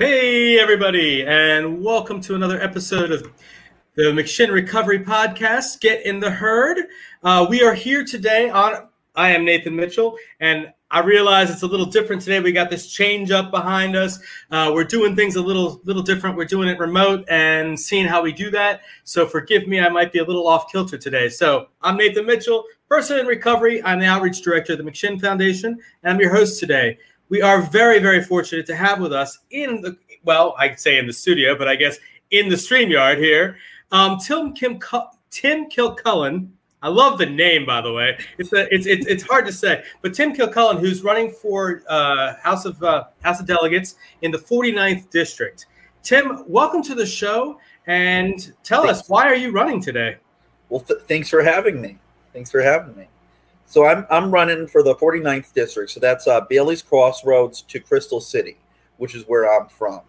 Hey, 0.00 0.58
everybody, 0.58 1.26
and 1.26 1.84
welcome 1.84 2.22
to 2.22 2.34
another 2.34 2.58
episode 2.58 3.12
of 3.12 3.30
the 3.96 4.04
McShin 4.04 4.50
Recovery 4.50 5.00
Podcast. 5.00 5.78
Get 5.80 6.06
in 6.06 6.20
the 6.20 6.30
herd. 6.30 6.78
Uh, 7.22 7.46
we 7.50 7.62
are 7.62 7.74
here 7.74 8.02
today 8.02 8.48
on. 8.48 8.88
I 9.14 9.32
am 9.32 9.44
Nathan 9.44 9.76
Mitchell, 9.76 10.16
and 10.40 10.72
I 10.90 11.00
realize 11.00 11.50
it's 11.50 11.64
a 11.64 11.66
little 11.66 11.84
different 11.84 12.22
today. 12.22 12.40
We 12.40 12.50
got 12.50 12.70
this 12.70 12.90
change 12.90 13.30
up 13.30 13.50
behind 13.50 13.94
us. 13.94 14.18
Uh, 14.50 14.70
we're 14.72 14.84
doing 14.84 15.14
things 15.14 15.36
a 15.36 15.42
little 15.42 15.82
little 15.84 16.02
different. 16.02 16.38
We're 16.38 16.46
doing 16.46 16.70
it 16.70 16.78
remote 16.78 17.26
and 17.28 17.78
seeing 17.78 18.06
how 18.06 18.22
we 18.22 18.32
do 18.32 18.50
that. 18.52 18.80
So 19.04 19.26
forgive 19.26 19.68
me, 19.68 19.80
I 19.80 19.90
might 19.90 20.12
be 20.12 20.20
a 20.20 20.24
little 20.24 20.48
off 20.48 20.72
kilter 20.72 20.96
today. 20.96 21.28
So 21.28 21.66
I'm 21.82 21.98
Nathan 21.98 22.24
Mitchell, 22.24 22.64
person 22.88 23.18
in 23.18 23.26
recovery. 23.26 23.84
I'm 23.84 24.00
the 24.00 24.06
outreach 24.06 24.40
director 24.40 24.72
of 24.72 24.78
the 24.78 24.84
McShin 24.84 25.20
Foundation, 25.20 25.78
and 26.02 26.14
I'm 26.14 26.20
your 26.20 26.34
host 26.34 26.58
today 26.58 26.96
we 27.30 27.40
are 27.40 27.62
very, 27.62 28.00
very 28.00 28.22
fortunate 28.22 28.66
to 28.66 28.76
have 28.76 29.00
with 29.00 29.12
us 29.12 29.38
in 29.50 29.80
the 29.80 29.96
well, 30.24 30.54
I'd 30.58 30.78
say 30.78 30.98
in 30.98 31.06
the 31.06 31.12
studio, 31.14 31.56
but 31.56 31.66
I 31.66 31.76
guess 31.76 31.96
in 32.30 32.50
the 32.50 32.56
StreamYard 32.56 33.16
here, 33.16 33.56
um, 33.90 34.18
Tim 34.18 34.52
Kim 34.52 34.78
Tim 35.30 35.70
Kilcullen. 35.70 36.50
I 36.82 36.88
love 36.88 37.18
the 37.18 37.26
name, 37.26 37.66
by 37.66 37.82
the 37.82 37.92
way. 37.92 38.18
It's 38.38 38.54
a, 38.54 38.74
it's, 38.74 38.86
it's 38.86 39.06
it's 39.06 39.22
hard 39.22 39.46
to 39.46 39.52
say, 39.52 39.84
but 40.02 40.14
Tim 40.14 40.34
Kilcullen, 40.34 40.78
who's 40.78 41.02
running 41.02 41.30
for 41.30 41.82
uh, 41.88 42.34
House 42.42 42.64
of 42.64 42.82
uh, 42.82 43.04
House 43.22 43.40
of 43.40 43.46
Delegates 43.46 43.96
in 44.22 44.30
the 44.30 44.38
49th 44.38 45.10
district. 45.10 45.66
Tim, 46.02 46.44
welcome 46.48 46.82
to 46.84 46.94
the 46.94 47.04
show, 47.04 47.58
and 47.86 48.54
tell 48.62 48.84
thanks. 48.84 49.00
us 49.00 49.08
why 49.08 49.26
are 49.26 49.34
you 49.34 49.50
running 49.50 49.80
today? 49.80 50.16
Well, 50.70 50.80
th- 50.80 51.00
thanks 51.00 51.28
for 51.28 51.42
having 51.42 51.80
me. 51.80 51.98
Thanks 52.32 52.50
for 52.50 52.60
having 52.62 52.96
me. 52.96 53.08
So 53.70 53.86
I'm 53.86 54.04
I'm 54.10 54.32
running 54.32 54.66
for 54.66 54.82
the 54.82 54.96
49th 54.96 55.52
district. 55.52 55.92
So 55.92 56.00
that's 56.00 56.26
uh, 56.26 56.40
Bailey's 56.40 56.82
Crossroads 56.82 57.62
to 57.62 57.78
Crystal 57.78 58.20
City, 58.20 58.56
which 58.96 59.14
is 59.14 59.22
where 59.28 59.48
I'm 59.48 59.68
from. 59.68 60.00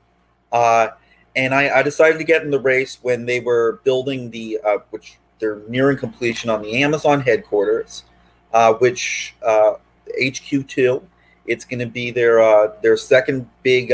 Uh, 0.51 0.87
and 1.35 1.53
I, 1.53 1.77
I, 1.77 1.83
decided 1.83 2.17
to 2.17 2.23
get 2.23 2.41
in 2.41 2.49
the 2.49 2.59
race 2.59 2.97
when 3.03 3.23
they 3.23 3.39
were 3.39 3.79
building 3.83 4.31
the 4.31 4.59
uh, 4.65 4.79
which 4.89 5.19
they're 5.37 5.61
nearing 5.67 5.95
completion 5.95 6.49
on 6.49 6.63
the 6.63 6.81
Amazon 6.81 7.21
headquarters, 7.21 8.03
uh, 8.51 8.73
which 8.73 9.35
HQ2. 9.43 10.97
Uh, 10.97 10.99
it's 11.45 11.63
going 11.63 11.79
to 11.79 11.85
be 11.85 12.09
their 12.09 12.41
uh, 12.41 12.73
their 12.81 12.97
second 12.97 13.47
big 13.61 13.93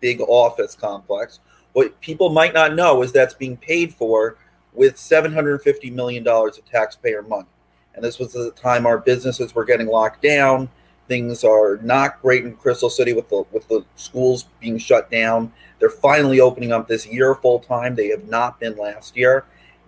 big 0.00 0.20
office 0.20 0.74
complex. 0.74 1.40
What 1.72 1.98
people 2.02 2.28
might 2.28 2.52
not 2.52 2.74
know 2.74 3.02
is 3.02 3.12
that's 3.12 3.32
being 3.32 3.56
paid 3.56 3.94
for 3.94 4.36
with 4.74 4.98
750 4.98 5.90
million 5.90 6.22
dollars 6.22 6.58
of 6.58 6.66
taxpayer 6.66 7.22
money. 7.22 7.48
And 7.94 8.04
this 8.04 8.18
was 8.18 8.32
the 8.32 8.50
time 8.52 8.86
our 8.86 8.98
businesses 8.98 9.54
were 9.54 9.64
getting 9.64 9.86
locked 9.86 10.22
down. 10.22 10.68
Things 11.06 11.44
are 11.44 11.78
not 11.82 12.20
great 12.22 12.44
in 12.44 12.54
Crystal 12.56 12.90
City 12.90 13.12
with 13.12 13.28
the 13.28 13.44
with 13.52 13.68
the 13.68 13.84
schools 13.96 14.46
being 14.60 14.78
shut 14.78 15.10
down. 15.10 15.52
They're 15.78 15.90
finally 15.90 16.40
opening 16.40 16.72
up 16.72 16.88
this 16.88 17.06
year 17.06 17.34
full 17.34 17.60
time. 17.60 17.94
They 17.94 18.08
have 18.08 18.28
not 18.28 18.58
been 18.58 18.76
last 18.76 19.16
year. 19.16 19.44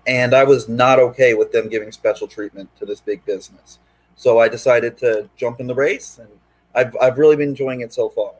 And 0.06 0.34
I 0.34 0.44
was 0.44 0.68
not 0.68 0.98
okay 1.00 1.34
with 1.34 1.50
them 1.52 1.68
giving 1.68 1.90
special 1.90 2.28
treatment 2.28 2.68
to 2.78 2.86
this 2.86 3.00
big 3.00 3.24
business. 3.24 3.78
So 4.14 4.38
I 4.38 4.48
decided 4.48 4.96
to 4.98 5.28
jump 5.36 5.58
in 5.58 5.66
the 5.66 5.74
race 5.74 6.18
and 6.18 6.28
I've, 6.74 6.94
I've 7.00 7.18
really 7.18 7.36
been 7.36 7.48
enjoying 7.48 7.80
it 7.80 7.92
so 7.92 8.10
far. 8.10 8.34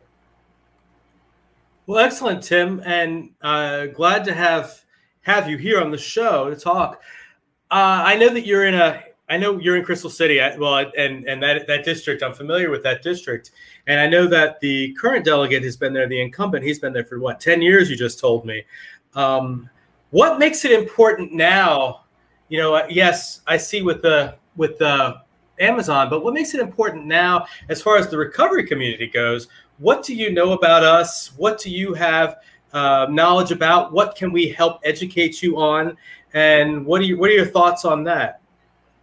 Well, 1.86 2.04
excellent, 2.04 2.42
Tim, 2.42 2.82
and 2.84 3.30
uh, 3.40 3.86
glad 3.86 4.24
to 4.24 4.34
have 4.34 4.84
have 5.22 5.48
you 5.48 5.56
here 5.56 5.80
on 5.80 5.90
the 5.90 5.98
show 5.98 6.50
to 6.50 6.56
talk. 6.56 7.02
Uh, 7.70 8.02
I 8.04 8.16
know 8.16 8.28
that 8.28 8.46
you're 8.46 8.66
in 8.66 8.74
a 8.74 9.02
I 9.28 9.36
know 9.36 9.58
you're 9.58 9.76
in 9.76 9.84
Crystal 9.84 10.10
City. 10.10 10.38
well, 10.58 10.90
and 10.96 11.26
and 11.26 11.42
that 11.42 11.66
that 11.66 11.84
district, 11.84 12.22
I'm 12.22 12.32
familiar 12.32 12.70
with 12.70 12.82
that 12.84 13.02
district, 13.02 13.50
and 13.86 13.98
I 13.98 14.06
know 14.06 14.26
that 14.28 14.60
the 14.60 14.92
current 14.94 15.24
delegate 15.24 15.64
has 15.64 15.76
been 15.76 15.92
there. 15.92 16.06
The 16.08 16.20
incumbent, 16.20 16.64
he's 16.64 16.78
been 16.78 16.92
there 16.92 17.04
for 17.04 17.18
what 17.18 17.40
ten 17.40 17.60
years? 17.60 17.90
You 17.90 17.96
just 17.96 18.20
told 18.20 18.44
me. 18.44 18.64
Um, 19.14 19.68
what 20.10 20.38
makes 20.38 20.64
it 20.64 20.72
important 20.72 21.32
now? 21.32 22.04
You 22.48 22.58
know, 22.58 22.86
yes, 22.88 23.40
I 23.46 23.56
see 23.56 23.82
with 23.82 24.02
the 24.02 24.36
with 24.56 24.78
the 24.78 25.16
Amazon, 25.58 26.08
but 26.08 26.22
what 26.22 26.34
makes 26.34 26.54
it 26.54 26.60
important 26.60 27.06
now, 27.06 27.46
as 27.68 27.82
far 27.82 27.96
as 27.96 28.08
the 28.08 28.16
recovery 28.16 28.64
community 28.66 29.06
goes? 29.06 29.48
What 29.78 30.04
do 30.04 30.14
you 30.14 30.32
know 30.32 30.52
about 30.52 30.82
us? 30.82 31.32
What 31.36 31.58
do 31.58 31.70
you 31.70 31.94
have 31.94 32.36
uh, 32.72 33.06
knowledge 33.10 33.50
about? 33.50 33.92
What 33.92 34.14
can 34.16 34.32
we 34.32 34.48
help 34.48 34.80
educate 34.84 35.42
you 35.42 35.58
on? 35.58 35.96
And 36.34 36.84
what 36.84 37.00
are 37.00 37.04
you, 37.04 37.18
what 37.18 37.30
are 37.30 37.34
your 37.34 37.46
thoughts 37.46 37.84
on 37.84 38.04
that? 38.04 38.40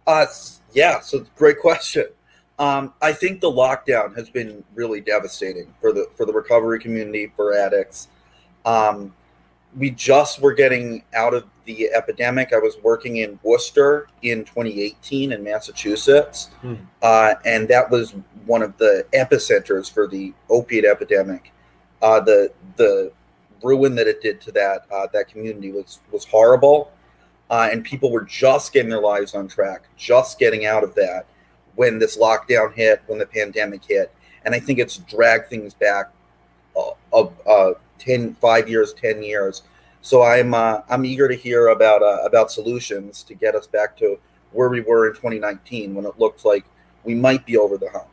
Uh, 0.06 0.26
yeah, 0.72 1.00
so 1.00 1.24
great 1.36 1.60
question. 1.60 2.06
Um, 2.58 2.92
I 3.02 3.12
think 3.12 3.40
the 3.40 3.50
lockdown 3.50 4.16
has 4.16 4.30
been 4.30 4.62
really 4.74 5.00
devastating 5.00 5.74
for 5.80 5.92
the 5.92 6.08
for 6.16 6.24
the 6.24 6.32
recovery 6.32 6.78
community 6.78 7.32
for 7.34 7.52
addicts. 7.52 8.08
Um, 8.64 9.14
we 9.76 9.90
just 9.90 10.40
were 10.40 10.52
getting 10.52 11.02
out 11.14 11.34
of 11.34 11.44
the 11.64 11.90
epidemic. 11.92 12.52
I 12.52 12.58
was 12.58 12.76
working 12.82 13.16
in 13.16 13.40
Worcester 13.42 14.06
in 14.22 14.44
2018 14.44 15.32
in 15.32 15.42
Massachusetts, 15.42 16.50
hmm. 16.60 16.74
uh, 17.02 17.34
and 17.44 17.66
that 17.68 17.90
was 17.90 18.14
one 18.46 18.62
of 18.62 18.76
the 18.78 19.04
epicenters 19.12 19.92
for 19.92 20.06
the 20.06 20.32
opiate 20.48 20.84
epidemic. 20.84 21.52
Uh, 22.02 22.20
the 22.20 22.52
the 22.76 23.10
ruin 23.62 23.94
that 23.96 24.06
it 24.06 24.22
did 24.22 24.40
to 24.42 24.52
that 24.52 24.86
uh, 24.92 25.08
that 25.12 25.26
community 25.26 25.72
was 25.72 26.00
was 26.12 26.24
horrible 26.24 26.92
uh, 27.50 27.68
and 27.70 27.84
people 27.84 28.10
were 28.10 28.24
just 28.24 28.72
getting 28.72 28.90
their 28.90 29.00
lives 29.00 29.34
on 29.34 29.48
track, 29.48 29.84
just 29.96 30.38
getting 30.38 30.66
out 30.66 30.82
of 30.82 30.94
that 30.94 31.26
when 31.74 31.98
this 31.98 32.16
lockdown 32.16 32.72
hit, 32.74 33.02
when 33.06 33.18
the 33.18 33.26
pandemic 33.26 33.84
hit. 33.84 34.12
And 34.44 34.54
I 34.54 34.60
think 34.60 34.78
it's 34.78 34.98
dragged 34.98 35.48
things 35.48 35.74
back 35.74 36.10
uh, 36.76 37.26
uh, 37.46 37.72
10, 37.98 38.34
five 38.34 38.68
years, 38.68 38.92
10 38.94 39.22
years. 39.22 39.62
So 40.00 40.22
I'm 40.22 40.52
uh, 40.52 40.82
I'm 40.90 41.06
eager 41.06 41.28
to 41.28 41.34
hear 41.34 41.68
about 41.68 42.02
uh, 42.02 42.18
about 42.24 42.52
solutions 42.52 43.22
to 43.22 43.34
get 43.34 43.54
us 43.54 43.66
back 43.66 43.96
to 43.98 44.18
where 44.52 44.68
we 44.68 44.82
were 44.82 45.08
in 45.08 45.14
2019 45.14 45.94
when 45.94 46.04
it 46.04 46.18
looked 46.18 46.44
like 46.44 46.66
we 47.04 47.14
might 47.14 47.46
be 47.46 47.56
over 47.56 47.78
the 47.78 47.88
hump. 47.88 48.08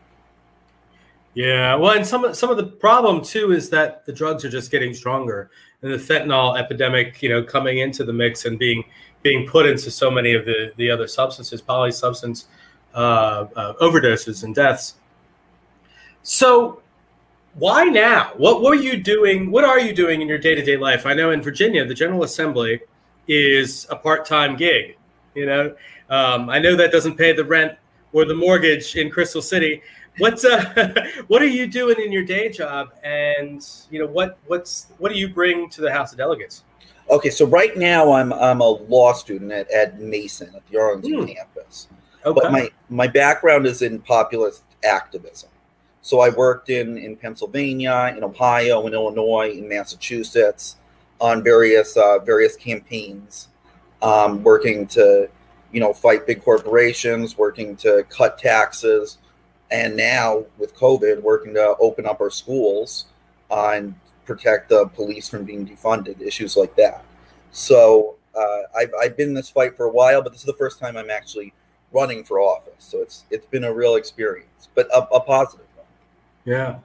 Yeah, 1.34 1.76
well, 1.76 1.92
and 1.92 2.08
some 2.08 2.34
some 2.34 2.50
of 2.50 2.56
the 2.56 2.66
problem 2.66 3.22
too 3.22 3.52
is 3.52 3.70
that 3.72 4.06
the 4.06 4.14
drugs 4.14 4.46
are 4.46 4.50
just 4.50 4.72
getting 4.72 4.94
stronger, 4.94 5.52
and 5.82 5.92
the 5.92 5.98
fentanyl 5.98 6.58
epidemic, 6.58 7.22
you 7.22 7.28
know, 7.28 7.44
coming 7.44 7.80
into 7.80 8.06
the 8.06 8.14
mix 8.14 8.46
and 8.46 8.58
being 8.58 8.86
being 9.24 9.48
put 9.48 9.66
into 9.66 9.92
so 9.92 10.10
many 10.10 10.34
of 10.34 10.46
the, 10.46 10.74
the 10.78 10.90
other 10.90 11.08
substances, 11.08 11.62
polysubstance 11.62 12.46
uh, 12.94 13.46
uh, 13.56 13.74
overdoses 13.76 14.44
and 14.44 14.56
deaths. 14.56 14.96
So, 16.24 16.82
why 17.54 17.86
now? 17.86 18.32
What, 18.38 18.64
are 18.66 18.76
you 18.76 18.98
doing? 18.98 19.52
What 19.52 19.64
are 19.64 19.80
you 19.80 19.94
doing 19.94 20.22
in 20.22 20.28
your 20.28 20.38
day 20.38 20.56
to 20.56 20.64
day 20.64 20.78
life? 20.78 21.06
I 21.06 21.14
know 21.14 21.32
in 21.32 21.42
Virginia, 21.42 21.86
the 21.86 21.94
General 21.94 22.24
Assembly 22.24 22.80
is 23.28 23.88
a 23.90 23.96
part 23.96 24.26
time 24.26 24.56
gig. 24.56 24.98
You 25.36 25.46
know, 25.46 25.76
um, 26.10 26.50
I 26.50 26.60
know 26.60 26.76
that 26.76 26.92
doesn't 26.92 27.18
pay 27.18 27.34
the 27.34 27.44
rent 27.44 27.78
or 28.14 28.26
the 28.26 28.36
mortgage 28.36 28.96
in 28.96 29.10
Crystal 29.10 29.42
City. 29.42 29.82
What's 30.18 30.46
uh, 30.46 30.94
what 31.28 31.42
are 31.42 31.48
you 31.48 31.68
doing 31.68 31.98
in 32.00 32.12
your 32.12 32.24
day 32.24 32.50
job? 32.50 32.90
And 33.04 33.66
you 33.90 34.00
know, 34.00 34.08
what 34.08 34.38
what's 34.48 34.88
what 34.98 35.12
do 35.12 35.18
you 35.18 35.30
bring 35.30 35.70
to 35.70 35.82
the 35.82 35.92
House 35.92 36.12
of 36.12 36.18
Delegates? 36.18 36.64
Okay, 37.12 37.30
so 37.30 37.46
right 37.46 37.76
now 37.76 38.14
I'm 38.14 38.32
I'm 38.32 38.62
a 38.62 38.70
law 38.70 39.12
student 39.12 39.52
at, 39.52 39.70
at 39.70 40.00
Mason 40.00 40.50
at 40.56 40.66
the 40.68 40.80
Arlington 40.80 41.12
mm. 41.12 41.36
campus. 41.36 41.90
Okay. 42.26 42.40
But 42.42 42.52
my 42.52 42.70
my 42.90 43.08
background 43.08 43.66
is 43.66 43.82
in 43.82 44.00
populist 44.00 44.64
activism. 44.86 45.50
So 46.02 46.22
I 46.22 46.30
worked 46.30 46.70
in 46.70 46.98
in 46.98 47.18
Pennsylvania, 47.18 48.14
in 48.16 48.24
Ohio, 48.24 48.88
in 48.88 48.94
Illinois, 48.94 49.52
in 49.52 49.68
Massachusetts 49.68 50.78
on 51.20 51.44
various 51.44 51.98
uh, 51.98 52.20
various 52.20 52.56
campaigns, 52.56 53.50
um, 54.02 54.42
working 54.42 54.88
to 54.88 55.30
you 55.74 55.80
know 55.82 55.94
fight 55.94 56.26
big 56.26 56.42
corporations, 56.42 57.38
working 57.38 57.76
to 57.78 58.06
cut 58.10 58.38
taxes, 58.40 59.18
and 59.70 59.98
now 59.98 60.46
with 60.58 60.74
COVID, 60.76 61.22
working 61.22 61.54
to 61.56 61.76
open 61.80 62.06
up 62.06 62.22
our 62.22 62.32
schools 62.32 63.08
uh, 63.52 63.74
and 63.76 63.96
protect 64.32 64.70
the 64.70 64.88
police 64.88 65.28
from 65.28 65.44
being 65.44 65.68
defunded, 65.68 66.22
issues 66.22 66.56
like 66.56 66.74
that. 66.78 67.04
So 67.52 68.16
uh, 68.34 68.62
I've, 68.76 68.92
I've 69.02 69.18
been 69.18 69.30
in 69.30 69.34
this 69.34 69.50
fight 69.50 69.76
for 69.76 69.86
a 69.86 69.92
while, 69.92 70.22
but 70.22 70.32
this 70.32 70.42
is 70.42 70.46
the 70.46 70.54
first 70.54 70.80
time 70.80 70.96
I'm 70.96 71.10
actually 71.10 71.54
running 71.92 72.24
for 72.24 72.40
office. 72.40 72.74
So 72.80 73.00
it's 73.00 73.26
it's 73.30 73.46
been 73.48 73.66
a 73.66 73.74
real 73.74 73.96
experience, 73.96 74.70
but 74.74 74.88
a, 74.94 75.02
a 75.14 75.20
positive 75.20 75.68
one. 75.76 75.86
Yeah, 76.46 76.80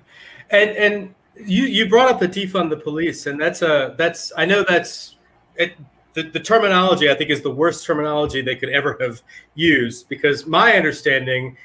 and 0.50 0.70
and 0.70 1.14
you 1.36 1.64
you 1.64 1.88
brought 1.88 2.08
up 2.08 2.18
the 2.18 2.28
defund 2.28 2.70
the 2.70 2.78
police, 2.78 3.26
and 3.26 3.40
that's 3.40 3.62
a 3.62 3.94
that's 3.96 4.32
I 4.36 4.44
know 4.44 4.64
that's 4.68 5.16
it. 5.54 5.76
The, 6.14 6.22
the 6.22 6.40
terminology 6.40 7.10
I 7.10 7.14
think 7.14 7.30
is 7.30 7.42
the 7.42 7.50
worst 7.50 7.86
terminology 7.86 8.40
they 8.40 8.56
could 8.56 8.70
ever 8.70 8.96
have 9.00 9.22
used 9.54 10.08
because 10.08 10.46
my 10.46 10.72
understanding 10.72 11.56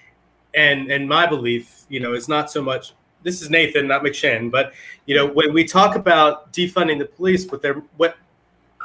and 0.54 0.92
and 0.92 1.10
my 1.10 1.26
belief, 1.26 1.86
you 1.90 2.00
know, 2.00 2.14
is 2.14 2.28
not 2.30 2.52
so 2.52 2.62
much 2.62 2.94
this 3.24 3.42
is 3.42 3.50
Nathan, 3.50 3.88
not 3.88 4.04
McShin, 4.04 4.52
but 4.52 4.74
you 5.06 5.16
know, 5.16 5.28
when 5.28 5.54
we 5.54 5.64
talk 5.64 5.96
about 5.96 6.52
defunding 6.54 7.00
the 7.00 7.06
police, 7.06 7.46
what 7.48 7.62
they're 7.62 7.82
what 7.98 8.18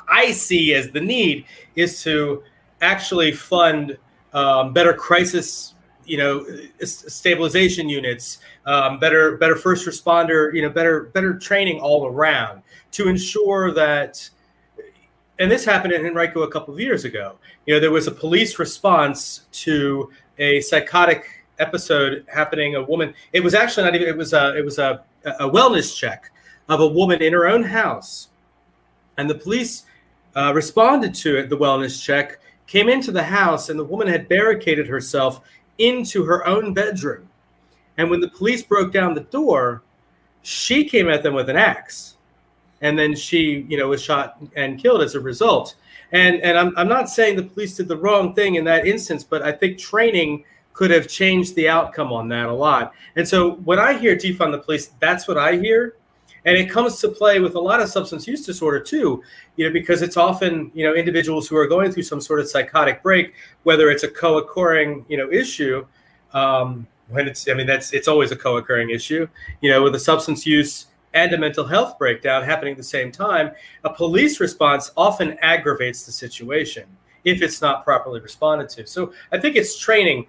I 0.09 0.33
see 0.33 0.75
as 0.75 0.91
the 0.91 1.01
need 1.01 1.47
is 1.75 2.03
to 2.03 2.43
actually 2.81 3.33
fund 3.33 3.97
um, 4.33 4.73
better 4.73 4.93
crisis 4.93 5.75
you 6.07 6.19
know 6.19 6.47
stabilization 6.85 7.89
units, 7.89 8.39
um, 8.65 8.99
better 8.99 9.37
better 9.37 9.57
first 9.57 9.87
responder, 9.87 10.55
you 10.55 10.63
know 10.63 10.71
better 10.71 11.05
better 11.15 11.39
training 11.39 11.81
all 11.81 12.07
around 12.07 12.63
to 12.93 13.09
ensure 13.09 13.73
that. 13.73 14.29
And 15.39 15.51
this 15.51 15.67
happened 15.67 15.93
in 15.93 16.07
Henrico 16.07 16.43
a 16.43 16.51
couple 16.51 16.73
of 16.73 16.81
years 16.81 17.05
ago. 17.05 17.37
You 17.67 17.75
know, 17.75 17.81
there 17.81 17.91
was 17.91 18.07
a 18.07 18.11
police 18.11 18.59
response 18.59 19.45
to 19.53 20.11
a 20.39 20.63
psychotic 20.63 21.36
episode 21.59 22.25
happening. 22.33 22.77
A 22.77 22.83
woman. 22.83 23.15
It 23.33 23.41
was 23.41 23.55
actually 23.55 23.85
not 23.85 23.95
even. 23.95 24.09
It 24.09 24.17
was 24.17 24.33
a. 24.33 24.57
It 24.57 24.65
was 24.65 24.79
a, 24.79 25.03
a 25.25 25.49
wellness 25.49 25.97
check 25.97 26.31
of 26.69 26.81
a 26.81 26.87
woman 26.87 27.23
in 27.23 27.33
her 27.33 27.47
own 27.47 27.63
house, 27.63 28.29
and 29.17 29.29
the 29.29 29.35
police 29.35 29.85
uh, 30.35 30.53
responded 30.55 31.15
to 31.15 31.37
it. 31.39 31.49
The 31.49 31.57
wellness 31.57 32.03
check 32.03 32.39
came 32.67 32.89
into 32.89 33.13
the 33.13 33.23
house, 33.23 33.69
and 33.69 33.79
the 33.79 33.85
woman 33.85 34.09
had 34.09 34.29
barricaded 34.29 34.87
herself 34.87 35.41
into 35.79 36.25
her 36.25 36.47
own 36.47 36.75
bedroom. 36.75 37.29
And 37.99 38.11
when 38.11 38.21
the 38.21 38.29
police 38.29 38.63
broke 38.63 38.93
down 38.93 39.15
the 39.15 39.21
door, 39.21 39.83
she 40.43 40.85
came 40.85 41.09
at 41.09 41.23
them 41.23 41.35
with 41.35 41.49
an 41.49 41.57
axe, 41.57 42.17
and 42.81 42.99
then 42.99 43.15
she, 43.15 43.67
you 43.69 43.77
know, 43.77 43.89
was 43.89 44.03
shot 44.03 44.37
and 44.55 44.79
killed 44.79 45.03
as 45.03 45.15
a 45.15 45.21
result. 45.21 45.77
And 46.13 46.41
and 46.43 46.57
I'm 46.57 46.77
I'm 46.77 46.89
not 46.89 47.09
saying 47.09 47.37
the 47.37 47.43
police 47.43 47.77
did 47.77 47.89
the 47.89 47.97
wrong 47.97 48.35
thing 48.35 48.57
in 48.57 48.65
that 48.65 48.87
instance, 48.87 49.25
but 49.25 49.43
I 49.43 49.53
think 49.53 49.79
training 49.79 50.45
could 50.77 50.91
have 50.91 51.09
changed 51.09 51.55
the 51.55 51.67
outcome 51.67 52.13
on 52.13 52.29
that 52.29 52.47
a 52.47 52.53
lot. 52.53 52.93
And 53.17 53.27
so 53.27 53.53
when 53.65 53.79
I 53.79 53.95
hear 53.95 54.15
defund 54.15 54.53
the 54.53 54.59
police, 54.59 54.91
that's 55.01 55.27
what 55.27 55.39
I 55.39 55.57
hear. 55.57 55.97
And 56.45 56.55
it 56.55 56.71
comes 56.71 57.01
to 57.01 57.09
play 57.09 57.41
with 57.41 57.55
a 57.55 57.59
lot 57.59 57.81
of 57.81 57.89
substance 57.89 58.27
use 58.29 58.45
disorder 58.45 58.79
too, 58.79 59.23
you 59.57 59.67
know, 59.67 59.73
because 59.73 60.03
it's 60.03 60.19
often, 60.19 60.71
you 60.75 60.85
know, 60.85 60.95
individuals 60.95 61.49
who 61.49 61.57
are 61.57 61.67
going 61.67 61.91
through 61.93 62.03
some 62.03 62.21
sort 62.21 62.41
of 62.41 62.49
psychotic 62.49 63.03
break, 63.03 63.33
whether 63.63 63.91
it's 63.91 64.03
a 64.03 64.09
co-occurring, 64.09 65.07
you 65.09 65.17
know, 65.17 65.33
issue, 65.33 65.87
um, 66.35 66.87
when 67.09 67.27
it's, 67.27 67.49
I 67.49 67.55
mean, 67.55 67.67
that's, 67.67 67.95
it's 67.95 68.07
always 68.07 68.31
a 68.31 68.37
co-occurring 68.37 68.91
issue, 68.91 69.27
you 69.63 69.71
know, 69.71 69.83
with 69.83 69.95
a 69.95 69.99
substance 69.99 70.45
use 70.45 70.89
and 71.15 71.33
a 71.33 71.39
mental 71.39 71.65
health 71.65 71.99
breakdown 71.99 72.45
happening 72.45 72.73
at 72.73 72.77
the 72.77 72.85
same 72.85 73.11
time, 73.11 73.51
a 73.85 73.91
police 73.91 74.41
response 74.41 74.93
often 74.95 75.39
aggravates 75.41 76.05
the 76.05 76.13
situation 76.13 76.85
if 77.25 77.41
it's 77.41 77.63
not 77.63 77.83
properly 77.83 78.21
responded 78.21 78.69
to. 78.69 78.87
So 78.87 79.15
I 79.33 79.39
think 79.39 79.57
it's 79.57 79.79
training 79.79 80.27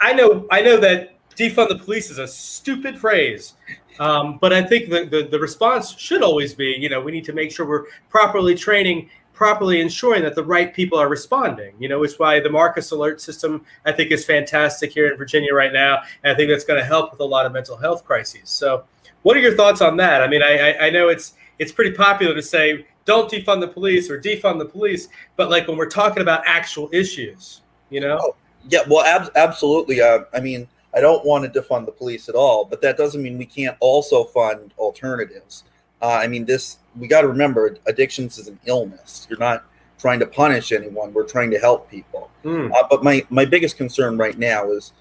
I 0.00 0.12
know 0.12 0.46
I 0.50 0.60
know 0.60 0.76
that 0.78 1.14
defund 1.36 1.68
the 1.68 1.78
police 1.78 2.10
is 2.10 2.18
a 2.18 2.26
stupid 2.26 2.98
phrase, 2.98 3.54
um, 4.00 4.38
but 4.38 4.52
I 4.52 4.62
think 4.62 4.90
the, 4.90 5.04
the, 5.04 5.28
the 5.30 5.38
response 5.38 5.96
should 5.96 6.22
always 6.22 6.54
be, 6.54 6.76
you 6.78 6.88
know, 6.88 7.00
we 7.00 7.12
need 7.12 7.24
to 7.24 7.32
make 7.32 7.50
sure 7.50 7.66
we're 7.66 7.86
properly 8.08 8.54
training, 8.54 9.10
properly 9.34 9.80
ensuring 9.80 10.22
that 10.22 10.34
the 10.34 10.44
right 10.44 10.72
people 10.74 10.98
are 10.98 11.08
responding. 11.08 11.74
You 11.78 11.88
know, 11.88 12.00
which 12.00 12.18
why 12.18 12.40
the 12.40 12.50
Marcus 12.50 12.90
alert 12.90 13.20
system 13.20 13.64
I 13.84 13.92
think 13.92 14.10
is 14.10 14.24
fantastic 14.24 14.92
here 14.92 15.10
in 15.10 15.16
Virginia 15.16 15.54
right 15.54 15.72
now, 15.72 16.02
and 16.22 16.32
I 16.32 16.36
think 16.36 16.50
that's 16.50 16.64
going 16.64 16.80
to 16.80 16.86
help 16.86 17.12
with 17.12 17.20
a 17.20 17.24
lot 17.24 17.46
of 17.46 17.52
mental 17.52 17.76
health 17.76 18.04
crises. 18.04 18.50
So, 18.50 18.84
what 19.22 19.36
are 19.36 19.40
your 19.40 19.56
thoughts 19.56 19.80
on 19.80 19.96
that? 19.98 20.22
I 20.22 20.28
mean, 20.28 20.42
I, 20.42 20.72
I, 20.72 20.86
I 20.86 20.90
know 20.90 21.08
it's 21.08 21.34
it's 21.58 21.72
pretty 21.72 21.92
popular 21.92 22.34
to 22.34 22.42
say 22.42 22.86
don't 23.04 23.30
defund 23.30 23.60
the 23.60 23.68
police 23.68 24.10
or 24.10 24.20
defund 24.20 24.58
the 24.58 24.66
police, 24.66 25.08
but 25.36 25.50
like 25.50 25.66
when 25.66 25.76
we're 25.76 25.86
talking 25.86 26.22
about 26.22 26.42
actual 26.46 26.88
issues, 26.92 27.62
you 27.90 28.00
know. 28.00 28.18
Oh 28.20 28.36
yeah, 28.68 28.80
well, 28.88 29.04
ab- 29.04 29.32
absolutely. 29.36 30.00
Uh, 30.00 30.20
I 30.34 30.40
mean, 30.40 30.68
I 30.94 31.00
don't 31.00 31.24
want 31.24 31.52
to 31.52 31.60
defund 31.60 31.86
the 31.86 31.92
police 31.92 32.28
at 32.28 32.34
all, 32.34 32.64
but 32.64 32.80
that 32.82 32.96
doesn't 32.96 33.22
mean 33.22 33.38
we 33.38 33.46
can't 33.46 33.76
also 33.80 34.24
fund 34.24 34.72
alternatives. 34.78 35.64
Uh, 36.00 36.18
I 36.22 36.26
mean, 36.26 36.44
this 36.44 36.78
we 36.96 37.08
got 37.08 37.22
to 37.22 37.28
remember, 37.28 37.76
addictions 37.86 38.38
is 38.38 38.48
an 38.48 38.58
illness. 38.66 39.26
You're 39.28 39.38
not 39.38 39.64
trying 39.98 40.20
to 40.20 40.26
punish 40.26 40.72
anyone. 40.72 41.12
We're 41.12 41.26
trying 41.26 41.50
to 41.50 41.58
help 41.58 41.90
people. 41.90 42.30
Mm. 42.44 42.72
Uh, 42.72 42.86
but 42.88 43.02
my 43.02 43.24
my 43.30 43.44
biggest 43.44 43.76
concern 43.76 44.16
right 44.16 44.38
now 44.38 44.70
is 44.70 44.92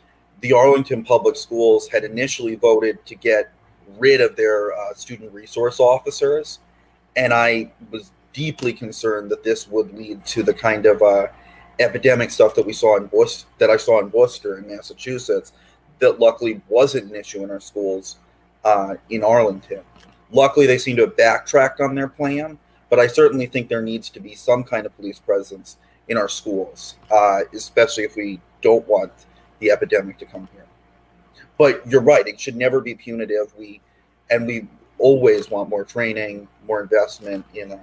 the 0.41 0.53
Arlington 0.53 1.03
Public 1.03 1.35
Schools 1.35 1.87
had 1.87 2.03
initially 2.03 2.55
voted 2.55 3.03
to 3.05 3.15
get 3.15 3.51
rid 3.97 4.21
of 4.21 4.35
their 4.35 4.73
uh, 4.73 4.93
student 4.93 5.33
resource 5.33 5.79
officers, 5.79 6.59
and 7.15 7.33
I 7.33 7.71
was 7.91 8.11
deeply 8.33 8.73
concerned 8.73 9.31
that 9.31 9.43
this 9.43 9.67
would 9.67 9.93
lead 9.93 10.23
to 10.25 10.43
the 10.43 10.53
kind 10.53 10.85
of 10.85 11.01
uh, 11.01 11.27
epidemic 11.79 12.31
stuff 12.31 12.55
that 12.55 12.65
we 12.65 12.73
saw 12.73 12.97
in 12.97 13.09
Worcester, 13.11 13.47
that 13.59 13.69
I 13.69 13.77
saw 13.77 13.99
in 13.99 14.11
Worcester 14.11 14.57
in 14.57 14.67
Massachusetts, 14.67 15.53
that 15.99 16.19
luckily 16.19 16.61
wasn't 16.69 17.11
an 17.11 17.15
issue 17.15 17.43
in 17.43 17.51
our 17.51 17.59
schools 17.59 18.17
uh, 18.63 18.95
in 19.09 19.23
Arlington. 19.23 19.81
Luckily, 20.31 20.65
they 20.65 20.77
seem 20.77 20.95
to 20.97 21.03
have 21.03 21.17
backtracked 21.17 21.79
on 21.79 21.95
their 21.95 22.07
plan, 22.07 22.57
but 22.89 22.99
I 22.99 23.07
certainly 23.07 23.45
think 23.45 23.69
there 23.69 23.81
needs 23.81 24.09
to 24.09 24.19
be 24.19 24.35
some 24.35 24.63
kind 24.63 24.85
of 24.85 24.95
police 24.95 25.19
presence 25.19 25.77
in 26.07 26.17
our 26.17 26.27
schools, 26.27 26.95
uh, 27.11 27.41
especially 27.53 28.03
if 28.03 28.15
we 28.15 28.39
don't 28.61 28.87
want 28.87 29.11
the 29.59 29.71
epidemic 29.71 30.17
to 30.19 30.25
come 30.25 30.47
here. 30.53 30.65
But 31.57 31.85
you're 31.87 32.01
right; 32.01 32.27
it 32.27 32.39
should 32.39 32.55
never 32.55 32.81
be 32.81 32.95
punitive. 32.95 33.53
We 33.57 33.81
and 34.29 34.45
we 34.45 34.67
always 34.99 35.49
want 35.49 35.69
more 35.69 35.83
training, 35.83 36.47
more 36.67 36.81
investment 36.81 37.45
in 37.53 37.71
uh, 37.71 37.79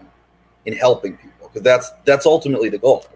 in 0.67 0.75
helping 0.75 1.17
people 1.17 1.49
because 1.49 1.63
that's 1.63 1.91
that's 2.05 2.27
ultimately 2.27 2.69
the 2.69 2.79
goal. 2.79 3.07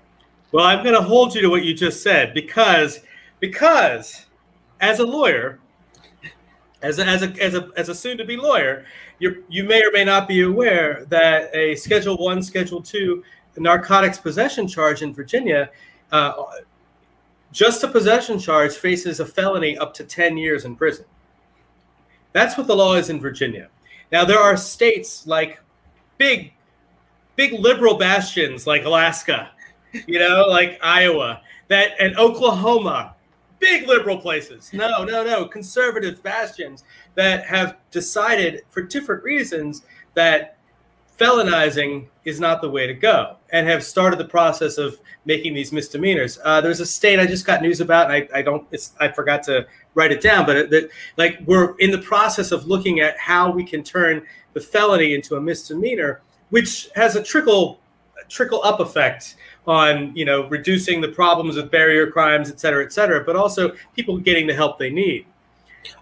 Well, 0.50 0.64
I'm 0.64 0.82
going 0.82 0.94
to 0.94 1.02
hold 1.02 1.34
you 1.34 1.42
to 1.42 1.50
what 1.50 1.64
you 1.64 1.74
just 1.74 2.02
said 2.02 2.32
because 2.32 3.00
because 3.40 4.26
as 4.80 4.98
a 4.98 5.04
lawyer, 5.04 5.58
as 6.82 6.98
a, 6.98 7.04
as 7.04 7.22
a, 7.22 7.42
as 7.42 7.54
a, 7.54 7.70
as 7.76 7.88
a 7.88 7.94
soon 7.94 8.16
to 8.18 8.24
be 8.24 8.36
lawyer, 8.36 8.84
you 9.18 9.44
you 9.48 9.64
may 9.64 9.82
or 9.82 9.90
may 9.92 10.04
not 10.04 10.26
be 10.26 10.42
aware 10.42 11.04
that 11.10 11.54
a 11.54 11.74
Schedule 11.74 12.16
One, 12.16 12.42
Schedule 12.42 12.80
Two 12.80 13.22
narcotics 13.56 14.18
possession 14.18 14.66
charge 14.66 15.02
in 15.02 15.12
Virginia, 15.12 15.70
uh, 16.12 16.32
just 17.52 17.82
a 17.82 17.88
possession 17.88 18.38
charge 18.38 18.74
faces 18.74 19.20
a 19.20 19.26
felony 19.26 19.76
up 19.76 19.92
to 19.94 20.04
ten 20.04 20.38
years 20.38 20.64
in 20.64 20.76
prison. 20.76 21.04
That's 22.32 22.56
what 22.56 22.66
the 22.66 22.76
law 22.76 22.94
is 22.94 23.10
in 23.10 23.20
Virginia. 23.20 23.68
Now 24.12 24.24
there 24.24 24.38
are 24.38 24.56
states 24.56 25.26
like 25.26 25.60
big, 26.16 26.52
big 27.36 27.52
liberal 27.52 27.98
bastions 27.98 28.66
like 28.66 28.84
Alaska 28.84 29.50
you 30.06 30.18
know, 30.18 30.46
like 30.48 30.78
Iowa, 30.82 31.42
that 31.68 31.92
and 32.00 32.16
Oklahoma, 32.16 33.14
big 33.58 33.86
liberal 33.86 34.18
places. 34.18 34.70
No, 34.72 35.04
no, 35.04 35.24
no, 35.24 35.44
conservative 35.46 36.22
bastions 36.22 36.84
that 37.14 37.46
have 37.46 37.76
decided 37.90 38.62
for 38.70 38.82
different 38.82 39.22
reasons 39.22 39.82
that 40.14 40.56
felonizing 41.18 42.06
is 42.24 42.38
not 42.38 42.60
the 42.60 42.70
way 42.70 42.86
to 42.86 42.94
go 42.94 43.36
and 43.50 43.66
have 43.66 43.82
started 43.82 44.18
the 44.18 44.24
process 44.24 44.78
of 44.78 45.00
making 45.24 45.52
these 45.52 45.72
misdemeanors. 45.72 46.38
Uh, 46.44 46.60
there's 46.60 46.80
a 46.80 46.86
state 46.86 47.18
I 47.18 47.26
just 47.26 47.44
got 47.44 47.60
news 47.60 47.80
about, 47.80 48.10
and 48.10 48.28
I, 48.32 48.38
I 48.38 48.42
don't, 48.42 48.66
I 49.00 49.08
forgot 49.08 49.42
to 49.44 49.66
write 49.94 50.12
it 50.12 50.20
down, 50.20 50.46
but 50.46 50.70
that 50.70 50.90
like 51.16 51.40
we're 51.44 51.76
in 51.78 51.90
the 51.90 51.98
process 51.98 52.52
of 52.52 52.66
looking 52.66 53.00
at 53.00 53.18
how 53.18 53.50
we 53.50 53.64
can 53.64 53.82
turn 53.82 54.24
the 54.52 54.60
felony 54.60 55.14
into 55.14 55.36
a 55.36 55.40
misdemeanor, 55.40 56.20
which 56.50 56.88
has 56.94 57.16
a 57.16 57.22
trickle 57.22 57.80
trickle 58.28 58.62
up 58.62 58.78
effect 58.80 59.36
on 59.68 60.16
you 60.16 60.24
know 60.24 60.48
reducing 60.48 61.00
the 61.00 61.08
problems 61.08 61.54
with 61.54 61.70
barrier 61.70 62.10
crimes, 62.10 62.50
et 62.50 62.58
cetera, 62.58 62.84
et 62.84 62.92
cetera, 62.92 63.22
but 63.22 63.36
also 63.36 63.72
people 63.94 64.16
getting 64.18 64.46
the 64.46 64.54
help 64.54 64.78
they 64.78 64.90
need. 64.90 65.26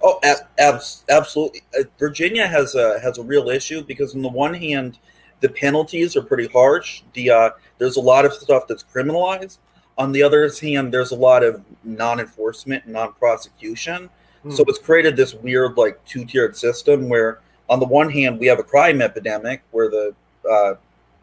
Oh, 0.02 0.18
ab- 0.22 0.80
absolutely. 1.08 1.62
Uh, 1.78 1.82
Virginia 1.98 2.46
has 2.46 2.74
a 2.74 2.98
has 3.00 3.18
a 3.18 3.22
real 3.22 3.50
issue 3.50 3.84
because 3.84 4.14
on 4.14 4.22
the 4.22 4.28
one 4.28 4.54
hand, 4.54 4.98
the 5.40 5.48
penalties 5.48 6.16
are 6.16 6.22
pretty 6.22 6.46
harsh. 6.46 7.02
The 7.12 7.30
uh, 7.30 7.50
there's 7.78 7.96
a 7.96 8.00
lot 8.00 8.24
of 8.24 8.32
stuff 8.32 8.66
that's 8.68 8.84
criminalized. 8.84 9.58
On 9.98 10.12
the 10.12 10.22
other 10.22 10.50
hand, 10.62 10.92
there's 10.92 11.10
a 11.10 11.16
lot 11.16 11.42
of 11.42 11.62
non-enforcement 11.82 12.84
and 12.84 12.92
non-prosecution. 12.92 14.10
Hmm. 14.42 14.50
So 14.50 14.64
it's 14.68 14.78
created 14.78 15.16
this 15.16 15.34
weird 15.34 15.76
like 15.76 16.02
two-tiered 16.04 16.56
system 16.56 17.08
where, 17.08 17.40
on 17.68 17.80
the 17.80 17.86
one 17.86 18.10
hand, 18.10 18.38
we 18.38 18.46
have 18.46 18.58
a 18.58 18.62
crime 18.62 19.00
epidemic 19.02 19.62
where 19.70 19.88
the 19.88 20.14
uh, 20.48 20.74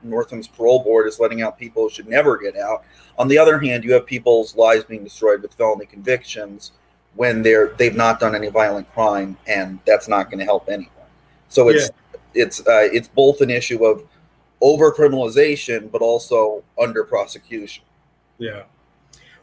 Northam's 0.03 0.48
parole 0.48 0.83
board 0.83 1.07
is 1.07 1.19
letting 1.19 1.41
out 1.41 1.57
people 1.57 1.83
who 1.83 1.89
should 1.89 2.07
never 2.07 2.38
get 2.38 2.55
out. 2.55 2.83
On 3.17 3.27
the 3.27 3.38
other 3.38 3.60
hand, 3.60 3.83
you 3.83 3.93
have 3.93 4.05
people's 4.05 4.55
lives 4.55 4.83
being 4.83 5.03
destroyed 5.03 5.41
with 5.41 5.53
felony 5.53 5.86
convictions 5.86 6.72
when 7.15 7.41
they're 7.41 7.74
they've 7.77 7.95
not 7.95 8.19
done 8.19 8.36
any 8.36 8.48
violent 8.48 8.91
crime, 8.93 9.38
and 9.48 9.79
that's 9.86 10.07
not 10.07 10.29
going 10.29 10.39
to 10.39 10.45
help 10.45 10.67
anyone. 10.67 10.89
So 11.50 11.69
it's 11.69 11.89
yeah. 12.13 12.19
it's 12.33 12.60
uh, 12.62 12.88
it's 12.91 13.07
both 13.07 13.41
an 13.41 13.50
issue 13.50 13.86
of 13.86 14.03
over 14.62 14.91
criminalization, 14.91 15.91
but 15.91 16.01
also 16.01 16.63
under 16.79 17.03
prosecution. 17.03 17.83
Yeah. 18.39 18.63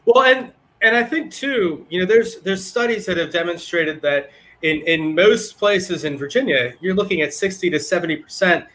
Well, 0.05 0.23
and 0.23 0.51
and 0.81 0.95
I 0.95 1.03
think 1.03 1.31
too, 1.31 1.85
you 1.89 1.99
know, 1.99 2.05
there's 2.05 2.41
there's 2.41 2.65
studies 2.65 3.05
that 3.05 3.17
have 3.17 3.31
demonstrated 3.31 4.01
that 4.01 4.31
in 4.63 4.81
in 4.81 5.15
most 5.15 5.57
places 5.57 6.03
in 6.03 6.17
Virginia, 6.17 6.73
you're 6.81 6.95
looking 6.95 7.21
at 7.21 7.33
60 7.33 7.69
to 7.69 7.79
70 7.79 8.17
percent 8.17 8.65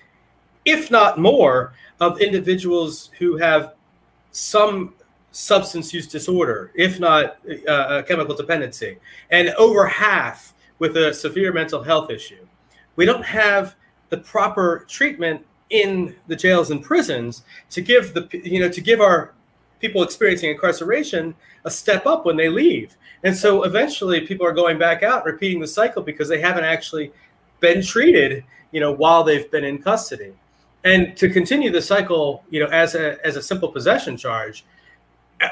if 0.67 0.91
not 0.91 1.19
more, 1.19 1.73
of 2.01 2.21
individuals 2.21 3.11
who 3.19 3.39
have 3.39 3.73
some 4.33 4.93
substance 5.33 5.93
use 5.95 6.07
disorder, 6.07 6.71
if 6.75 7.01
not 7.01 7.39
uh, 7.69 8.03
chemical 8.03 8.35
dependency, 8.35 8.99
and 9.31 9.49
over 9.59 9.87
half 9.87 10.55
with 10.79 10.97
a 10.97 11.15
severe 11.15 11.53
mental 11.53 11.83
health 11.83 12.11
issue. 12.11 12.47
We 12.97 13.07
don't 13.07 13.25
have 13.25 13.77
the 14.11 14.19
proper 14.19 14.85
treatment 14.89 15.45
in 15.71 16.15
the 16.29 16.37
jails 16.37 16.71
and 16.71 16.83
prisons 16.83 17.43
to 17.71 17.81
give 17.81 18.15
the 18.15 18.29
you 18.45 18.61
know 18.61 18.69
to 18.69 18.81
give 18.81 19.01
our 19.01 19.33
people 19.81 20.03
experiencing 20.03 20.51
incarceration 20.51 21.35
a 21.65 21.71
step 21.71 22.07
up 22.07 22.25
when 22.25 22.37
they 22.37 22.49
leave. 22.49 22.97
And 23.25 23.37
so 23.37 23.65
eventually 23.65 24.21
people 24.21 24.47
are 24.47 24.53
going 24.53 24.79
back 24.79 25.03
out, 25.03 25.25
repeating 25.25 25.61
the 25.61 25.67
cycle 25.67 26.03
because 26.03 26.29
they 26.29 26.41
haven't 26.41 26.65
actually 26.65 27.13
been 27.61 27.83
treated, 27.83 28.45
you 28.71 28.81
know, 28.81 28.93
while 28.93 29.25
they've 29.25 29.51
been 29.51 29.65
in 29.65 29.83
custody. 29.83 30.33
And 30.87 31.17
to 31.17 31.29
continue 31.29 31.73
the 31.73 31.83
cycle, 31.83 32.45
you 32.49 32.61
know, 32.61 32.67
as 32.67 32.95
a 32.95 33.19
as 33.27 33.35
a 33.35 33.43
simple 33.43 33.69
possession 33.69 34.17
charge, 34.17 34.65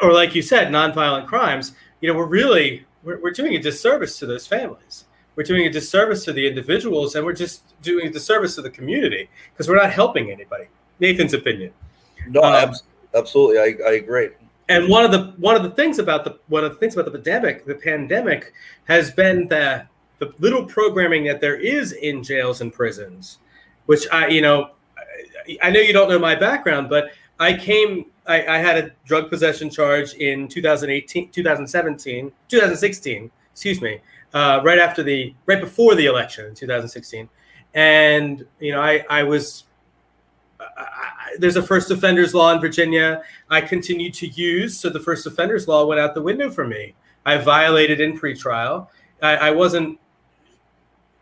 or 0.00 0.12
like 0.12 0.32
you 0.32 0.42
said, 0.42 0.68
nonviolent 0.68 1.26
crimes, 1.26 1.72
you 2.00 2.08
know, 2.08 2.16
we're 2.16 2.26
really 2.26 2.86
we're, 3.02 3.20
we're 3.20 3.32
doing 3.32 3.56
a 3.56 3.58
disservice 3.58 4.16
to 4.20 4.26
those 4.26 4.46
families. 4.46 5.06
We're 5.34 5.42
doing 5.42 5.66
a 5.66 5.70
disservice 5.70 6.24
to 6.26 6.32
the 6.32 6.46
individuals, 6.46 7.16
and 7.16 7.26
we're 7.26 7.32
just 7.32 7.80
doing 7.82 8.06
a 8.06 8.10
disservice 8.10 8.54
to 8.54 8.62
the 8.62 8.70
community 8.70 9.28
because 9.52 9.68
we're 9.68 9.74
not 9.74 9.90
helping 9.90 10.30
anybody. 10.30 10.68
Nathan's 11.00 11.34
opinion. 11.34 11.72
No, 12.28 12.40
um, 12.40 12.72
absolutely, 13.12 13.58
I, 13.58 13.88
I 13.88 13.92
agree. 13.94 14.28
And 14.68 14.88
one 14.88 15.04
of 15.04 15.10
the 15.10 15.34
one 15.38 15.56
of 15.56 15.64
the 15.64 15.70
things 15.70 15.98
about 15.98 16.24
the 16.24 16.38
one 16.46 16.62
of 16.62 16.70
the 16.70 16.78
things 16.78 16.96
about 16.96 17.06
the 17.06 17.18
pandemic, 17.18 17.66
the 17.66 17.74
pandemic 17.74 18.52
has 18.84 19.10
been 19.10 19.48
the 19.48 19.88
the 20.20 20.32
little 20.38 20.64
programming 20.64 21.24
that 21.24 21.40
there 21.40 21.56
is 21.56 21.90
in 21.90 22.22
jails 22.22 22.60
and 22.60 22.72
prisons, 22.72 23.40
which 23.86 24.06
I 24.12 24.28
you 24.28 24.40
know 24.40 24.70
I 25.62 25.70
know 25.70 25.80
you 25.80 25.92
don't 25.92 26.08
know 26.08 26.18
my 26.18 26.34
background, 26.34 26.88
but 26.88 27.10
I 27.38 27.56
came 27.56 28.06
I, 28.26 28.46
I 28.46 28.58
had 28.58 28.78
a 28.78 28.90
drug 29.04 29.28
possession 29.28 29.68
charge 29.68 30.14
in 30.14 30.48
2018, 30.48 31.30
2017, 31.30 32.32
2016, 32.48 33.30
excuse 33.52 33.82
me, 33.82 34.00
uh, 34.32 34.60
right 34.64 34.78
after 34.78 35.02
the 35.02 35.34
right 35.46 35.60
before 35.60 35.94
the 35.94 36.06
election 36.06 36.46
in 36.46 36.54
2016, 36.54 37.28
and 37.74 38.46
you 38.60 38.72
know 38.72 38.80
I 38.80 39.04
I 39.10 39.22
was 39.22 39.64
I, 40.60 41.36
there's 41.38 41.56
a 41.56 41.62
first 41.62 41.90
offenders 41.90 42.34
law 42.34 42.52
in 42.52 42.60
Virginia. 42.60 43.22
I 43.50 43.60
continued 43.60 44.14
to 44.14 44.28
use, 44.28 44.78
so 44.78 44.88
the 44.88 45.00
first 45.00 45.26
offenders 45.26 45.68
law 45.68 45.84
went 45.84 46.00
out 46.00 46.14
the 46.14 46.22
window 46.22 46.50
for 46.50 46.66
me. 46.66 46.94
I 47.26 47.38
violated 47.38 48.00
in 48.00 48.18
pretrial. 48.18 48.88
I, 49.22 49.36
I 49.36 49.50
wasn't. 49.50 49.98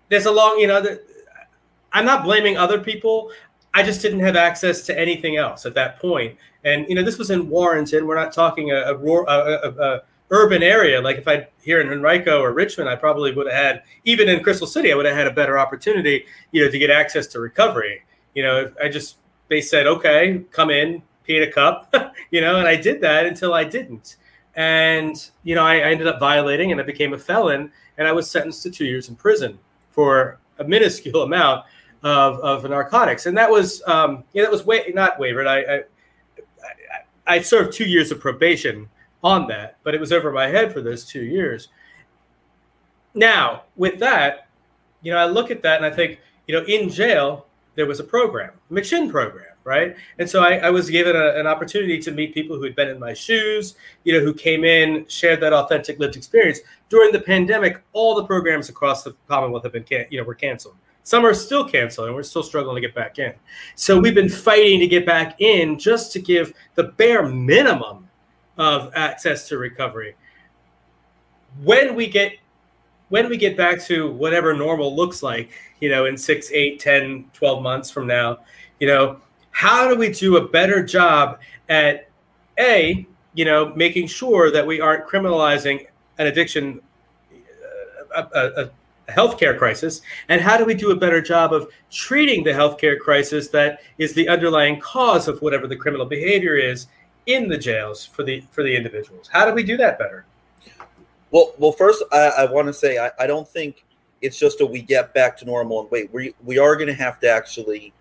There's 0.08 0.26
a 0.26 0.32
long, 0.32 0.58
you 0.58 0.66
know. 0.66 0.98
I'm 1.94 2.04
not 2.06 2.24
blaming 2.24 2.56
other 2.56 2.80
people. 2.80 3.32
I 3.74 3.82
just 3.82 4.02
didn't 4.02 4.20
have 4.20 4.36
access 4.36 4.82
to 4.86 4.98
anything 4.98 5.36
else 5.36 5.64
at 5.64 5.74
that 5.74 5.98
point. 5.98 6.36
And 6.64 6.86
you 6.88 6.94
know, 6.94 7.02
this 7.02 7.18
was 7.18 7.30
in 7.30 7.48
Warrenton. 7.48 8.06
We're 8.06 8.16
not 8.16 8.32
talking 8.32 8.70
a, 8.70 8.76
a, 8.76 8.96
a, 8.96 9.70
a 9.70 10.02
urban 10.30 10.62
area. 10.62 11.00
Like 11.00 11.16
if 11.18 11.28
I 11.28 11.48
here 11.62 11.80
in 11.80 11.88
Henrico 11.88 12.40
or 12.40 12.52
Richmond, 12.52 12.88
I 12.88 12.96
probably 12.96 13.32
would 13.32 13.46
have 13.46 13.56
had 13.56 13.82
even 14.04 14.28
in 14.28 14.42
Crystal 14.42 14.66
City, 14.66 14.92
I 14.92 14.94
would 14.96 15.06
have 15.06 15.16
had 15.16 15.26
a 15.26 15.32
better 15.32 15.58
opportunity, 15.58 16.24
you 16.50 16.64
know, 16.64 16.70
to 16.70 16.78
get 16.78 16.90
access 16.90 17.26
to 17.28 17.40
recovery. 17.40 18.02
You 18.34 18.42
know, 18.42 18.72
I 18.82 18.88
just 18.88 19.16
they 19.48 19.60
said, 19.60 19.86
okay, 19.86 20.42
come 20.50 20.70
in, 20.70 21.02
paid 21.26 21.42
a 21.42 21.52
cup, 21.52 21.94
you 22.30 22.40
know, 22.40 22.56
and 22.56 22.66
I 22.66 22.76
did 22.76 23.00
that 23.02 23.26
until 23.26 23.54
I 23.54 23.64
didn't. 23.64 24.16
And, 24.54 25.30
you 25.44 25.54
know, 25.54 25.64
I, 25.64 25.76
I, 25.76 25.90
ended 25.90 26.06
up 26.06 26.20
violating 26.20 26.72
and 26.72 26.80
I 26.80 26.84
became 26.84 27.14
a 27.14 27.18
felon 27.18 27.72
and 27.96 28.06
I 28.06 28.12
was 28.12 28.30
sentenced 28.30 28.62
to 28.64 28.70
two 28.70 28.84
years 28.84 29.08
in 29.08 29.16
prison 29.16 29.58
for 29.90 30.38
a 30.58 30.64
minuscule 30.64 31.22
amount 31.28 31.64
of, 32.02 32.38
of 32.40 32.68
narcotics. 32.68 33.26
And 33.26 33.36
that 33.36 33.50
was, 33.50 33.82
um, 33.86 34.24
yeah, 34.32 34.42
that 34.42 34.50
was 34.50 34.64
way, 34.64 34.90
not 34.94 35.18
wavered. 35.18 35.46
I, 35.46 35.58
I, 35.60 35.74
I, 37.26 37.36
I 37.36 37.40
served 37.42 37.72
two 37.72 37.84
years 37.84 38.10
of 38.10 38.20
probation 38.20 38.88
on 39.22 39.46
that, 39.48 39.78
but 39.84 39.94
it 39.94 40.00
was 40.00 40.12
over 40.12 40.32
my 40.32 40.48
head 40.48 40.72
for 40.72 40.80
those 40.80 41.04
two 41.04 41.22
years. 41.22 41.68
Now, 43.14 43.64
with 43.76 43.98
that, 44.00 44.48
you 45.02 45.12
know, 45.12 45.18
I 45.18 45.26
look 45.26 45.50
at 45.50 45.62
that 45.62 45.76
and 45.76 45.86
I 45.86 45.94
think, 45.94 46.18
you 46.46 46.58
know, 46.58 46.64
in 46.66 46.88
jail, 46.88 47.46
there 47.74 47.86
was 47.86 48.00
a 48.00 48.04
program, 48.04 48.52
McShin 48.70 49.10
program, 49.10 49.46
right? 49.64 49.96
And 50.18 50.28
so 50.28 50.42
I, 50.42 50.56
I 50.56 50.70
was 50.70 50.90
given 50.90 51.16
a, 51.16 51.38
an 51.38 51.46
opportunity 51.46 51.98
to 52.00 52.10
meet 52.10 52.34
people 52.34 52.56
who 52.56 52.64
had 52.64 52.74
been 52.74 52.88
in 52.88 52.98
my 52.98 53.14
shoes, 53.14 53.76
you 54.04 54.12
know, 54.12 54.20
who 54.20 54.34
came 54.34 54.64
in, 54.64 55.06
shared 55.08 55.40
that 55.40 55.52
authentic 55.52 55.98
lived 55.98 56.16
experience. 56.16 56.60
During 56.88 57.12
the 57.12 57.20
pandemic, 57.20 57.82
all 57.92 58.14
the 58.14 58.24
programs 58.24 58.68
across 58.68 59.02
the 59.04 59.14
Commonwealth 59.28 59.62
have 59.62 59.72
been, 59.72 59.84
can- 59.84 60.06
you 60.10 60.18
know, 60.18 60.24
were 60.24 60.34
canceled. 60.34 60.76
Some 61.04 61.26
are 61.26 61.34
still 61.34 61.68
canceled, 61.68 62.06
and 62.06 62.16
we're 62.16 62.22
still 62.22 62.42
struggling 62.42 62.76
to 62.76 62.80
get 62.80 62.94
back 62.94 63.18
in. 63.18 63.34
So 63.74 63.98
we've 63.98 64.14
been 64.14 64.28
fighting 64.28 64.80
to 64.80 64.86
get 64.86 65.04
back 65.04 65.40
in 65.40 65.78
just 65.78 66.12
to 66.12 66.20
give 66.20 66.52
the 66.74 66.84
bare 66.84 67.26
minimum 67.26 68.08
of 68.56 68.92
access 68.94 69.48
to 69.48 69.58
recovery. 69.58 70.14
When 71.62 71.94
we 71.94 72.06
get 72.06 72.32
when 73.08 73.28
we 73.28 73.36
get 73.36 73.58
back 73.58 73.78
to 73.82 74.10
whatever 74.12 74.54
normal 74.54 74.96
looks 74.96 75.22
like, 75.22 75.50
you 75.80 75.90
know, 75.90 76.06
in 76.06 76.16
six, 76.16 76.50
eight, 76.50 76.80
10, 76.80 77.26
12 77.34 77.62
months 77.62 77.90
from 77.90 78.06
now, 78.06 78.38
you 78.80 78.86
know, 78.86 79.20
how 79.50 79.86
do 79.86 79.96
we 79.96 80.10
do 80.10 80.38
a 80.38 80.48
better 80.48 80.82
job 80.82 81.38
at 81.68 82.08
A, 82.58 83.06
you 83.34 83.44
know, 83.44 83.74
making 83.74 84.06
sure 84.06 84.50
that 84.50 84.66
we 84.66 84.80
aren't 84.80 85.06
criminalizing 85.06 85.86
an 86.16 86.26
addiction, 86.28 86.80
uh, 88.16 88.22
a, 88.34 88.38
a, 88.38 88.64
a 88.64 88.70
healthcare 89.12 89.56
crisis, 89.56 90.00
and 90.28 90.40
how 90.40 90.56
do 90.56 90.64
we 90.64 90.74
do 90.74 90.90
a 90.90 90.96
better 90.96 91.20
job 91.20 91.52
of 91.52 91.70
treating 91.90 92.42
the 92.42 92.50
healthcare 92.50 92.98
crisis 92.98 93.48
that 93.48 93.80
is 93.98 94.14
the 94.14 94.28
underlying 94.28 94.80
cause 94.80 95.28
of 95.28 95.40
whatever 95.42 95.66
the 95.66 95.76
criminal 95.76 96.06
behavior 96.06 96.56
is 96.56 96.86
in 97.26 97.48
the 97.48 97.58
jails 97.58 98.04
for 98.04 98.22
the 98.22 98.42
for 98.50 98.62
the 98.62 98.74
individuals? 98.74 99.28
How 99.32 99.46
do 99.46 99.52
we 99.52 99.62
do 99.62 99.76
that 99.76 99.98
better? 99.98 100.24
Well, 101.30 101.54
well, 101.58 101.72
first 101.72 102.02
I, 102.12 102.28
I 102.38 102.44
want 102.50 102.68
to 102.68 102.74
say 102.74 102.98
I, 102.98 103.10
I 103.18 103.26
don't 103.26 103.48
think 103.48 103.84
it's 104.20 104.38
just 104.38 104.60
a 104.60 104.66
we 104.66 104.82
get 104.82 105.12
back 105.14 105.36
to 105.38 105.44
normal 105.44 105.80
and 105.80 105.90
wait. 105.90 106.12
We 106.12 106.34
we 106.44 106.58
are 106.58 106.76
going 106.76 106.88
to 106.88 106.94
have 106.94 107.20
to 107.20 107.30
actually 107.30 107.92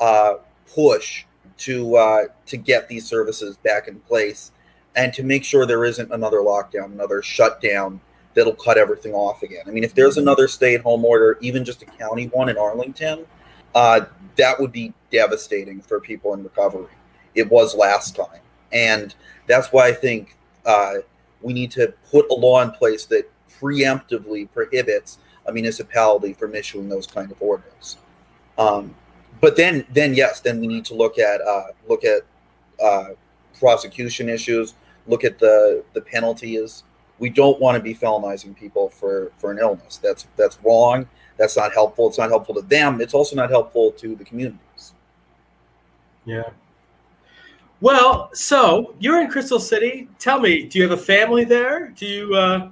uh, 0.00 0.34
push 0.72 1.24
to 1.58 1.96
uh, 1.96 2.22
to 2.46 2.56
get 2.56 2.88
these 2.88 3.06
services 3.06 3.56
back 3.58 3.88
in 3.88 4.00
place 4.00 4.52
and 4.96 5.12
to 5.14 5.22
make 5.22 5.44
sure 5.44 5.66
there 5.66 5.84
isn't 5.84 6.12
another 6.12 6.38
lockdown, 6.38 6.86
another 6.92 7.22
shutdown 7.22 8.00
that'll 8.34 8.54
cut 8.54 8.76
everything 8.78 9.14
off 9.14 9.42
again. 9.42 9.62
I 9.66 9.70
mean, 9.70 9.84
if 9.84 9.94
there's 9.94 10.16
another 10.16 10.48
stay-at-home 10.48 11.04
order, 11.04 11.38
even 11.40 11.64
just 11.64 11.82
a 11.82 11.86
county 11.86 12.26
one 12.26 12.48
in 12.48 12.58
Arlington, 12.58 13.26
uh, 13.74 14.06
that 14.36 14.60
would 14.60 14.72
be 14.72 14.92
devastating 15.10 15.80
for 15.80 16.00
people 16.00 16.34
in 16.34 16.42
recovery. 16.42 16.92
It 17.34 17.50
was 17.50 17.74
last 17.74 18.16
time, 18.16 18.40
and 18.72 19.14
that's 19.46 19.72
why 19.72 19.88
I 19.88 19.92
think 19.92 20.36
uh, 20.66 20.94
we 21.42 21.52
need 21.52 21.70
to 21.72 21.92
put 22.10 22.26
a 22.30 22.34
law 22.34 22.62
in 22.62 22.70
place 22.70 23.06
that 23.06 23.30
preemptively 23.60 24.50
prohibits 24.52 25.18
a 25.46 25.52
municipality 25.52 26.32
from 26.32 26.54
issuing 26.54 26.88
those 26.88 27.06
kind 27.06 27.30
of 27.30 27.40
orders. 27.40 27.98
Um, 28.56 28.94
but 29.40 29.56
then, 29.56 29.84
then 29.92 30.14
yes, 30.14 30.40
then 30.40 30.60
we 30.60 30.66
need 30.66 30.84
to 30.86 30.94
look 30.94 31.18
at 31.18 31.40
uh, 31.40 31.66
look 31.88 32.04
at 32.04 32.22
uh, 32.82 33.08
prosecution 33.58 34.28
issues, 34.28 34.74
look 35.06 35.24
at 35.24 35.38
the 35.38 35.84
the 35.92 36.00
penalties. 36.00 36.84
We 37.18 37.30
don't 37.30 37.60
want 37.60 37.76
to 37.76 37.82
be 37.82 37.94
felonizing 37.94 38.56
people 38.56 38.88
for 38.88 39.32
for 39.38 39.50
an 39.52 39.58
illness. 39.58 39.98
That's 39.98 40.26
that's 40.36 40.58
wrong. 40.62 41.08
That's 41.36 41.56
not 41.56 41.72
helpful. 41.72 42.08
It's 42.08 42.18
not 42.18 42.30
helpful 42.30 42.54
to 42.54 42.62
them. 42.62 43.00
It's 43.00 43.14
also 43.14 43.36
not 43.36 43.50
helpful 43.50 43.92
to 43.92 44.14
the 44.14 44.24
communities. 44.24 44.94
Yeah. 46.24 46.50
Well, 47.80 48.30
so 48.32 48.94
you're 48.98 49.20
in 49.20 49.28
Crystal 49.28 49.58
City. 49.60 50.08
Tell 50.18 50.40
me, 50.40 50.64
do 50.64 50.78
you 50.78 50.88
have 50.88 50.98
a 50.98 51.02
family 51.02 51.44
there? 51.44 51.88
Do 51.90 52.06
you? 52.06 52.34
Uh, 52.34 52.70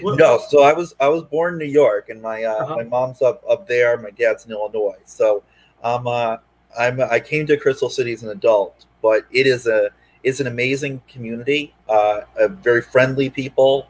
what? 0.00 0.18
No. 0.18 0.40
So 0.48 0.62
I 0.62 0.72
was 0.72 0.94
I 0.98 1.08
was 1.08 1.22
born 1.24 1.54
in 1.54 1.58
New 1.58 1.72
York, 1.72 2.08
and 2.08 2.20
my 2.20 2.44
uh, 2.44 2.54
uh-huh. 2.54 2.76
my 2.76 2.84
mom's 2.84 3.22
up 3.22 3.42
up 3.48 3.68
there. 3.68 3.96
My 3.98 4.10
dad's 4.10 4.46
in 4.46 4.52
Illinois. 4.52 4.98
So 5.04 5.42
I'm 5.82 6.06
uh, 6.06 6.38
I'm 6.78 7.00
I 7.00 7.20
came 7.20 7.46
to 7.46 7.56
Crystal 7.56 7.90
City 7.90 8.12
as 8.12 8.22
an 8.22 8.30
adult, 8.30 8.86
but 9.02 9.24
it 9.30 9.46
is 9.46 9.66
a 9.66 9.90
is 10.22 10.40
an 10.40 10.46
amazing 10.46 11.02
community. 11.08 11.74
Uh, 11.88 12.22
very 12.48 12.82
friendly 12.82 13.30
people, 13.30 13.88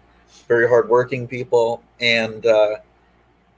very 0.48 0.68
hardworking 0.68 1.26
people, 1.26 1.82
and 2.00 2.46
uh, 2.46 2.76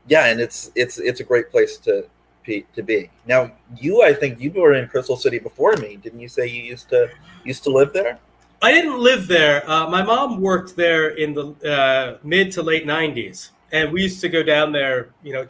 yeah, 0.09 0.27
and 0.27 0.41
it's 0.41 0.71
it's 0.75 0.99
it's 0.99 1.21
a 1.21 1.25
great 1.25 1.51
place 1.51 1.77
to 1.79 2.07
to 2.45 2.83
be. 2.83 3.11
Now, 3.27 3.53
you, 3.77 4.03
I 4.03 4.13
think 4.13 4.41
you 4.41 4.51
were 4.51 4.75
in 4.75 4.89
Crystal 4.89 5.17
City 5.17 5.39
before 5.39 5.75
me. 5.77 5.97
Didn't 5.97 6.21
you 6.21 6.29
say 6.29 6.47
you 6.47 6.63
used 6.63 6.89
to 6.89 7.09
used 7.45 7.63
to 7.65 7.71
live 7.71 7.93
there? 7.93 8.19
I 8.61 8.73
didn't 8.73 8.99
live 8.99 9.27
there. 9.27 9.69
Uh, 9.69 9.89
my 9.89 10.03
mom 10.03 10.41
worked 10.41 10.77
there 10.77 11.11
in 11.11 11.35
the 11.35 11.47
uh, 11.69 12.19
mid 12.23 12.53
to 12.53 12.63
late 12.63 12.87
'90s, 12.87 13.51
and 13.73 13.93
we 13.93 14.03
used 14.03 14.21
to 14.21 14.29
go 14.29 14.43
down 14.43 14.73
there. 14.73 15.11
You 15.23 15.35
know, 15.35 15.47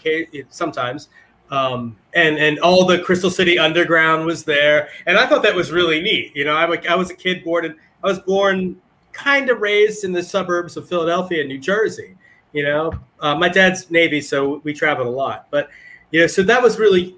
sometimes. 0.51 1.09
Um, 1.53 1.97
and 2.15 2.39
and 2.39 2.59
all 2.61 2.87
the 2.87 2.99
Crystal 3.01 3.31
City 3.31 3.59
Underground 3.59 4.25
was 4.25 4.43
there, 4.43 4.89
and 5.07 5.19
I 5.19 5.27
thought 5.27 5.43
that 5.43 5.55
was 5.55 5.71
really 5.71 6.01
neat. 6.01 6.35
You 6.35 6.47
know, 6.47 6.57
a, 6.57 6.91
I 6.91 6.95
was 6.95 7.11
a 7.11 7.15
kid 7.15 7.45
born 7.45 7.67
in 7.67 7.77
I 8.03 8.07
was 8.07 8.19
born 8.21 8.81
kind 9.13 9.51
of 9.51 9.61
raised 9.61 10.05
in 10.05 10.13
the 10.13 10.23
suburbs 10.23 10.79
of 10.79 10.89
Philadelphia 10.89 11.41
and 11.41 11.49
New 11.51 11.59
Jersey. 11.59 12.17
You 12.55 12.65
know, 12.65 12.93
uh, 13.21 13.35
my 13.35 13.51
dad's 13.51 13.91
Navy, 13.91 14.23
so 14.23 14.63
we 14.65 14.73
traveled 14.73 15.07
a 15.07 15.11
lot, 15.11 15.47
but 15.51 15.69
you 16.11 16.21
know, 16.21 16.27
so 16.27 16.43
that 16.43 16.63
was 16.63 16.79
really 16.79 17.17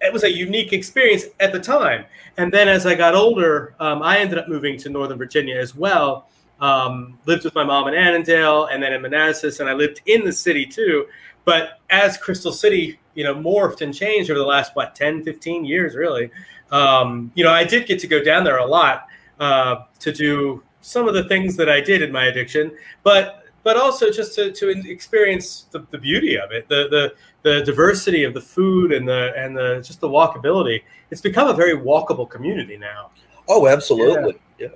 it 0.00 0.12
was 0.12 0.24
a 0.24 0.32
unique 0.32 0.72
experience 0.72 1.24
at 1.38 1.52
the 1.52 1.60
time. 1.60 2.04
And 2.38 2.52
then 2.52 2.68
as 2.68 2.86
I 2.86 2.94
got 2.96 3.14
older, 3.14 3.74
um, 3.78 4.02
I 4.02 4.18
ended 4.18 4.36
up 4.36 4.48
moving 4.48 4.76
to 4.78 4.90
Northern 4.90 5.16
Virginia 5.16 5.56
as 5.56 5.74
well. 5.76 6.28
Um, 6.60 7.18
lived 7.26 7.44
with 7.44 7.54
my 7.54 7.64
mom 7.64 7.86
in 7.86 7.94
Annandale 7.94 8.66
and 8.66 8.82
then 8.82 8.92
in 8.92 9.02
Manassas, 9.02 9.60
and 9.60 9.68
I 9.68 9.74
lived 9.74 10.00
in 10.06 10.24
the 10.24 10.32
city 10.32 10.66
too. 10.66 11.06
But 11.46 11.80
as 11.88 12.18
Crystal 12.18 12.52
City, 12.52 13.00
you 13.14 13.24
know, 13.24 13.34
morphed 13.34 13.80
and 13.80 13.94
changed 13.94 14.30
over 14.30 14.38
the 14.38 14.44
last, 14.44 14.76
what, 14.76 14.94
10, 14.94 15.24
15 15.24 15.64
years, 15.64 15.94
really, 15.94 16.30
um, 16.70 17.32
you 17.34 17.42
know, 17.42 17.52
I 17.52 17.64
did 17.64 17.86
get 17.86 17.98
to 18.00 18.06
go 18.06 18.22
down 18.22 18.44
there 18.44 18.58
a 18.58 18.66
lot. 18.66 19.06
uh, 19.40 19.84
to 20.00 20.12
do 20.12 20.62
some 20.80 21.08
of 21.08 21.14
the 21.14 21.24
things 21.24 21.56
that 21.56 21.68
I 21.68 21.80
did 21.80 22.02
in 22.02 22.12
my 22.12 22.26
addiction, 22.26 22.72
but 23.02 23.42
but 23.62 23.76
also 23.76 24.12
just 24.12 24.36
to, 24.36 24.52
to 24.52 24.68
experience 24.88 25.66
the, 25.72 25.84
the 25.90 25.98
beauty 25.98 26.38
of 26.38 26.52
it, 26.52 26.68
the, 26.68 26.86
the 26.88 27.14
the 27.42 27.64
diversity 27.64 28.22
of 28.22 28.32
the 28.34 28.40
food 28.40 28.92
and 28.92 29.06
the 29.08 29.32
and 29.36 29.56
the 29.56 29.82
just 29.84 30.00
the 30.00 30.08
walkability. 30.08 30.82
It's 31.10 31.20
become 31.20 31.48
a 31.48 31.54
very 31.54 31.76
walkable 31.76 32.28
community 32.28 32.76
now. 32.76 33.10
Oh, 33.48 33.66
absolutely. 33.66 34.38
Yeah. 34.58 34.68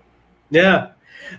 Yeah. 0.51 0.91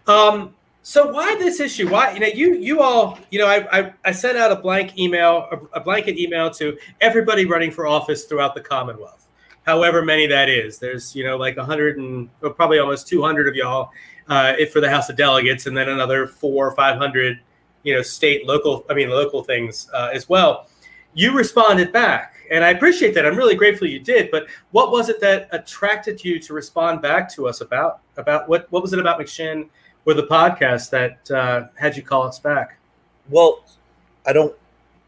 yeah. 0.07 0.13
Um, 0.13 0.55
so 0.83 1.11
why 1.11 1.35
this 1.35 1.59
issue? 1.59 1.89
Why 1.89 2.13
you 2.13 2.19
know 2.19 2.27
you 2.27 2.55
you 2.55 2.81
all 2.81 3.19
you 3.29 3.39
know 3.39 3.47
I 3.47 3.79
I, 3.79 3.93
I 4.03 4.11
sent 4.11 4.37
out 4.37 4.51
a 4.51 4.55
blank 4.55 4.97
email 4.97 5.47
a, 5.51 5.77
a 5.77 5.79
blanket 5.79 6.17
email 6.17 6.49
to 6.51 6.77
everybody 7.01 7.45
running 7.45 7.71
for 7.71 7.85
office 7.85 8.25
throughout 8.25 8.55
the 8.55 8.61
Commonwealth, 8.61 9.27
however 9.63 10.03
many 10.03 10.25
that 10.27 10.49
is. 10.49 10.79
There's 10.79 11.15
you 11.15 11.23
know 11.23 11.37
like 11.37 11.57
hundred 11.57 11.97
and 11.97 12.29
well, 12.41 12.53
probably 12.53 12.79
almost 12.79 13.07
two 13.07 13.21
hundred 13.21 13.47
of 13.47 13.55
y'all 13.55 13.91
uh, 14.27 14.53
if 14.57 14.71
for 14.71 14.81
the 14.81 14.89
House 14.89 15.09
of 15.09 15.17
Delegates, 15.17 15.67
and 15.67 15.77
then 15.77 15.87
another 15.87 16.25
four 16.25 16.67
or 16.67 16.75
five 16.75 16.97
hundred 16.97 17.39
you 17.83 17.93
know 17.93 18.01
state 18.01 18.47
local 18.47 18.83
I 18.89 18.95
mean 18.95 19.09
local 19.09 19.43
things 19.43 19.87
uh, 19.93 20.09
as 20.11 20.27
well. 20.27 20.67
You 21.13 21.33
responded 21.33 21.91
back, 21.91 22.35
and 22.49 22.63
I 22.63 22.69
appreciate 22.69 23.13
that. 23.15 23.25
I'm 23.25 23.35
really 23.35 23.55
grateful 23.55 23.87
you 23.87 23.99
did. 23.99 24.31
But 24.31 24.47
what 24.71 24.91
was 24.91 25.09
it 25.09 25.19
that 25.21 25.47
attracted 25.51 26.23
you 26.23 26.39
to 26.39 26.53
respond 26.53 27.03
back 27.03 27.31
to 27.33 27.47
us 27.47 27.61
about 27.61 27.99
about 28.17 28.49
what 28.49 28.65
what 28.71 28.81
was 28.81 28.93
it 28.93 28.99
about 28.99 29.19
McShin? 29.19 29.69
With 30.05 30.19
a 30.19 30.23
podcast 30.23 30.89
that 30.89 31.31
uh, 31.31 31.67
had 31.77 31.95
you 31.95 32.03
call 32.03 32.23
us 32.23 32.39
back? 32.39 32.77
Well, 33.29 33.63
I 34.25 34.33
don't 34.33 34.55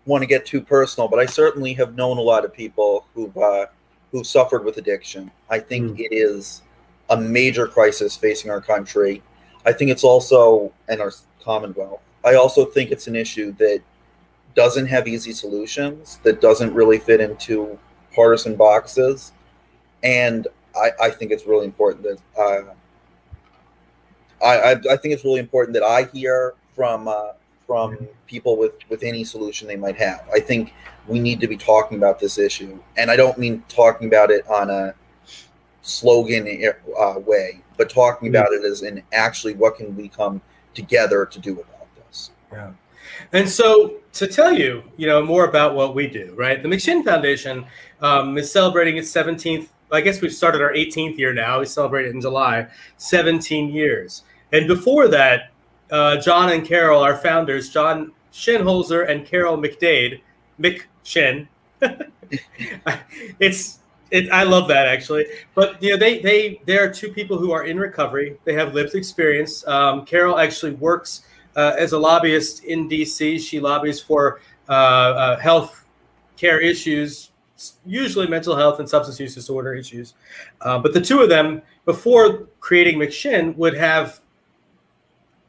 want 0.06 0.22
to 0.22 0.28
get 0.28 0.46
too 0.46 0.62
personal, 0.62 1.08
but 1.08 1.20
I 1.20 1.26
certainly 1.26 1.74
have 1.74 1.96
known 1.96 2.18
a 2.18 2.22
lot 2.22 2.46
of 2.46 2.54
people 2.54 3.06
who've 3.14 3.36
uh, 3.38 3.68
who 4.12 4.24
suffered 4.24 4.64
with 4.64 4.78
addiction. 4.78 5.32
I 5.50 5.60
think 5.60 5.98
mm. 5.98 6.00
it 6.00 6.16
is 6.16 6.62
a 7.10 7.18
major 7.18 7.68
crisis 7.68 8.16
facing 8.16 8.52
our 8.52 8.62
country. 8.62 9.22
I 9.66 9.74
think 9.74 9.92
it's 9.92 10.04
also 10.04 10.72
in 10.90 11.02
our 11.02 11.12
Commonwealth. 11.44 12.00
I 12.24 12.36
also 12.36 12.66
think 12.66 12.92
it's 12.92 13.08
an 13.08 13.18
issue 13.18 13.52
that 13.54 13.82
doesn't 14.56 14.86
have 14.86 15.08
easy 15.08 15.34
solutions, 15.34 16.20
that 16.24 16.40
doesn't 16.40 16.74
really 16.74 17.00
fit 17.00 17.20
into 17.20 17.78
partisan 18.16 18.56
boxes, 18.56 19.34
and 20.04 20.48
I, 20.76 20.92
I 21.02 21.10
think 21.10 21.32
it's 21.32 21.46
really 21.46 21.66
important 21.66 22.04
that 22.04 22.20
uh, 22.40 22.74
I, 24.44 24.56
I, 24.56 24.72
I 24.72 24.98
think 24.98 25.14
it's 25.14 25.24
really 25.24 25.40
important 25.40 25.74
that 25.74 25.84
I 25.84 26.04
hear 26.14 26.54
from 26.76 27.08
uh, 27.08 27.34
from 27.66 28.08
people 28.28 28.58
with 28.58 28.74
with 28.90 29.04
any 29.04 29.24
solution 29.24 29.68
they 29.68 29.76
might 29.76 29.98
have. 29.98 30.28
I 30.34 30.40
think 30.40 30.74
we 31.08 31.20
need 31.20 31.40
to 31.42 31.48
be 31.48 31.58
talking 31.58 31.98
about 31.98 32.20
this 32.20 32.38
issue, 32.38 32.80
and 32.98 33.10
I 33.10 33.16
don't 33.16 33.38
mean 33.38 33.64
talking 33.68 34.08
about 34.08 34.32
it 34.32 34.48
on 34.48 34.70
a 34.70 34.94
slogan 35.82 36.48
uh, 36.98 37.20
way, 37.20 37.62
but 37.78 37.90
talking 37.90 38.30
about 38.30 38.54
it 38.54 38.64
as 38.64 38.84
in 38.84 39.04
actually 39.12 39.54
what 39.54 39.76
can 39.76 39.96
we 39.96 40.08
come 40.08 40.42
together 40.74 41.26
to 41.26 41.40
do 41.40 41.54
about 41.54 41.88
this. 41.96 42.32
Yeah. 42.52 42.72
And 43.32 43.50
so 43.50 43.96
to 44.14 44.28
tell 44.28 44.54
you, 44.54 44.84
you 44.98 45.08
know, 45.08 45.24
more 45.24 45.46
about 45.46 45.76
what 45.76 45.94
we 45.96 46.08
do, 46.08 46.34
right? 46.38 46.62
The 46.62 46.70
McShin 46.70 47.04
Foundation 47.04 47.66
um, 48.02 48.38
is 48.38 48.52
celebrating 48.52 48.98
its 48.98 49.12
17th. 49.12 49.68
I 49.92 50.02
guess 50.02 50.22
we've 50.22 50.34
started 50.34 50.62
our 50.62 50.74
18th 50.74 51.18
year 51.18 51.34
now. 51.34 51.60
We 51.60 51.66
celebrated 51.66 52.16
in 52.16 52.22
July, 52.22 52.68
17 52.98 53.70
years. 53.70 54.24
And 54.54 54.68
before 54.68 55.08
that, 55.10 55.52
uh, 55.92 56.18
John 56.18 56.52
and 56.52 56.66
Carol, 56.66 57.02
our 57.02 57.18
founders, 57.18 57.70
John 57.70 58.14
Shinholser 58.32 59.10
and 59.10 59.26
Carol 59.26 59.58
McDaid, 59.58 60.22
McShin. 60.60 61.48
it's 63.40 63.80
it, 64.12 64.32
I 64.32 64.44
love 64.44 64.68
that 64.68 64.88
actually. 64.88 65.26
But 65.56 65.82
you 65.82 65.92
know, 65.92 65.98
they 65.98 66.20
they 66.20 66.62
they 66.66 66.78
are 66.78 66.92
two 66.92 67.12
people 67.12 67.38
who 67.38 67.52
are 67.52 67.66
in 67.66 67.80
recovery. 67.80 68.38
They 68.46 68.54
have 68.54 68.74
lived 68.74 68.96
experience. 68.96 69.68
Um, 69.68 70.06
Carol 70.06 70.40
actually 70.40 70.74
works 70.74 71.24
uh, 71.56 71.76
as 71.78 71.94
a 71.94 72.00
lobbyist 72.00 72.64
in 72.64 72.88
DC. 72.88 73.40
She 73.40 73.60
lobbies 73.60 74.00
for 74.00 74.40
uh, 74.70 74.72
uh, 74.72 75.40
health 75.40 75.86
care 76.38 76.60
issues, 76.60 77.32
usually 77.86 78.28
mental 78.28 78.56
health 78.56 78.80
and 78.80 78.88
substance 78.88 79.20
use 79.20 79.36
disorder 79.36 79.74
issues. 79.74 80.14
Uh, 80.62 80.80
but 80.80 80.94
the 80.94 81.02
two 81.02 81.22
of 81.22 81.30
them, 81.30 81.62
before 81.86 82.48
creating 82.60 83.00
McShin, 83.00 83.56
would 83.56 83.76
have 83.76 84.22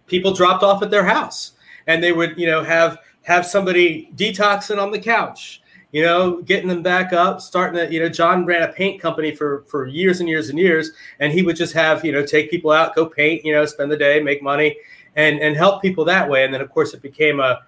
people 0.07 0.33
dropped 0.33 0.63
off 0.63 0.83
at 0.83 0.91
their 0.91 1.05
house 1.05 1.53
and 1.87 2.03
they 2.03 2.13
would 2.13 2.39
you 2.39 2.47
know 2.47 2.63
have 2.63 2.99
have 3.23 3.47
somebody 3.47 4.11
detoxing 4.17 4.81
on 4.81 4.91
the 4.91 4.99
couch 4.99 5.63
you 5.93 6.03
know 6.03 6.43
getting 6.43 6.69
them 6.69 6.83
back 6.83 7.13
up 7.13 7.41
starting 7.41 7.77
to 7.77 7.93
you 7.93 8.01
know 8.01 8.09
john 8.09 8.45
ran 8.45 8.63
a 8.63 8.73
paint 8.73 9.01
company 9.01 9.35
for 9.35 9.65
for 9.67 9.87
years 9.87 10.21
and 10.21 10.29
years 10.29 10.49
and 10.51 10.59
years 10.59 10.93
and 11.21 11.33
he 11.33 11.43
would 11.43 11.57
just 11.57 11.73
have 11.73 12.05
you 12.05 12.13
know 12.13 12.25
take 12.25 12.51
people 12.51 12.71
out 12.71 12.95
go 12.95 13.07
paint 13.07 13.45
you 13.45 13.53
know 13.53 13.65
spend 13.65 13.91
the 13.91 13.97
day 13.97 14.21
make 14.21 14.43
money 14.43 14.77
and 15.17 15.39
and 15.41 15.57
help 15.57 15.81
people 15.83 16.05
that 16.05 16.29
way 16.29 16.45
and 16.45 16.53
then 16.53 16.61
of 16.61 16.71
course 16.71 16.95
it 16.95 17.03
became 17.03 17.41
a 17.41 17.61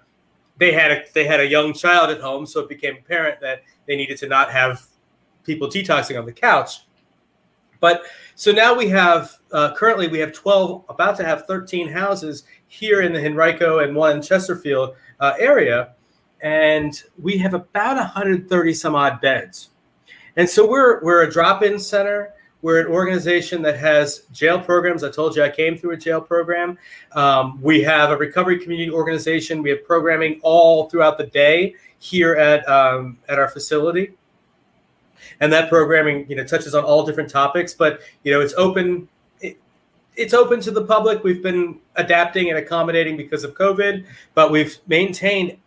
they 0.57 0.71
had 0.71 0.91
a 0.91 1.03
they 1.13 1.25
had 1.25 1.39
a 1.39 1.47
young 1.47 1.73
child 1.73 2.09
at 2.09 2.19
home 2.19 2.45
so 2.45 2.59
it 2.59 2.69
became 2.69 2.97
apparent 2.97 3.39
that 3.39 3.63
they 3.87 3.95
needed 3.95 4.17
to 4.17 4.27
not 4.27 4.51
have 4.51 4.85
people 5.47 5.67
detoxing 5.67 6.19
on 6.19 6.25
the 6.25 6.31
couch. 6.31 6.81
But 7.79 8.03
so 8.37 8.51
now 8.51 8.75
we 8.75 8.87
have 8.89 9.35
uh, 9.51 9.73
currently 9.73 10.07
we 10.07 10.19
have 10.19 10.31
12, 10.31 10.85
about 10.89 11.17
to 11.17 11.25
have 11.25 11.47
13 11.47 11.89
houses 11.91 12.43
here 12.67 13.01
in 13.01 13.11
the 13.11 13.19
Henrico 13.19 13.79
and 13.79 13.95
one 13.95 14.17
in 14.17 14.21
Chesterfield 14.21 14.95
uh, 15.19 15.33
area, 15.39 15.95
and 16.41 17.01
we 17.17 17.39
have 17.39 17.55
about 17.55 17.95
130 17.95 18.73
some 18.75 18.93
odd 18.93 19.19
beds. 19.21 19.71
And 20.35 20.47
so 20.47 20.69
we're 20.69 21.03
we're 21.03 21.23
a 21.23 21.31
drop-in 21.31 21.79
center. 21.79 22.35
We're 22.61 22.81
an 22.81 22.93
organization 22.93 23.63
that 23.63 23.79
has 23.79 24.27
jail 24.31 24.59
programs. 24.59 25.03
I 25.03 25.09
told 25.09 25.35
you 25.35 25.41
I 25.41 25.49
came 25.49 25.75
through 25.75 25.93
a 25.93 25.97
jail 25.97 26.21
program. 26.21 26.77
Um, 27.13 27.59
we 27.59 27.81
have 27.81 28.11
a 28.11 28.17
recovery 28.17 28.59
community 28.59 28.91
organization. 28.91 29.63
We 29.63 29.71
have 29.71 29.83
programming 29.83 30.39
all 30.43 30.89
throughout 30.89 31.17
the 31.17 31.25
day 31.25 31.73
here 31.97 32.35
at 32.35 32.69
um, 32.69 33.17
at 33.29 33.39
our 33.39 33.47
facility 33.47 34.13
and 35.39 35.51
that 35.51 35.69
programming 35.69 36.25
you 36.29 36.35
know 36.35 36.43
touches 36.43 36.75
on 36.75 36.83
all 36.83 37.05
different 37.05 37.29
topics 37.29 37.73
but 37.73 38.01
you 38.23 38.31
know 38.31 38.41
it's 38.41 38.53
open 38.55 39.07
it, 39.41 39.57
it's 40.15 40.33
open 40.33 40.59
to 40.61 40.71
the 40.71 40.83
public. 40.83 41.23
We've 41.23 41.43
been 41.43 41.79
adapting 41.95 42.49
and 42.49 42.57
accommodating 42.57 43.17
because 43.17 43.43
of 43.43 43.53
covid 43.53 44.05
but 44.33 44.51
we've 44.51 44.77
maintained 44.87 45.57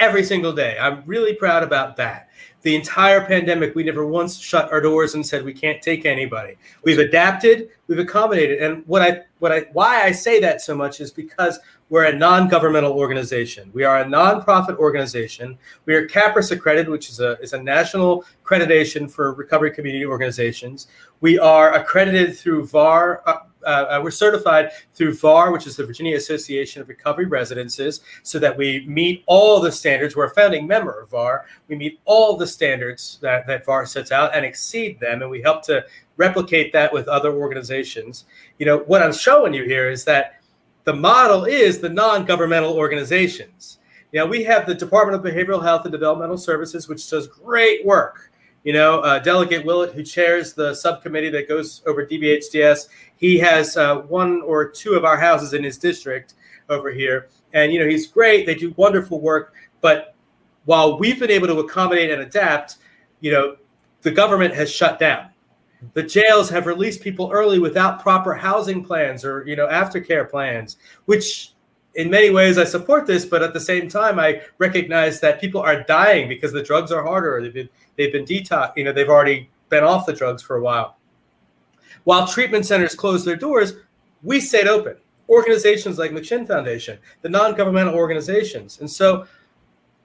every 0.00 0.22
single 0.22 0.52
day. 0.52 0.78
I'm 0.80 1.02
really 1.06 1.34
proud 1.34 1.62
about 1.62 1.96
that. 1.96 2.28
The 2.62 2.74
entire 2.76 3.24
pandemic 3.24 3.74
we 3.74 3.84
never 3.84 4.06
once 4.06 4.38
shut 4.38 4.70
our 4.72 4.80
doors 4.80 5.14
and 5.14 5.26
said 5.26 5.44
we 5.44 5.52
can't 5.52 5.80
take 5.82 6.06
anybody. 6.06 6.56
We've 6.84 6.98
adapted 6.98 7.70
we've 7.86 7.98
accommodated. 7.98 8.60
And 8.60 8.86
what 8.86 9.02
i 9.02 9.22
what 9.38 9.52
i 9.52 9.60
why 9.72 10.02
i 10.02 10.12
say 10.12 10.40
that 10.40 10.60
so 10.60 10.74
much 10.74 11.00
is 11.00 11.10
because 11.10 11.58
we're 11.90 12.04
a 12.04 12.12
non-governmental 12.12 12.92
organization. 12.92 13.70
We 13.72 13.84
are 13.84 14.00
a 14.00 14.04
nonprofit 14.04 14.76
organization. 14.76 15.58
We 15.86 15.94
are 15.94 16.06
CAPRSS 16.06 16.52
accredited, 16.52 16.88
which 16.88 17.08
is 17.08 17.20
a, 17.20 17.38
is 17.40 17.52
a 17.52 17.62
national 17.62 18.24
accreditation 18.44 19.10
for 19.10 19.32
recovery 19.32 19.70
community 19.70 20.04
organizations. 20.04 20.88
We 21.20 21.38
are 21.38 21.74
accredited 21.74 22.36
through 22.36 22.66
VAR. 22.66 23.22
Uh, 23.26 23.36
uh, 23.66 24.00
we're 24.02 24.10
certified 24.10 24.70
through 24.94 25.14
VAR, 25.14 25.50
which 25.50 25.66
is 25.66 25.76
the 25.76 25.84
Virginia 25.84 26.16
Association 26.16 26.80
of 26.80 26.88
Recovery 26.88 27.26
Residences, 27.26 28.00
so 28.22 28.38
that 28.38 28.56
we 28.56 28.84
meet 28.86 29.24
all 29.26 29.60
the 29.60 29.72
standards. 29.72 30.14
We're 30.14 30.26
a 30.26 30.30
founding 30.30 30.66
member 30.66 31.00
of 31.00 31.10
VAR. 31.10 31.46
We 31.68 31.76
meet 31.76 32.00
all 32.04 32.36
the 32.36 32.46
standards 32.46 33.18
that, 33.20 33.46
that 33.46 33.64
VAR 33.64 33.84
sets 33.84 34.12
out 34.12 34.34
and 34.34 34.44
exceed 34.44 35.00
them, 35.00 35.22
and 35.22 35.30
we 35.30 35.42
help 35.42 35.64
to 35.64 35.84
replicate 36.16 36.72
that 36.72 36.92
with 36.92 37.08
other 37.08 37.32
organizations. 37.32 38.24
You 38.58 38.66
know, 38.66 38.78
what 38.78 39.02
I'm 39.02 39.12
showing 39.12 39.54
you 39.54 39.64
here 39.64 39.90
is 39.90 40.04
that 40.04 40.37
the 40.88 40.94
model 40.94 41.44
is 41.44 41.80
the 41.80 41.88
non-governmental 41.90 42.72
organizations. 42.72 43.78
Know, 44.14 44.24
we 44.24 44.42
have 44.44 44.64
the 44.64 44.74
Department 44.74 45.22
of 45.22 45.32
Behavioral 45.34 45.62
Health 45.62 45.84
and 45.84 45.92
Developmental 45.92 46.38
Services, 46.38 46.88
which 46.88 47.10
does 47.10 47.26
great 47.26 47.84
work. 47.84 48.32
You 48.64 48.72
know, 48.72 49.00
uh, 49.00 49.18
Delegate 49.18 49.66
Willett, 49.66 49.92
who 49.92 50.02
chairs 50.02 50.54
the 50.54 50.72
subcommittee 50.72 51.28
that 51.28 51.46
goes 51.46 51.82
over 51.86 52.06
DBHDS, 52.06 52.88
he 53.18 53.36
has 53.36 53.76
uh, 53.76 53.96
one 53.96 54.40
or 54.40 54.66
two 54.66 54.94
of 54.94 55.04
our 55.04 55.18
houses 55.18 55.52
in 55.52 55.62
his 55.62 55.76
district 55.76 56.32
over 56.70 56.90
here. 56.90 57.28
And, 57.52 57.70
you 57.70 57.80
know, 57.80 57.86
he's 57.86 58.06
great. 58.06 58.46
They 58.46 58.54
do 58.54 58.72
wonderful 58.78 59.20
work. 59.20 59.52
But 59.82 60.14
while 60.64 60.98
we've 60.98 61.20
been 61.20 61.30
able 61.30 61.48
to 61.48 61.58
accommodate 61.58 62.10
and 62.10 62.22
adapt, 62.22 62.78
you 63.20 63.30
know, 63.30 63.56
the 64.00 64.10
government 64.10 64.54
has 64.54 64.72
shut 64.72 64.98
down 64.98 65.28
the 65.94 66.02
jails 66.02 66.50
have 66.50 66.66
released 66.66 67.00
people 67.00 67.30
early 67.32 67.58
without 67.58 68.00
proper 68.00 68.34
housing 68.34 68.84
plans 68.84 69.24
or 69.24 69.44
you 69.46 69.56
know 69.56 69.66
aftercare 69.68 70.28
plans 70.28 70.76
which 71.04 71.52
in 71.94 72.10
many 72.10 72.30
ways 72.30 72.58
i 72.58 72.64
support 72.64 73.06
this 73.06 73.24
but 73.24 73.42
at 73.42 73.52
the 73.52 73.60
same 73.60 73.88
time 73.88 74.18
i 74.18 74.40
recognize 74.58 75.20
that 75.20 75.40
people 75.40 75.60
are 75.60 75.82
dying 75.84 76.28
because 76.28 76.52
the 76.52 76.62
drugs 76.62 76.92
are 76.92 77.02
harder. 77.02 77.40
They've 77.42 77.54
been 77.54 77.68
they've 77.96 78.12
been 78.12 78.24
detox 78.24 78.72
you 78.76 78.84
know 78.84 78.92
they've 78.92 79.08
already 79.08 79.50
been 79.68 79.84
off 79.84 80.06
the 80.06 80.12
drugs 80.12 80.42
for 80.42 80.56
a 80.56 80.62
while. 80.62 80.96
While 82.04 82.26
treatment 82.26 82.64
centers 82.66 82.94
close 82.94 83.24
their 83.24 83.36
doors 83.36 83.74
we 84.22 84.40
stayed 84.40 84.66
open. 84.66 84.96
Organizations 85.28 85.98
like 85.98 86.10
mcshin 86.10 86.46
foundation 86.46 86.98
the 87.22 87.28
non-governmental 87.28 87.94
organizations. 87.94 88.80
And 88.80 88.90
so 88.90 89.26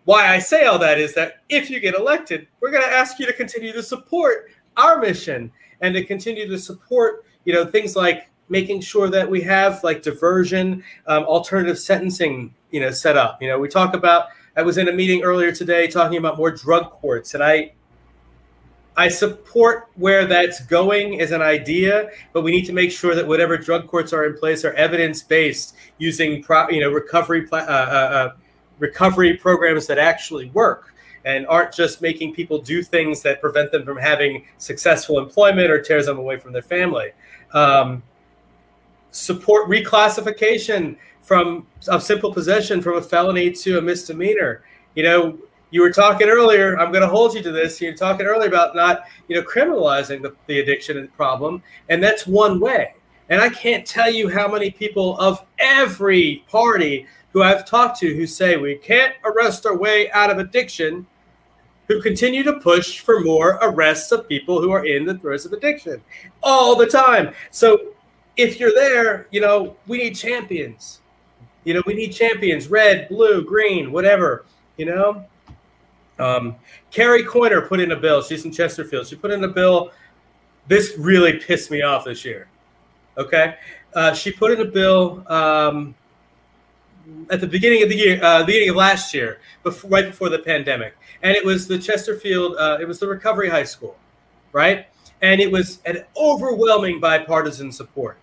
why 0.05 0.27
i 0.27 0.39
say 0.39 0.65
all 0.65 0.79
that 0.79 0.99
is 0.99 1.13
that 1.13 1.43
if 1.49 1.69
you 1.69 1.79
get 1.79 1.95
elected 1.95 2.47
we're 2.59 2.71
going 2.71 2.83
to 2.83 2.93
ask 2.93 3.19
you 3.19 3.25
to 3.25 3.33
continue 3.33 3.71
to 3.71 3.83
support 3.83 4.49
our 4.77 4.99
mission 4.99 5.51
and 5.81 5.93
to 5.95 6.03
continue 6.03 6.47
to 6.47 6.57
support, 6.57 7.25
you 7.45 7.53
know, 7.53 7.65
things 7.65 7.95
like 7.95 8.29
making 8.49 8.81
sure 8.81 9.09
that 9.09 9.29
we 9.29 9.41
have 9.41 9.83
like 9.83 10.01
diversion, 10.01 10.83
um, 11.07 11.23
alternative 11.23 11.79
sentencing, 11.79 12.53
you 12.71 12.79
know, 12.79 12.91
set 12.91 13.17
up. 13.17 13.41
You 13.41 13.49
know, 13.49 13.59
we 13.59 13.67
talk 13.67 13.93
about. 13.93 14.27
I 14.55 14.61
was 14.61 14.77
in 14.77 14.87
a 14.87 14.91
meeting 14.91 15.23
earlier 15.23 15.51
today 15.51 15.87
talking 15.87 16.17
about 16.19 16.37
more 16.37 16.51
drug 16.51 16.91
courts, 16.91 17.33
and 17.33 17.43
I 17.43 17.73
I 18.95 19.07
support 19.07 19.89
where 19.95 20.25
that's 20.25 20.63
going 20.65 21.19
as 21.19 21.31
an 21.31 21.41
idea, 21.41 22.11
but 22.31 22.43
we 22.43 22.51
need 22.51 22.65
to 22.65 22.73
make 22.73 22.91
sure 22.91 23.15
that 23.15 23.27
whatever 23.27 23.57
drug 23.57 23.87
courts 23.87 24.13
are 24.13 24.25
in 24.25 24.37
place 24.37 24.63
are 24.63 24.73
evidence 24.73 25.23
based, 25.23 25.75
using 25.97 26.43
pro, 26.43 26.69
you 26.69 26.79
know 26.79 26.91
recovery 26.91 27.47
uh, 27.51 27.55
uh, 27.55 27.59
uh, 27.59 28.33
recovery 28.79 29.35
programs 29.37 29.87
that 29.87 29.97
actually 29.97 30.51
work 30.51 30.92
and 31.25 31.47
aren't 31.47 31.73
just 31.73 32.01
making 32.01 32.33
people 32.33 32.57
do 32.59 32.83
things 32.83 33.21
that 33.21 33.41
prevent 33.41 33.71
them 33.71 33.85
from 33.85 33.97
having 33.97 34.45
successful 34.57 35.19
employment 35.19 35.71
or 35.71 35.81
tears 35.81 36.05
them 36.05 36.17
away 36.17 36.37
from 36.37 36.51
their 36.51 36.61
family. 36.61 37.11
Um, 37.53 38.03
support 39.11 39.69
reclassification 39.69 40.97
from 41.21 41.65
of 41.87 42.03
simple 42.03 42.33
possession 42.33 42.81
from 42.81 42.97
a 42.97 43.01
felony 43.01 43.51
to 43.51 43.77
a 43.77 43.81
misdemeanor. 43.81 44.63
You 44.95 45.03
know, 45.03 45.37
you 45.71 45.81
were 45.81 45.91
talking 45.91 46.27
earlier. 46.27 46.77
I'm 46.77 46.91
going 46.91 47.01
to 47.01 47.07
hold 47.07 47.33
you 47.33 47.41
to 47.41 47.51
this. 47.51 47.81
You're 47.81 47.95
talking 47.95 48.25
earlier 48.25 48.47
about 48.47 48.75
not, 48.75 49.05
you 49.27 49.35
know, 49.35 49.41
criminalizing 49.41 50.21
the, 50.21 50.35
the 50.47 50.59
addiction 50.59 51.07
problem, 51.15 51.63
and 51.89 52.03
that's 52.03 52.27
one 52.27 52.59
way. 52.59 52.93
And 53.29 53.41
I 53.41 53.49
can't 53.49 53.85
tell 53.85 54.11
you 54.11 54.29
how 54.29 54.47
many 54.47 54.69
people 54.69 55.17
of 55.17 55.45
every 55.57 56.43
party 56.49 57.07
who 57.31 57.41
I've 57.41 57.65
talked 57.65 57.97
to 57.99 58.15
who 58.15 58.27
say 58.27 58.57
we 58.57 58.75
can't 58.75 59.15
arrest 59.25 59.65
our 59.65 59.75
way 59.75 60.11
out 60.11 60.29
of 60.29 60.37
addiction, 60.37 61.07
who 61.87 62.01
continue 62.01 62.43
to 62.43 62.53
push 62.59 62.99
for 62.99 63.19
more 63.19 63.59
arrests 63.61 64.11
of 64.11 64.27
people 64.27 64.61
who 64.61 64.71
are 64.71 64.85
in 64.85 65.05
the 65.05 65.17
throes 65.17 65.45
of 65.45 65.53
addiction 65.53 66.01
all 66.41 66.75
the 66.75 66.87
time. 66.87 67.33
So 67.51 67.93
if 68.37 68.59
you're 68.59 68.73
there, 68.73 69.27
you 69.31 69.41
know, 69.41 69.75
we 69.87 69.97
need 69.97 70.15
champions. 70.15 71.01
You 71.63 71.75
know, 71.75 71.83
we 71.85 71.93
need 71.93 72.09
champions, 72.09 72.67
red, 72.67 73.07
blue, 73.09 73.43
green, 73.43 73.91
whatever, 73.91 74.45
you 74.77 74.85
know. 74.85 75.25
Um, 76.19 76.55
Carrie 76.91 77.23
Coyner 77.23 77.67
put 77.67 77.79
in 77.79 77.91
a 77.91 77.95
bill. 77.95 78.21
She's 78.21 78.45
in 78.45 78.51
Chesterfield. 78.51 79.07
She 79.07 79.15
put 79.15 79.31
in 79.31 79.43
a 79.43 79.47
bill. 79.47 79.91
This 80.67 80.93
really 80.97 81.39
pissed 81.39 81.71
me 81.71 81.81
off 81.81 82.05
this 82.05 82.23
year. 82.23 82.47
Okay, 83.17 83.55
uh, 83.93 84.13
she 84.13 84.31
put 84.31 84.51
in 84.51 84.61
a 84.61 84.69
bill 84.69 85.23
um, 85.31 85.95
at 87.29 87.41
the 87.41 87.47
beginning 87.47 87.83
of 87.83 87.89
the 87.89 87.95
year, 87.95 88.19
uh, 88.23 88.43
beginning 88.43 88.69
of 88.69 88.75
last 88.75 89.13
year, 89.13 89.39
before, 89.63 89.89
right 89.89 90.05
before 90.05 90.29
the 90.29 90.39
pandemic, 90.39 90.95
and 91.21 91.35
it 91.35 91.43
was 91.43 91.67
the 91.67 91.77
Chesterfield. 91.77 92.55
Uh, 92.57 92.77
it 92.79 92.87
was 92.87 92.99
the 92.99 93.07
Recovery 93.07 93.49
High 93.49 93.63
School, 93.63 93.97
right? 94.51 94.87
And 95.21 95.39
it 95.41 95.51
was 95.51 95.79
an 95.85 96.03
overwhelming 96.17 96.99
bipartisan 96.99 97.71
support. 97.71 98.17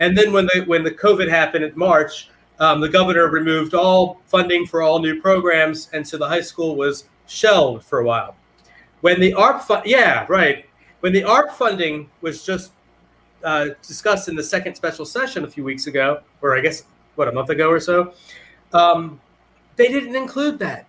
And 0.00 0.16
then 0.16 0.32
when 0.32 0.46
the 0.46 0.64
when 0.66 0.84
the 0.84 0.90
COVID 0.90 1.28
happened 1.28 1.64
in 1.64 1.72
March, 1.76 2.28
um, 2.60 2.80
the 2.80 2.88
governor 2.88 3.28
removed 3.28 3.74
all 3.74 4.20
funding 4.26 4.66
for 4.66 4.82
all 4.82 5.00
new 5.00 5.20
programs, 5.20 5.88
and 5.92 6.06
so 6.06 6.18
the 6.18 6.28
high 6.28 6.40
school 6.40 6.76
was 6.76 7.04
shelved 7.26 7.84
for 7.84 8.00
a 8.00 8.04
while. 8.04 8.36
When 9.00 9.20
the 9.20 9.32
ARP, 9.34 9.62
fu- 9.62 9.82
yeah, 9.84 10.26
right. 10.28 10.66
When 11.00 11.12
the 11.12 11.22
ARP 11.22 11.52
funding 11.52 12.10
was 12.20 12.44
just 12.44 12.72
uh, 13.44 13.68
discussed 13.86 14.28
in 14.28 14.34
the 14.34 14.42
second 14.42 14.74
special 14.74 15.04
session 15.04 15.44
a 15.44 15.48
few 15.48 15.62
weeks 15.62 15.86
ago, 15.86 16.22
or 16.42 16.56
I 16.56 16.60
guess 16.60 16.84
what 17.18 17.28
a 17.28 17.32
month 17.32 17.50
ago 17.50 17.68
or 17.68 17.80
so, 17.80 18.14
um, 18.72 19.20
they 19.76 19.88
didn't 19.88 20.14
include 20.14 20.58
that. 20.60 20.86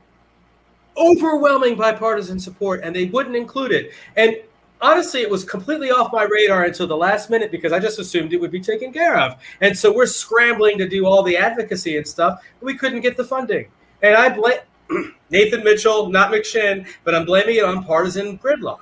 Overwhelming 0.96 1.76
bipartisan 1.76 2.40
support, 2.40 2.82
and 2.84 2.96
they 2.96 3.06
wouldn't 3.06 3.36
include 3.36 3.72
it. 3.72 3.92
And 4.16 4.38
honestly, 4.82 5.22
it 5.22 5.30
was 5.30 5.44
completely 5.44 5.92
off 5.92 6.12
my 6.12 6.24
radar 6.24 6.66
until 6.66 6.88
the 6.88 6.98
last 6.98 7.30
minute 7.30 7.52
because 7.52 7.72
I 7.72 7.80
just 7.80 8.00
assumed 8.00 8.34
it 8.34 8.40
would 8.40 8.52
be 8.52 8.60
taken 8.60 8.92
care 8.92 9.18
of. 9.18 9.36
And 9.62 9.78
so 9.78 9.94
we're 9.94 10.06
scrambling 10.06 10.78
to 10.78 10.88
do 10.88 11.06
all 11.06 11.24
the 11.24 11.38
advocacy 11.38 11.98
and 11.98 12.08
stuff. 12.08 12.42
But 12.60 12.66
we 12.66 12.78
couldn't 12.78 13.02
get 13.02 13.18
the 13.18 13.24
funding. 13.24 13.68
And 14.02 14.16
I 14.16 14.30
blame 14.30 14.60
Nathan 15.30 15.64
Mitchell, 15.64 16.10
not 16.10 16.32
McShin, 16.32 16.88
but 17.04 17.16
I'm 17.16 17.26
blaming 17.26 17.58
it 17.58 17.64
on 17.64 17.84
partisan 17.84 18.38
gridlock. 18.38 18.80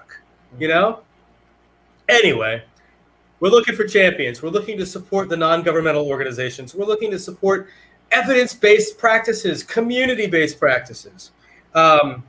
You 0.60 0.70
know. 0.70 1.02
Anyway, 2.10 2.64
we're 3.40 3.50
looking 3.50 3.76
for 3.76 3.86
champions. 3.86 4.42
We're 4.42 4.50
looking 4.50 4.78
to 4.78 4.86
support 4.86 5.30
the 5.30 5.38
non-governmental 5.38 6.08
organizations. 6.08 6.74
We're 6.74 6.86
looking 6.86 7.12
to 7.12 7.20
support 7.20 7.70
evidence-based 8.12 8.98
practices, 8.98 9.64
community-based 9.64 10.60
practices. 10.60 11.32
Um, 11.76 12.24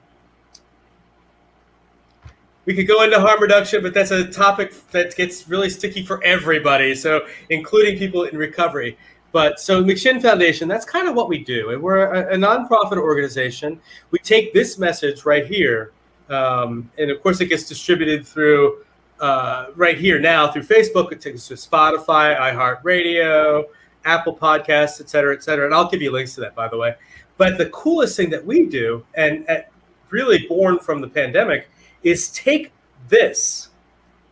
we 2.67 2.75
could 2.75 2.87
go 2.87 3.03
into 3.03 3.19
harm 3.19 3.41
reduction, 3.41 3.83
but 3.83 3.95
that's 3.95 4.11
a 4.11 4.27
topic 4.31 4.75
that 4.91 5.17
gets 5.17 5.49
really 5.49 5.71
sticky 5.71 6.05
for 6.05 6.23
everybody, 6.23 6.95
so 6.95 7.23
including 7.49 7.97
people 7.97 8.25
in 8.25 8.37
recovery. 8.37 8.99
But 9.33 9.59
so 9.61 9.83
McShin 9.83 10.21
Foundation, 10.21 10.69
that's 10.69 10.85
kind 10.85 11.09
of 11.09 11.15
what 11.15 11.29
we 11.29 11.43
do. 11.43 11.71
And 11.71 11.83
we're 11.83 12.13
a, 12.13 12.35
a 12.35 12.37
nonprofit 12.37 12.99
organization. 12.99 13.81
We 14.11 14.19
take 14.19 14.53
this 14.53 14.79
message 14.79 15.25
right 15.25 15.47
here, 15.47 15.93
um, 16.29 16.91
and 16.99 17.11
of 17.11 17.23
course, 17.23 17.41
it 17.41 17.47
gets 17.47 17.65
distributed 17.65 18.27
through 18.27 18.85
uh, 19.21 19.67
right 19.75 19.99
here 19.99 20.19
now 20.19 20.51
through 20.51 20.63
Facebook. 20.63 21.13
It 21.13 21.21
takes 21.21 21.51
us 21.51 21.63
to 21.63 21.69
Spotify, 21.69 22.39
iHeartRadio, 22.39 23.65
Apple 24.05 24.37
Podcasts, 24.37 25.01
et 25.01 25.09
cetera, 25.11 25.35
et 25.35 25.43
cetera. 25.43 25.67
And 25.67 25.75
I'll 25.75 25.89
give 25.89 26.03
you 26.03 26.11
links 26.11 26.35
to 26.37 26.41
that, 26.43 26.55
by 26.55 26.69
the 26.69 26.77
way. 26.77 26.95
But 27.37 27.59
the 27.59 27.71
coolest 27.71 28.17
thing 28.17 28.31
that 28.31 28.45
we 28.45 28.67
do, 28.67 29.05
and, 29.15 29.49
and 29.49 29.65
really 30.11 30.47
born 30.49 30.79
from 30.79 31.01
the 31.01 31.09
pandemic, 31.09 31.69
is 32.03 32.31
take 32.31 32.73
this, 33.09 33.69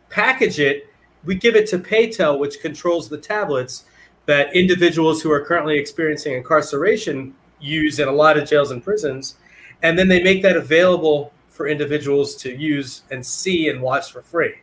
package 0.09 0.59
it, 0.59 0.87
we 1.25 1.35
give 1.35 1.55
it 1.55 1.67
to 1.67 1.79
Paytel, 1.79 2.39
which 2.39 2.61
controls 2.61 3.09
the 3.09 3.17
tablets 3.17 3.85
that 4.25 4.53
individuals 4.55 5.21
who 5.21 5.31
are 5.31 5.43
currently 5.43 5.77
experiencing 5.77 6.33
incarceration 6.33 7.33
use 7.59 7.99
in 7.99 8.07
a 8.07 8.11
lot 8.11 8.37
of 8.37 8.47
jails 8.47 8.71
and 8.71 8.83
prisons. 8.83 9.35
And 9.83 9.97
then 9.97 10.07
they 10.07 10.23
make 10.23 10.41
that 10.43 10.57
available 10.57 11.33
for 11.49 11.67
individuals 11.67 12.35
to 12.37 12.55
use 12.55 13.03
and 13.11 13.25
see 13.25 13.69
and 13.69 13.81
watch 13.81 14.11
for 14.11 14.21
free. 14.21 14.55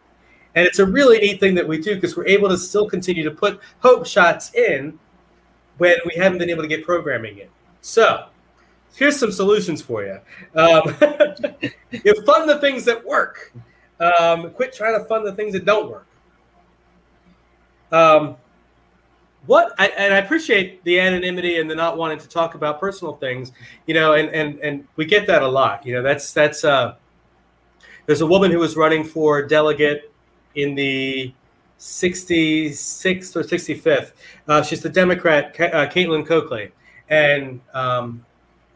And 0.55 0.67
it's 0.67 0.79
a 0.79 0.87
really 0.87 1.19
neat 1.19 1.41
thing 1.41 1.55
that 1.57 1.67
we 1.67 1.79
do 1.79 1.95
because 1.97 2.17
we're 2.17 2.27
able 2.27 2.49
to 2.49 2.57
still 2.57 2.89
continue 2.89 3.25
to 3.25 3.31
put 3.31 3.61
hope 3.81 4.07
shots 4.07 4.55
in 4.55 4.99
when 5.79 5.97
we 6.07 6.15
haven't 6.15 6.39
been 6.39 6.51
able 6.51 6.63
to 6.63 6.69
get 6.69 6.85
programming 6.85 7.39
in. 7.39 7.49
So 7.81 8.27
here's 8.95 9.19
some 9.19 9.33
solutions 9.33 9.83
for 9.83 10.05
you. 10.05 10.21
Um, 10.55 10.95
you 11.91 12.23
fund 12.25 12.49
the 12.49 12.59
things 12.61 12.85
that 12.85 13.05
work. 13.05 13.53
Um, 14.01 14.51
quit 14.51 14.73
trying 14.73 14.99
to 14.99 15.05
fund 15.07 15.27
the 15.27 15.33
things 15.33 15.53
that 15.55 15.65
don't 15.65 15.91
work. 15.91 16.07
Um, 17.93 18.37
what 19.47 19.75
I, 19.79 19.89
and 19.89 20.15
I 20.15 20.19
appreciate 20.19 20.83
the 20.85 20.99
anonymity 20.99 21.59
and 21.59 21.71
the 21.71 21.75
not 21.75 21.97
wanting 21.97 22.19
to 22.19 22.29
talk 22.29 22.55
about 22.55 22.81
personal 22.81 23.17
things, 23.17 23.53
you 23.87 23.95
know, 23.95 24.15
and 24.15 24.31
and 24.31 24.59
and 24.61 24.89
we 24.97 25.05
get 25.05 25.27
that 25.27 25.43
a 25.43 25.47
lot. 25.47 25.85
You 25.87 25.95
know, 25.95 26.03
that's 26.03 26.33
that's 26.33 26.65
uh, 26.65 26.95
there's 28.07 28.23
a 28.23 28.27
woman 28.27 28.51
who 28.51 28.59
was 28.59 28.77
running 28.77 29.05
for 29.05 29.47
delegate 29.47 30.13
in 30.55 30.75
the 30.75 31.33
66th 31.79 33.37
or 33.37 33.43
65th. 33.43 34.13
Uh, 34.49 34.63
she's 34.63 34.81
the 34.81 34.89
Democrat, 34.89 35.55
uh, 35.61 35.87
Caitlin 35.89 36.27
Coakley, 36.27 36.73
and 37.09 37.61
um, 37.75 38.25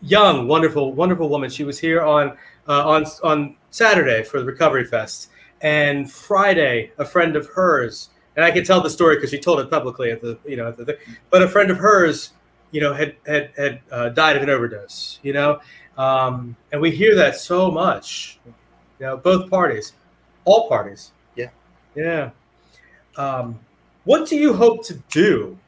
young, 0.03 0.49
wonderful, 0.49 0.93
wonderful 0.93 1.29
woman. 1.29 1.51
She 1.51 1.64
was 1.64 1.79
here 1.79 2.03
on 2.03 2.37
uh, 2.69 2.87
on 2.87 3.05
on 3.23 3.57
Saturday 3.71 4.23
for 4.23 4.41
the 4.41 4.47
Recovery 4.47 4.85
Fest, 4.85 5.31
and 5.61 6.11
Friday, 6.11 6.93
a 6.99 7.05
friend 7.05 7.37
of 7.37 7.47
hers 7.49 8.11
and 8.38 8.45
I 8.45 8.53
can 8.53 8.62
tell 8.62 8.81
the 8.81 8.88
story 8.88 9.17
because 9.17 9.31
she 9.31 9.38
told 9.41 9.59
it 9.59 9.69
publicly 9.69 10.12
at 10.12 10.23
the 10.23 10.38
you 10.47 10.57
know 10.57 10.71
the 10.71 10.97
but 11.29 11.43
a 11.43 11.49
friend 11.49 11.73
of 11.73 11.79
hers 11.79 12.31
you 12.71 12.81
know 12.81 12.95
had 12.95 13.17
had 13.27 13.51
had 13.57 13.81
uh, 13.91 14.09
died 14.11 14.37
of 14.37 14.45
an 14.45 14.49
overdose 14.49 15.19
you 15.25 15.33
know 15.33 15.61
um, 15.99 16.57
and 16.71 16.81
we 16.81 16.93
hear 16.93 17.17
that 17.17 17.35
so 17.35 17.69
much 17.69 18.38
you 18.47 18.55
know 19.01 19.17
both 19.17 19.51
parties 19.51 19.93
all 20.45 20.69
parties 20.69 21.11
yeah. 21.99 22.31
Um, 23.17 23.59
what 24.05 24.29
do 24.29 24.37
you 24.37 24.55
hope 24.55 24.85
to 24.87 24.95
do 25.11 25.59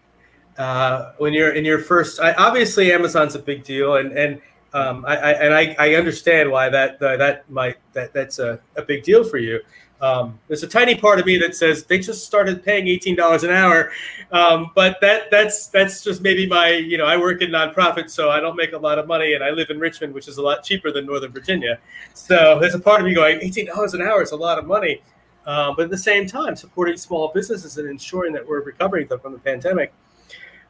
uh, 0.57 1.13
when 1.19 1.33
you're 1.33 1.53
in 1.53 1.65
your 1.65 1.81
first 1.81 2.21
I, 2.21 2.33
obviously 2.35 2.93
Amazon's 2.93 3.35
a 3.35 3.39
big 3.39 3.65
deal 3.65 3.97
and 3.97 4.13
and 4.13 4.41
um, 4.73 5.05
I, 5.05 5.17
I, 5.17 5.33
and 5.33 5.55
I, 5.55 5.77
I 5.79 5.95
understand 5.97 6.51
why 6.51 6.69
that 6.69 7.03
uh, 7.03 7.17
that 7.17 7.51
might 7.51 7.77
that 7.93 8.13
that's 8.13 8.39
a, 8.39 8.61
a 8.77 8.83
big 8.83 9.03
deal 9.03 9.25
for 9.25 9.39
you. 9.39 9.61
Um, 10.01 10.39
there's 10.49 10.63
a 10.63 10.69
tiny 10.69 10.95
part 10.95 11.19
of 11.21 11.27
me 11.27 11.37
that 11.39 11.55
says 11.55 11.85
they 11.85 11.99
just 11.99 12.25
started 12.25 12.65
paying 12.65 12.89
eighteen 12.89 13.17
dollars 13.17 13.45
an 13.45 13.51
hour, 13.51 13.91
um, 14.33 14.71
but 14.75 14.99
that 15.01 15.31
that's 15.31 15.67
that's 15.67 16.03
just 16.03 16.23
maybe 16.23 16.47
my 16.47 16.71
you 16.71 16.97
know 16.97 17.05
I 17.05 17.17
work 17.17 17.43
in 17.43 17.51
nonprofit, 17.51 18.09
so 18.09 18.31
I 18.31 18.41
don't 18.41 18.57
make 18.57 18.73
a 18.73 18.79
lot 18.79 18.99
of 18.99 19.07
money, 19.07 19.35
and 19.35 19.45
I 19.45 19.51
live 19.51 19.69
in 19.71 19.79
Richmond, 19.79 20.15
which 20.15 20.29
is 20.29 20.39
a 20.39 20.43
lot 20.43 20.65
cheaper 20.65 20.91
than 20.91 21.05
Northern 21.05 21.33
Virginia. 21.33 21.79
So 22.15 22.59
there's 22.61 22.75
a 22.75 22.81
part 22.81 23.01
of 23.01 23.07
me 23.07 23.15
going 23.15 23.41
eighteen 23.41 23.67
dollars 23.67 23.93
an 23.93 24.01
hour 24.01 24.23
is 24.23 24.31
a 24.31 24.37
lot 24.37 24.59
of 24.59 24.67
money, 24.67 25.03
uh, 25.47 25.73
but 25.77 25.85
at 25.85 25.91
the 25.91 25.99
same 25.99 26.27
time 26.27 26.57
supporting 26.57 26.97
small 26.97 27.31
businesses 27.33 27.79
and 27.79 27.89
ensuring 27.89 28.33
that 28.33 28.47
we're 28.47 28.63
recovering 28.63 29.07
from 29.07 29.33
the 29.33 29.39
pandemic. 29.39 29.93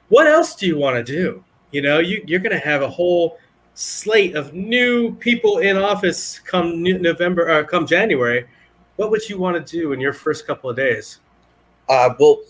What 0.08 0.26
else 0.26 0.54
do 0.54 0.66
you 0.66 0.76
want 0.76 0.96
to 0.96 1.12
do? 1.12 1.44
You 1.70 1.82
know, 1.82 1.98
you, 1.98 2.22
you're 2.26 2.40
going 2.40 2.58
to 2.58 2.64
have 2.64 2.82
a 2.82 2.88
whole 2.88 3.38
slate 3.74 4.34
of 4.34 4.52
new 4.52 5.14
people 5.16 5.58
in 5.58 5.76
office 5.76 6.38
come 6.38 6.82
November, 6.82 7.48
uh, 7.48 7.64
come 7.64 7.86
January 7.86 8.46
what 9.00 9.10
would 9.10 9.26
you 9.30 9.38
want 9.38 9.66
to 9.66 9.78
do 9.78 9.94
in 9.94 9.98
your 10.00 10.12
first 10.12 10.46
couple 10.46 10.68
of 10.68 10.76
days? 10.76 11.20
Uh, 11.88 12.12
well, 12.18 12.42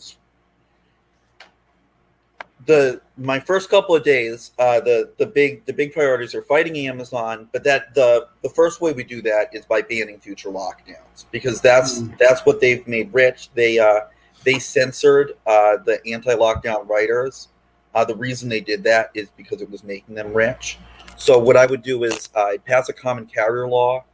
the 2.70 3.00
my 3.16 3.40
first 3.40 3.68
couple 3.68 3.96
of 3.96 4.04
days, 4.04 4.52
uh, 4.58 4.78
the 4.80 5.12
the 5.18 5.26
big 5.26 5.64
the 5.66 5.72
big 5.72 5.92
priorities 5.92 6.36
are 6.36 6.42
fighting 6.42 6.76
Amazon, 6.86 7.48
but 7.52 7.64
that 7.64 7.94
the 7.94 8.28
the 8.42 8.48
first 8.50 8.80
way 8.80 8.92
we 8.92 9.02
do 9.02 9.20
that 9.22 9.52
is 9.52 9.66
by 9.66 9.82
banning 9.82 10.20
future 10.20 10.50
lockdowns 10.50 11.24
because 11.32 11.60
that's 11.60 11.98
mm. 11.98 12.16
that's 12.18 12.46
what 12.46 12.60
they've 12.60 12.86
made 12.86 13.12
rich. 13.12 13.50
They 13.54 13.80
uh, 13.80 14.02
they 14.44 14.60
censored 14.60 15.32
uh, 15.46 15.78
the 15.84 16.00
anti-lockdown 16.06 16.88
writers. 16.88 17.48
Uh, 17.92 18.04
the 18.04 18.14
reason 18.14 18.48
they 18.48 18.60
did 18.60 18.84
that 18.84 19.10
is 19.14 19.28
because 19.36 19.60
it 19.60 19.68
was 19.68 19.82
making 19.82 20.14
them 20.14 20.32
rich. 20.32 20.78
So 21.16 21.40
what 21.40 21.56
I 21.56 21.66
would 21.66 21.82
do 21.82 22.04
is 22.04 22.28
uh, 22.36 22.52
pass 22.64 22.88
a 22.88 22.92
common 22.92 23.26
carrier 23.26 23.66
law 23.66 24.04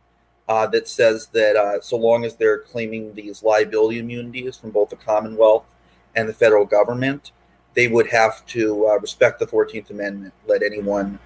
uh, 0.49 0.67
that 0.69 0.89
says 0.89 1.27
that 1.35 1.57
uh, 1.57 1.81
so 1.83 1.99
long 1.99 2.25
as 2.25 2.37
they're 2.37 2.61
claiming 2.61 3.13
these 3.15 3.43
liability 3.43 3.99
immunities 3.99 4.57
from 4.57 4.71
both 4.71 4.89
the 4.89 4.97
Commonwealth 4.97 5.67
and 6.15 6.27
the 6.27 6.33
federal 6.33 6.65
government, 6.65 7.33
they 7.77 7.89
would 7.89 8.09
have 8.09 8.45
to 8.47 8.89
uh, 8.89 8.99
respect 8.99 9.39
the 9.39 9.47
14th 9.47 9.91
Amendment, 9.91 10.33
let 10.49 10.63
anyone, 10.63 11.19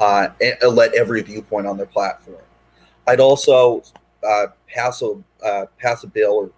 uh, 0.00 0.28
let 0.66 0.94
every 0.94 1.22
viewpoint 1.22 1.66
on 1.66 1.76
their 1.76 1.86
platform. 1.86 2.42
I'd 3.06 3.20
also 3.20 3.84
uh, 4.26 4.46
pass 4.66 5.02
a 5.02 5.22
uh, 5.44 5.66
pass 5.78 6.02
a 6.02 6.06
bill 6.08 6.32
or 6.32 6.50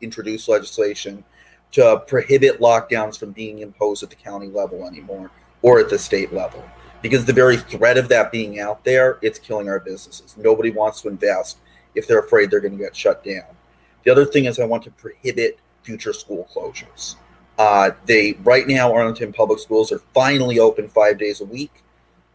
introduce 0.00 0.46
legislation 0.46 1.24
to 1.72 2.02
prohibit 2.06 2.60
lockdowns 2.60 3.18
from 3.18 3.32
being 3.32 3.60
imposed 3.60 4.02
at 4.02 4.10
the 4.10 4.16
county 4.16 4.46
level 4.46 4.86
anymore 4.86 5.30
or 5.62 5.80
at 5.80 5.90
the 5.90 5.98
state 5.98 6.32
level. 6.32 6.62
Because 7.02 7.24
the 7.24 7.32
very 7.32 7.56
threat 7.56 7.98
of 7.98 8.08
that 8.10 8.30
being 8.30 8.60
out 8.60 8.84
there 8.84 9.18
it's 9.22 9.38
killing 9.38 9.68
our 9.68 9.80
businesses. 9.80 10.36
Nobody 10.36 10.70
wants 10.70 11.00
to 11.02 11.08
invest 11.08 11.58
if 11.94 12.06
they're 12.06 12.20
afraid 12.20 12.50
they're 12.50 12.60
going 12.60 12.76
to 12.76 12.84
get 12.84 12.94
shut 12.94 13.24
down. 13.24 13.56
The 14.04 14.12
other 14.12 14.26
thing 14.26 14.44
is 14.44 14.58
i 14.60 14.66
want 14.66 14.82
to 14.84 14.90
prohibit 14.90 15.58
future 15.82 16.12
school 16.12 16.48
closures 16.54 17.16
uh, 17.58 17.90
they 18.06 18.34
right 18.42 18.66
now 18.66 18.92
Arlington 18.92 19.32
public 19.32 19.58
schools 19.58 19.92
are 19.92 20.00
finally 20.12 20.58
open 20.58 20.88
five 20.88 21.18
days 21.18 21.40
a 21.40 21.44
week, 21.44 21.82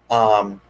um, 0.09 0.61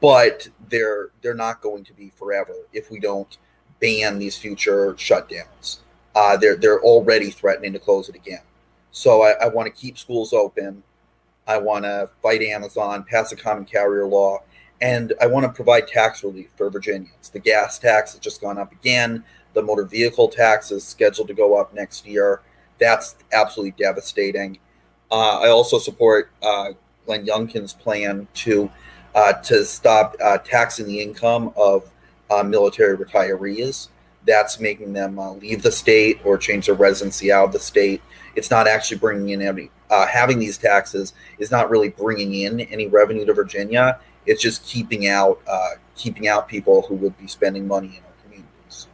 but 0.00 0.48
they're 0.68 1.10
they're 1.22 1.34
not 1.34 1.60
going 1.60 1.84
to 1.84 1.92
be 1.92 2.10
forever 2.16 2.54
if 2.72 2.90
we 2.90 2.98
don't 2.98 3.38
ban 3.80 4.18
these 4.18 4.36
future 4.36 4.94
shutdowns. 4.94 5.78
Uh, 6.14 6.36
they're 6.36 6.56
they're 6.56 6.80
already 6.80 7.30
threatening 7.30 7.72
to 7.72 7.78
close 7.78 8.08
it 8.08 8.16
again. 8.16 8.42
So 8.90 9.22
I, 9.22 9.32
I 9.44 9.48
want 9.48 9.66
to 9.66 9.80
keep 9.80 9.98
schools 9.98 10.32
open. 10.32 10.82
I 11.46 11.58
want 11.58 11.84
to 11.84 12.10
fight 12.22 12.42
Amazon, 12.42 13.04
pass 13.04 13.30
a 13.30 13.36
common 13.36 13.64
carrier 13.64 14.06
law, 14.06 14.42
and 14.80 15.12
I 15.20 15.26
want 15.26 15.46
to 15.46 15.52
provide 15.52 15.86
tax 15.86 16.24
relief 16.24 16.48
for 16.56 16.68
Virginians. 16.68 17.28
The 17.28 17.38
gas 17.38 17.78
tax 17.78 18.12
has 18.12 18.20
just 18.20 18.40
gone 18.40 18.58
up 18.58 18.72
again. 18.72 19.22
The 19.54 19.62
motor 19.62 19.84
vehicle 19.84 20.28
tax 20.28 20.72
is 20.72 20.82
scheduled 20.82 21.28
to 21.28 21.34
go 21.34 21.56
up 21.56 21.72
next 21.72 22.06
year 22.06 22.40
that's 22.78 23.16
absolutely 23.32 23.74
devastating. 23.82 24.58
Uh, 25.10 25.40
I 25.40 25.48
also 25.48 25.78
support 25.78 26.30
uh, 26.42 26.72
Glenn 27.04 27.26
Youngkin's 27.26 27.72
plan 27.72 28.26
to 28.34 28.70
uh, 29.14 29.32
to 29.32 29.64
stop 29.64 30.14
uh, 30.22 30.38
taxing 30.38 30.86
the 30.86 31.00
income 31.00 31.52
of 31.56 31.90
uh, 32.30 32.42
military 32.42 32.96
retirees. 32.96 33.88
That's 34.26 34.60
making 34.60 34.92
them 34.92 35.18
uh, 35.18 35.32
leave 35.32 35.62
the 35.62 35.72
state 35.72 36.20
or 36.24 36.36
change 36.36 36.66
their 36.66 36.74
residency 36.74 37.32
out 37.32 37.44
of 37.46 37.52
the 37.52 37.60
state. 37.60 38.02
It's 38.34 38.50
not 38.50 38.66
actually 38.66 38.98
bringing 38.98 39.30
in 39.30 39.40
any. 39.40 39.70
having 39.88 40.38
these 40.38 40.58
taxes 40.58 41.14
is 41.38 41.50
not 41.50 41.70
really 41.70 41.88
bringing 41.88 42.34
in 42.34 42.60
any 42.60 42.88
revenue 42.88 43.24
to 43.24 43.32
Virginia. 43.32 44.00
It's 44.26 44.42
just 44.42 44.64
keeping 44.66 45.06
out 45.06 45.40
keeping 45.94 46.28
out 46.28 46.46
people 46.46 46.82
who 46.82 46.94
would 46.96 47.16
be 47.16 47.26
spending 47.26 47.66
money 47.66 47.96
in 47.96 48.04
our 48.04 48.12
communities. 48.22 48.88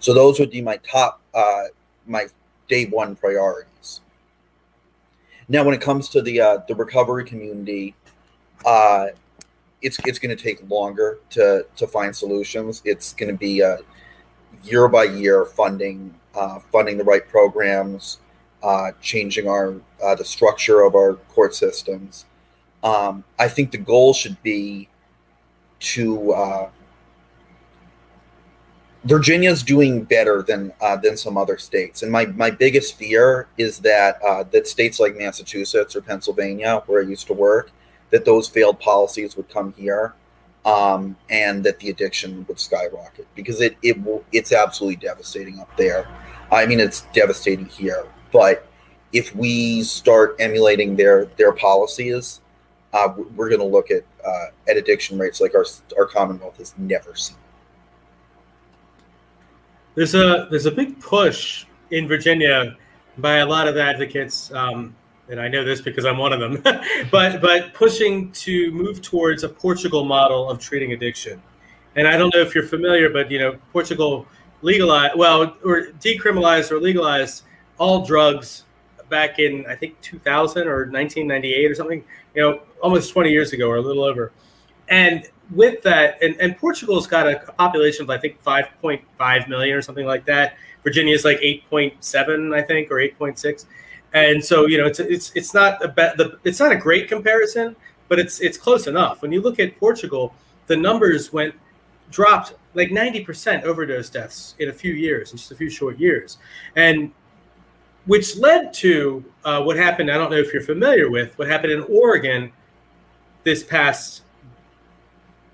So 0.00 0.12
those 0.12 0.40
would 0.40 0.50
be 0.50 0.62
my 0.62 0.78
top 0.78 1.20
my 2.06 2.26
day 2.68 2.86
one 2.86 3.16
priorities. 3.16 4.00
Now, 5.48 5.64
when 5.64 5.74
it 5.74 5.80
comes 5.80 6.08
to 6.10 6.22
the 6.22 6.40
uh, 6.40 6.58
the 6.68 6.74
recovery 6.74 7.24
community, 7.24 7.94
uh, 8.66 9.08
it's 9.80 9.98
it's 10.04 10.18
going 10.18 10.36
to 10.36 10.42
take 10.42 10.68
longer 10.68 11.18
to 11.30 11.66
to 11.76 11.86
find 11.86 12.14
solutions. 12.14 12.82
It's 12.84 13.14
going 13.14 13.32
to 13.32 13.38
be 13.38 13.60
a 13.60 13.78
year 14.62 14.88
by 14.88 15.04
year 15.04 15.44
funding, 15.44 16.14
uh, 16.34 16.58
funding 16.70 16.98
the 16.98 17.04
right 17.04 17.26
programs, 17.26 18.18
uh, 18.62 18.92
changing 19.00 19.48
our 19.48 19.74
uh, 20.04 20.14
the 20.14 20.24
structure 20.24 20.82
of 20.82 20.94
our 20.94 21.14
court 21.14 21.54
systems. 21.54 22.26
Um, 22.82 23.24
I 23.38 23.48
think 23.48 23.70
the 23.70 23.78
goal 23.78 24.12
should 24.14 24.40
be 24.42 24.88
to 25.80 26.32
uh, 26.32 26.70
Virginia's 29.04 29.62
doing 29.62 30.02
better 30.02 30.42
than 30.42 30.72
uh, 30.80 30.96
than 30.96 31.16
some 31.16 31.36
other 31.36 31.56
states, 31.56 32.02
and 32.02 32.10
my, 32.10 32.26
my 32.26 32.50
biggest 32.50 32.96
fear 32.96 33.46
is 33.56 33.78
that 33.80 34.20
uh, 34.22 34.42
that 34.50 34.66
states 34.66 34.98
like 34.98 35.16
Massachusetts 35.16 35.94
or 35.94 36.00
Pennsylvania, 36.00 36.82
where 36.86 37.02
I 37.02 37.06
used 37.06 37.28
to 37.28 37.32
work, 37.32 37.70
that 38.10 38.24
those 38.24 38.48
failed 38.48 38.80
policies 38.80 39.36
would 39.36 39.48
come 39.48 39.72
here, 39.74 40.14
um, 40.64 41.16
and 41.30 41.62
that 41.62 41.78
the 41.78 41.90
addiction 41.90 42.44
would 42.48 42.58
skyrocket 42.58 43.28
because 43.36 43.60
it 43.60 43.76
it 43.82 43.96
it's 44.32 44.52
absolutely 44.52 44.96
devastating 44.96 45.60
up 45.60 45.74
there. 45.76 46.08
I 46.50 46.66
mean, 46.66 46.80
it's 46.80 47.02
devastating 47.12 47.66
here, 47.66 48.04
but 48.32 48.66
if 49.12 49.34
we 49.34 49.84
start 49.84 50.34
emulating 50.40 50.96
their 50.96 51.26
their 51.36 51.52
policies, 51.52 52.40
uh, 52.92 53.14
we're 53.36 53.48
going 53.48 53.60
to 53.60 53.66
look 53.66 53.92
at 53.92 54.02
uh, 54.26 54.46
at 54.68 54.76
addiction 54.76 55.18
rates 55.18 55.40
like 55.40 55.54
our 55.54 55.64
our 55.96 56.06
Commonwealth 56.06 56.56
has 56.56 56.74
never 56.78 57.14
seen 57.14 57.36
there's 59.98 60.14
a 60.14 60.46
there's 60.48 60.66
a 60.66 60.70
big 60.70 61.00
push 61.00 61.66
in 61.90 62.06
Virginia 62.06 62.76
by 63.18 63.38
a 63.38 63.46
lot 63.46 63.66
of 63.66 63.76
advocates, 63.76 64.52
um, 64.52 64.94
and 65.28 65.40
I 65.40 65.48
know 65.48 65.64
this 65.64 65.80
because 65.80 66.04
I'm 66.04 66.18
one 66.18 66.32
of 66.32 66.38
them. 66.38 66.62
but 67.10 67.42
but 67.42 67.74
pushing 67.74 68.30
to 68.32 68.70
move 68.70 69.02
towards 69.02 69.42
a 69.42 69.48
Portugal 69.48 70.04
model 70.04 70.48
of 70.48 70.60
treating 70.60 70.92
addiction, 70.92 71.42
and 71.96 72.06
I 72.06 72.16
don't 72.16 72.32
know 72.32 72.40
if 72.40 72.54
you're 72.54 72.68
familiar, 72.68 73.10
but 73.10 73.28
you 73.28 73.40
know 73.40 73.58
Portugal 73.72 74.24
legalized 74.62 75.16
well 75.16 75.56
or 75.64 75.88
decriminalized 75.98 76.70
or 76.70 76.78
legalized 76.78 77.42
all 77.78 78.06
drugs 78.06 78.66
back 79.08 79.40
in 79.40 79.66
I 79.66 79.74
think 79.74 80.00
2000 80.00 80.68
or 80.68 80.86
1998 80.90 81.70
or 81.72 81.74
something. 81.74 82.04
You 82.36 82.42
know, 82.42 82.60
almost 82.80 83.12
20 83.12 83.32
years 83.32 83.52
ago 83.52 83.68
or 83.68 83.78
a 83.78 83.80
little 83.80 84.04
over, 84.04 84.30
and 84.88 85.28
with 85.50 85.82
that, 85.82 86.22
and, 86.22 86.36
and 86.40 86.56
Portugal's 86.56 87.06
got 87.06 87.26
a, 87.26 87.42
a 87.48 87.52
population 87.52 88.02
of 88.04 88.10
I 88.10 88.18
think 88.18 88.42
5.5 88.42 89.48
million 89.48 89.76
or 89.76 89.82
something 89.82 90.06
like 90.06 90.24
that. 90.26 90.56
Virginia 90.84 91.14
is 91.14 91.24
like 91.24 91.38
8.7, 91.38 92.54
I 92.54 92.62
think, 92.62 92.90
or 92.90 92.96
8.6. 92.96 93.66
And 94.14 94.42
so 94.42 94.66
you 94.66 94.78
know, 94.78 94.86
it's 94.86 95.00
it's 95.00 95.32
it's 95.34 95.52
not 95.52 95.84
a 95.84 95.88
be- 95.88 96.14
the, 96.16 96.38
it's 96.44 96.60
not 96.60 96.72
a 96.72 96.76
great 96.76 97.08
comparison, 97.08 97.76
but 98.08 98.18
it's 98.18 98.40
it's 98.40 98.56
close 98.56 98.86
enough. 98.86 99.20
When 99.20 99.32
you 99.32 99.42
look 99.42 99.58
at 99.60 99.78
Portugal, 99.78 100.34
the 100.66 100.76
numbers 100.76 101.32
went 101.32 101.54
dropped 102.10 102.54
like 102.72 102.88
90% 102.88 103.64
overdose 103.64 104.08
deaths 104.08 104.54
in 104.60 104.70
a 104.70 104.72
few 104.72 104.94
years, 104.94 105.32
in 105.32 105.36
just 105.36 105.52
a 105.52 105.54
few 105.54 105.68
short 105.68 105.98
years, 105.98 106.38
and 106.76 107.12
which 108.06 108.38
led 108.38 108.72
to 108.72 109.22
uh, 109.44 109.62
what 109.62 109.76
happened. 109.76 110.10
I 110.10 110.16
don't 110.16 110.30
know 110.30 110.38
if 110.38 110.54
you're 110.54 110.62
familiar 110.62 111.10
with 111.10 111.38
what 111.38 111.48
happened 111.48 111.74
in 111.74 111.82
Oregon 111.82 112.50
this 113.42 113.62
past 113.62 114.22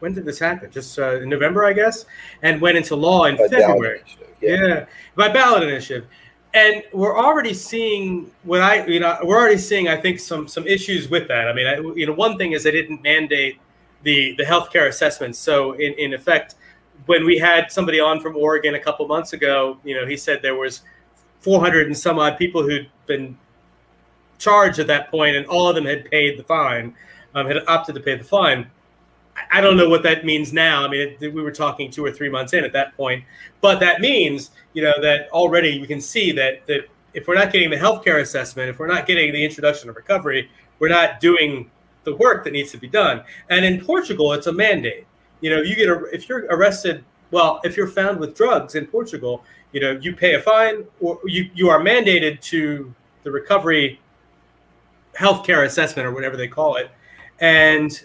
when 0.01 0.15
did 0.15 0.25
this 0.25 0.39
happen? 0.39 0.71
Just 0.71 0.99
uh, 0.99 1.21
in 1.21 1.29
November, 1.29 1.65
I 1.65 1.73
guess, 1.73 2.07
and 2.43 2.61
went 2.61 2.77
into 2.77 2.97
law 2.97 3.25
in 3.25 3.37
by 3.37 3.49
February. 3.49 4.03
Yeah. 4.41 4.67
yeah, 4.67 4.87
by 5.15 5.29
ballot 5.29 5.63
initiative, 5.63 6.07
and 6.53 6.83
we're 6.93 7.19
already 7.19 7.55
seeing 7.55 8.31
what 8.43 8.61
I, 8.61 8.87
you 8.87 9.01
know, 9.01 9.19
we're 9.23 9.39
already 9.39 9.59
seeing, 9.59 9.89
I 9.89 9.97
think, 9.97 10.21
some 10.21 10.47
some 10.49 10.67
issues 10.67 11.09
with 11.09 11.29
that. 11.29 11.49
I 11.49 11.53
mean, 11.53 11.67
I, 11.67 11.77
you 11.97 12.07
know, 12.07 12.13
one 12.13 12.37
thing 12.39 12.53
is 12.53 12.63
they 12.63 12.71
didn't 12.71 13.03
mandate 13.03 13.59
the 14.03 14.35
the 14.37 14.45
healthcare 14.45 14.89
assessments, 14.89 15.39
so 15.39 15.73
in 15.73 15.95
in 15.95 16.15
effect, 16.15 16.57
when 17.07 17.25
we 17.25 17.39
had 17.39 17.71
somebody 17.71 18.01
on 18.01 18.21
from 18.21 18.37
Oregon 18.37 18.75
a 18.75 18.81
couple 18.81 19.07
months 19.07 19.33
ago, 19.33 19.79
you 19.85 19.95
know, 19.95 20.07
he 20.07 20.17
said 20.17 20.41
there 20.43 20.55
was 20.55 20.83
400 21.41 21.87
and 21.87 21.97
some 21.97 22.19
odd 22.19 22.39
people 22.39 22.63
who'd 22.63 22.89
been 23.07 23.37
charged 24.39 24.79
at 24.79 24.87
that 24.87 25.11
point, 25.11 25.37
and 25.37 25.47
all 25.47 25.69
of 25.69 25.75
them 25.75 25.85
had 25.85 26.11
paid 26.11 26.39
the 26.39 26.43
fine, 26.43 26.95
um, 27.35 27.47
had 27.47 27.59
opted 27.67 27.95
to 27.95 28.01
pay 28.01 28.17
the 28.17 28.25
fine. 28.25 28.71
I 29.51 29.61
don't 29.61 29.77
know 29.77 29.89
what 29.89 30.03
that 30.05 30.25
means 30.25 30.53
now. 30.53 30.85
I 30.85 30.89
mean, 30.89 31.17
it, 31.21 31.35
we 31.35 31.43
were 31.43 31.51
talking 31.51 31.91
two 31.91 32.05
or 32.05 32.13
three 32.13 32.29
months 32.29 32.53
in 32.53 32.65
at 32.65 32.73
that 32.73 32.97
point, 32.97 33.25
but 33.61 33.81
that 33.81 34.01
means 34.01 34.51
you 34.73 34.83
know 34.83 34.95
that 35.03 35.29
already 35.31 35.81
we 35.81 35.87
can 35.87 36.01
see 36.01 36.33
that 36.33 36.67
that 36.67 36.89
if 37.15 37.27
we're 37.29 37.35
not 37.35 37.53
getting 37.53 37.71
the 37.71 37.77
healthcare 37.77 38.21
assessment, 38.21 38.69
if 38.69 38.79
we're 38.79 38.89
not 38.89 39.07
getting 39.07 39.33
the 39.33 39.45
introduction 39.45 39.89
of 39.89 39.97
recovery, 39.97 40.51
we're 40.79 40.89
not 40.89 41.21
doing 41.21 41.71
the 42.05 42.15
work 42.17 42.45
that 42.45 42.53
needs 42.53 42.71
to 42.73 42.77
be 42.77 42.89
done. 42.89 43.23
And 43.49 43.65
in 43.65 43.85
Portugal, 43.85 44.33
it's 44.33 44.47
a 44.47 44.53
mandate. 44.53 45.07
You 45.41 45.51
know, 45.51 45.63
you 45.63 45.75
get 45.77 45.89
a, 45.89 46.05
if 46.13 46.29
you're 46.29 46.47
arrested, 46.47 47.05
well, 47.31 47.61
if 47.65 47.77
you're 47.77 47.89
found 47.89 48.19
with 48.19 48.37
drugs 48.37 48.75
in 48.75 48.87
Portugal, 48.87 49.45
you 49.73 49.81
know, 49.81 49.99
you 50.01 50.15
pay 50.15 50.35
a 50.35 50.41
fine 50.41 50.85
or 51.01 51.19
you 51.25 51.51
you 51.55 51.69
are 51.69 51.81
mandated 51.81 52.41
to 52.43 52.95
the 53.23 53.31
recovery 53.31 54.01
healthcare 55.19 55.65
assessment 55.65 56.07
or 56.07 56.13
whatever 56.13 56.37
they 56.37 56.49
call 56.49 56.77
it, 56.77 56.91
and 57.41 58.05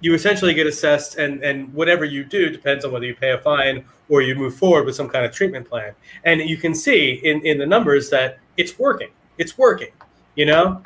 you 0.00 0.14
essentially 0.14 0.54
get 0.54 0.66
assessed 0.66 1.16
and 1.16 1.42
and 1.42 1.72
whatever 1.74 2.04
you 2.04 2.24
do 2.24 2.50
depends 2.50 2.84
on 2.84 2.92
whether 2.92 3.06
you 3.06 3.14
pay 3.14 3.32
a 3.32 3.38
fine 3.38 3.84
or 4.08 4.22
you 4.22 4.34
move 4.34 4.54
forward 4.54 4.84
with 4.84 4.94
some 4.94 5.08
kind 5.08 5.24
of 5.24 5.32
treatment 5.32 5.68
plan 5.68 5.94
and 6.24 6.40
you 6.40 6.56
can 6.56 6.74
see 6.74 7.20
in 7.24 7.44
in 7.44 7.58
the 7.58 7.66
numbers 7.66 8.10
that 8.10 8.38
it's 8.56 8.78
working 8.78 9.10
it's 9.38 9.56
working 9.58 9.92
you 10.34 10.46
know 10.46 10.82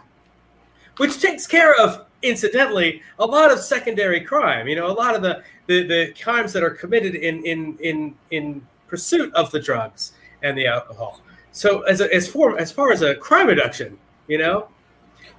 which 0.96 1.20
takes 1.20 1.46
care 1.46 1.74
of, 1.74 2.06
incidentally, 2.22 3.02
a 3.18 3.26
lot 3.26 3.50
of 3.50 3.60
secondary 3.60 4.20
crime. 4.20 4.68
You 4.68 4.76
know, 4.76 4.86
a 4.86 4.92
lot 4.92 5.14
of 5.14 5.22
the 5.22 5.42
the, 5.66 5.86
the 5.86 6.14
crimes 6.20 6.52
that 6.52 6.62
are 6.62 6.70
committed 6.70 7.14
in 7.14 7.44
in 7.44 7.76
in 7.78 8.14
in 8.30 8.66
pursuit 8.86 9.32
of 9.34 9.50
the 9.50 9.60
drugs 9.60 10.12
and 10.42 10.56
the 10.56 10.66
alcohol. 10.66 11.20
So 11.52 11.82
as 11.82 12.00
a, 12.00 12.12
as 12.14 12.28
for 12.28 12.58
as 12.58 12.70
far 12.70 12.92
as 12.92 13.02
a 13.02 13.14
crime 13.14 13.48
reduction, 13.48 13.98
you 14.28 14.38
know, 14.38 14.68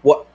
what 0.02 0.28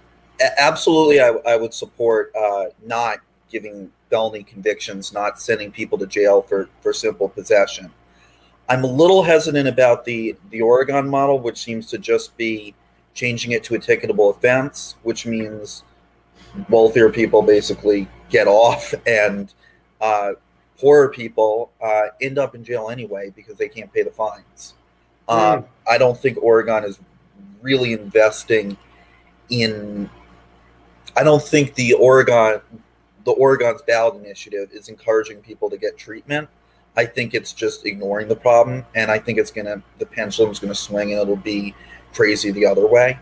absolutely 0.58 1.20
I, 1.20 1.28
I 1.46 1.56
would 1.56 1.74
support 1.74 2.32
uh, 2.36 2.66
not 2.84 3.18
giving 3.50 3.90
felony 4.08 4.42
convictions, 4.42 5.12
not 5.12 5.40
sending 5.40 5.70
people 5.70 5.98
to 5.98 6.06
jail 6.06 6.42
for 6.42 6.68
for 6.80 6.92
simple 6.92 7.28
possession. 7.28 7.90
I'm 8.68 8.84
a 8.84 8.88
little 8.88 9.22
hesitant 9.22 9.68
about 9.68 10.04
the 10.04 10.36
the 10.50 10.60
Oregon 10.62 11.08
model, 11.08 11.38
which 11.40 11.58
seems 11.58 11.86
to 11.90 11.98
just 11.98 12.36
be 12.36 12.74
changing 13.14 13.52
it 13.52 13.64
to 13.64 13.74
a 13.74 13.78
ticketable 13.78 14.34
offense, 14.36 14.96
which 15.02 15.26
means 15.26 15.82
wealthier 16.68 17.10
people 17.10 17.42
basically 17.42 18.08
get 18.28 18.46
off 18.46 18.94
and 19.06 19.52
uh, 20.00 20.32
poorer 20.78 21.08
people 21.08 21.70
uh, 21.82 22.06
end 22.20 22.38
up 22.38 22.54
in 22.54 22.64
jail 22.64 22.88
anyway 22.88 23.30
because 23.34 23.56
they 23.58 23.68
can't 23.68 23.92
pay 23.92 24.02
the 24.02 24.10
fines. 24.10 24.74
Mm. 25.28 25.64
I 25.88 25.98
don't 25.98 26.18
think 26.18 26.38
Oregon 26.42 26.84
is 26.84 26.98
really 27.62 27.92
investing 27.92 28.76
in. 29.48 30.10
I 31.16 31.22
don't 31.22 31.42
think 31.42 31.74
the 31.74 31.92
Oregon, 31.94 32.60
the 33.24 33.32
Oregon's 33.32 33.82
ballot 33.82 34.16
initiative 34.16 34.70
is 34.72 34.88
encouraging 34.88 35.40
people 35.40 35.70
to 35.70 35.76
get 35.76 35.96
treatment. 35.96 36.48
I 36.96 37.06
think 37.06 37.34
it's 37.34 37.52
just 37.52 37.86
ignoring 37.86 38.28
the 38.28 38.36
problem, 38.36 38.84
and 38.94 39.10
I 39.10 39.18
think 39.18 39.38
it's 39.38 39.50
gonna 39.50 39.82
the 39.98 40.06
pendulum's 40.06 40.58
gonna 40.58 40.74
swing, 40.74 41.12
and 41.12 41.20
it'll 41.20 41.36
be 41.36 41.74
crazy 42.12 42.50
the 42.50 42.66
other 42.66 42.86
way. 42.86 43.18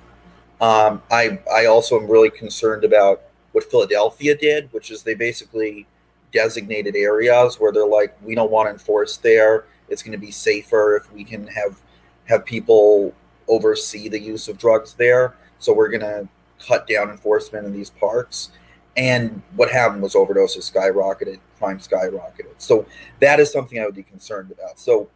Um, 0.60 1.02
I 1.10 1.38
I 1.52 1.66
also 1.66 2.00
am 2.00 2.10
really 2.10 2.30
concerned 2.30 2.84
about 2.84 3.22
what 3.52 3.70
Philadelphia 3.70 4.36
did, 4.36 4.72
which 4.72 4.90
is 4.90 5.02
they 5.02 5.14
basically 5.14 5.86
designated 6.32 6.96
areas 6.96 7.58
where 7.58 7.72
they're 7.72 7.86
like, 7.86 8.16
we 8.22 8.34
don't 8.34 8.50
want 8.50 8.66
to 8.68 8.72
enforce 8.72 9.16
there. 9.16 9.64
It's 9.88 10.02
going 10.02 10.12
to 10.12 10.18
be 10.18 10.30
safer 10.30 10.96
if 10.96 11.12
we 11.12 11.24
can 11.24 11.46
have 11.48 11.80
have 12.26 12.44
people 12.44 13.14
oversee 13.48 14.08
the 14.08 14.20
use 14.20 14.48
of 14.48 14.58
drugs 14.58 14.94
there. 14.94 15.34
So 15.58 15.72
we're 15.72 15.88
going 15.88 16.02
to 16.02 16.28
cut 16.64 16.86
down 16.86 17.10
enforcement 17.10 17.64
in 17.66 17.72
these 17.72 17.90
parks. 17.90 18.50
And 18.98 19.40
what 19.54 19.70
happened 19.70 20.02
was 20.02 20.14
overdoses 20.14 20.70
skyrocketed, 20.70 21.38
crime 21.58 21.78
skyrocketed. 21.78 22.54
So 22.58 22.84
that 23.20 23.38
is 23.38 23.50
something 23.50 23.78
I 23.80 23.86
would 23.86 23.94
be 23.94 24.02
concerned 24.02 24.50
about. 24.50 24.78
So 24.78 25.08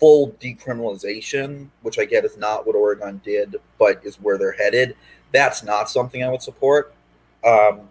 full 0.00 0.32
decriminalization, 0.40 1.68
which 1.82 2.00
I 2.00 2.04
get 2.04 2.24
is 2.24 2.36
not 2.36 2.66
what 2.66 2.74
Oregon 2.74 3.20
did, 3.24 3.56
but 3.78 4.04
is 4.04 4.16
where 4.16 4.38
they're 4.38 4.52
headed. 4.52 4.96
That's 5.32 5.62
not 5.62 5.88
something 5.88 6.24
I 6.24 6.28
would 6.28 6.42
support, 6.42 6.94
um, 7.46 7.82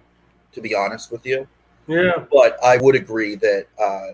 to 0.52 0.60
be 0.60 0.76
honest 0.76 1.14
with 1.14 1.26
you. 1.26 1.48
Yeah. 1.88 2.26
But 2.30 2.62
I 2.62 2.76
would 2.78 2.96
agree 2.96 3.36
that 3.36 3.68
uh, 3.82 4.08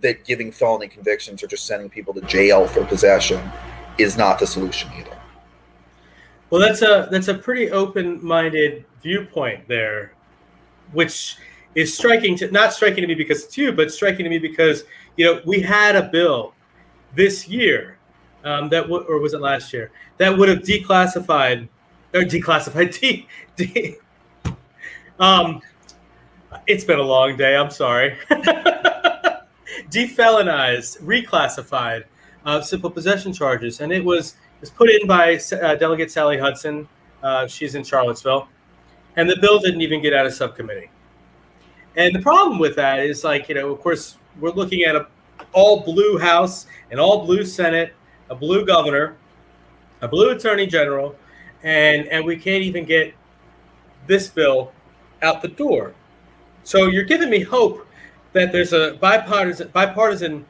that 0.00 0.24
giving 0.24 0.52
felony 0.52 0.86
convictions 0.86 1.42
or 1.42 1.48
just 1.48 1.66
sending 1.66 1.90
people 1.90 2.14
to 2.14 2.20
jail 2.20 2.68
for 2.68 2.84
possession 2.84 3.50
is 3.98 4.16
not 4.16 4.38
the 4.38 4.46
solution 4.46 4.90
either. 4.96 5.18
Well, 6.50 6.60
that's 6.60 6.82
a 6.82 7.08
that's 7.10 7.26
a 7.26 7.34
pretty 7.34 7.72
open-minded 7.72 8.84
viewpoint 9.02 9.66
there, 9.66 10.12
which 10.92 11.36
is 11.74 11.96
striking 11.96 12.36
to 12.36 12.50
not 12.50 12.72
striking 12.72 13.02
to 13.02 13.06
me 13.06 13.14
because 13.14 13.44
it's 13.44 13.56
you, 13.56 13.72
but 13.72 13.90
striking 13.90 14.24
to 14.24 14.30
me 14.30 14.38
because 14.38 14.84
you 15.16 15.24
know 15.24 15.40
we 15.44 15.60
had 15.60 15.96
a 15.96 16.02
bill 16.02 16.54
this 17.14 17.48
year 17.48 17.98
um, 18.44 18.68
that 18.68 18.82
w- 18.82 19.04
or 19.08 19.18
was 19.18 19.34
it 19.34 19.40
last 19.40 19.72
year 19.72 19.90
that 20.18 20.36
would 20.36 20.48
have 20.48 20.60
declassified 20.60 21.68
or 22.14 22.22
declassified 22.22 22.98
de, 23.00 23.26
de, 23.56 23.96
um, 25.18 25.60
it's 26.66 26.84
been 26.84 26.98
a 26.98 27.02
long 27.02 27.36
day. 27.36 27.56
I'm 27.56 27.70
sorry. 27.70 28.16
Defelonized, 29.90 31.00
reclassified 31.02 32.04
uh, 32.44 32.60
simple 32.60 32.90
possession 32.90 33.32
charges, 33.32 33.80
and 33.80 33.92
it 33.92 34.04
was 34.04 34.36
was 34.60 34.70
put 34.70 34.90
in 34.90 35.06
by 35.06 35.38
uh, 35.62 35.74
Delegate 35.76 36.10
Sally 36.10 36.38
Hudson. 36.38 36.88
Uh, 37.22 37.46
she's 37.46 37.74
in 37.74 37.84
Charlottesville, 37.84 38.48
and 39.18 39.28
the 39.28 39.36
bill 39.36 39.58
didn't 39.58 39.82
even 39.82 40.00
get 40.00 40.14
out 40.14 40.24
of 40.24 40.32
subcommittee. 40.32 40.88
And 41.96 42.14
the 42.14 42.20
problem 42.20 42.58
with 42.58 42.76
that 42.76 43.00
is, 43.00 43.24
like 43.24 43.48
you 43.48 43.56
know, 43.56 43.70
of 43.70 43.80
course, 43.80 44.16
we're 44.40 44.52
looking 44.52 44.84
at 44.84 44.94
a 44.94 45.08
all 45.52 45.80
blue 45.80 46.18
House, 46.18 46.66
an 46.90 47.00
all 47.00 47.26
blue 47.26 47.44
Senate, 47.44 47.92
a 48.30 48.34
blue 48.34 48.64
governor, 48.64 49.16
a 50.00 50.08
blue 50.08 50.30
Attorney 50.30 50.66
General, 50.66 51.16
and 51.64 52.06
and 52.08 52.24
we 52.24 52.36
can't 52.36 52.62
even 52.62 52.84
get 52.84 53.12
this 54.06 54.28
bill 54.28 54.72
out 55.20 55.42
the 55.42 55.48
door. 55.48 55.94
So 56.62 56.86
you're 56.86 57.04
giving 57.04 57.28
me 57.28 57.40
hope 57.40 57.86
that 58.34 58.52
there's 58.52 58.72
a 58.72 58.96
bipartisan 59.00 59.68
bipartisan 59.68 60.46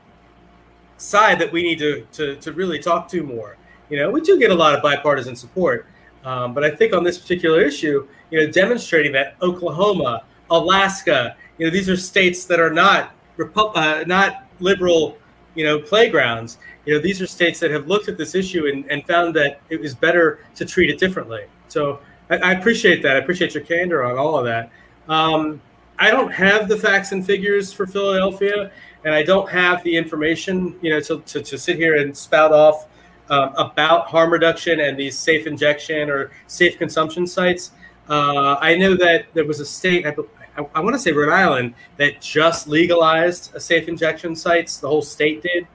side 0.98 1.38
that 1.38 1.50
we 1.50 1.62
need 1.62 1.78
to, 1.78 2.06
to, 2.12 2.36
to 2.36 2.52
really 2.52 2.78
talk 2.78 3.08
to 3.08 3.22
more. 3.22 3.56
You 3.88 3.98
know, 3.98 4.10
we 4.10 4.20
do 4.20 4.38
get 4.38 4.50
a 4.50 4.54
lot 4.54 4.74
of 4.74 4.82
bipartisan 4.82 5.36
support, 5.36 5.86
um, 6.24 6.54
but 6.54 6.64
I 6.64 6.70
think 6.70 6.94
on 6.94 7.04
this 7.04 7.18
particular 7.18 7.60
issue, 7.62 8.06
you 8.30 8.40
know, 8.40 8.50
demonstrating 8.50 9.12
that 9.12 9.36
Oklahoma, 9.42 10.24
Alaska, 10.50 11.36
you 11.58 11.66
know, 11.66 11.72
these 11.72 11.88
are 11.88 11.96
states 11.96 12.44
that 12.46 12.60
are 12.60 12.72
not 12.72 13.12
Repu- 13.38 13.76
uh, 13.76 14.04
not 14.04 14.46
liberal, 14.58 15.16
you 15.54 15.64
know, 15.64 15.78
playgrounds. 15.78 16.58
You 16.84 16.94
know, 16.94 17.00
these 17.00 17.22
are 17.22 17.26
states 17.26 17.60
that 17.60 17.70
have 17.70 17.86
looked 17.86 18.08
at 18.08 18.18
this 18.18 18.34
issue 18.34 18.66
and, 18.66 18.84
and 18.90 19.06
found 19.06 19.34
that 19.36 19.60
it 19.70 19.80
was 19.80 19.94
better 19.94 20.40
to 20.56 20.64
treat 20.66 20.90
it 20.90 20.98
differently. 20.98 21.44
So 21.68 22.00
I, 22.30 22.38
I 22.38 22.52
appreciate 22.52 23.02
that. 23.02 23.16
I 23.16 23.20
appreciate 23.20 23.54
your 23.54 23.62
candor 23.62 24.04
on 24.04 24.18
all 24.18 24.36
of 24.36 24.44
that. 24.46 24.70
Um, 25.08 25.60
I 26.00 26.10
don't 26.10 26.32
have 26.32 26.68
the 26.68 26.76
facts 26.76 27.12
and 27.12 27.24
figures 27.24 27.72
for 27.72 27.86
Philadelphia, 27.86 28.70
and 29.04 29.14
I 29.14 29.22
don't 29.22 29.48
have 29.48 29.82
the 29.84 29.96
information, 29.96 30.76
you 30.80 30.90
know, 30.90 31.00
to, 31.00 31.20
to, 31.20 31.42
to 31.42 31.58
sit 31.58 31.76
here 31.76 31.96
and 31.96 32.16
spout 32.16 32.52
off 32.52 32.88
um, 33.30 33.52
about 33.56 34.06
harm 34.06 34.32
reduction 34.32 34.80
and 34.80 34.98
these 34.98 35.18
safe 35.18 35.46
injection 35.46 36.10
or 36.10 36.30
safe 36.46 36.78
consumption 36.78 37.26
sites. 37.26 37.72
Uh, 38.08 38.56
I 38.60 38.74
know 38.76 38.94
that 38.96 39.26
there 39.34 39.44
was 39.44 39.60
a 39.60 39.66
state, 39.66 40.06
I, 40.06 40.14
I, 40.56 40.66
I 40.74 40.80
want 40.80 40.94
to 40.94 40.98
say 40.98 41.12
Rhode 41.12 41.32
Island, 41.32 41.74
that 41.96 42.20
just 42.20 42.68
legalized 42.68 43.60
safe 43.60 43.88
injection 43.88 44.34
sites. 44.34 44.78
The 44.78 44.88
whole 44.88 45.02
state 45.02 45.42
did. 45.42 45.66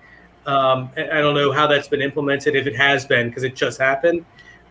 Um, 0.46 0.90
I 0.98 1.22
don't 1.22 1.36
know 1.36 1.52
how 1.52 1.68
that's 1.68 1.88
been 1.88 2.02
implemented, 2.02 2.56
if 2.56 2.68
it 2.68 2.76
has 2.76 3.06
been, 3.06 3.30
because 3.30 3.44
it 3.44 3.56
just 3.56 3.80
happened. 3.80 4.26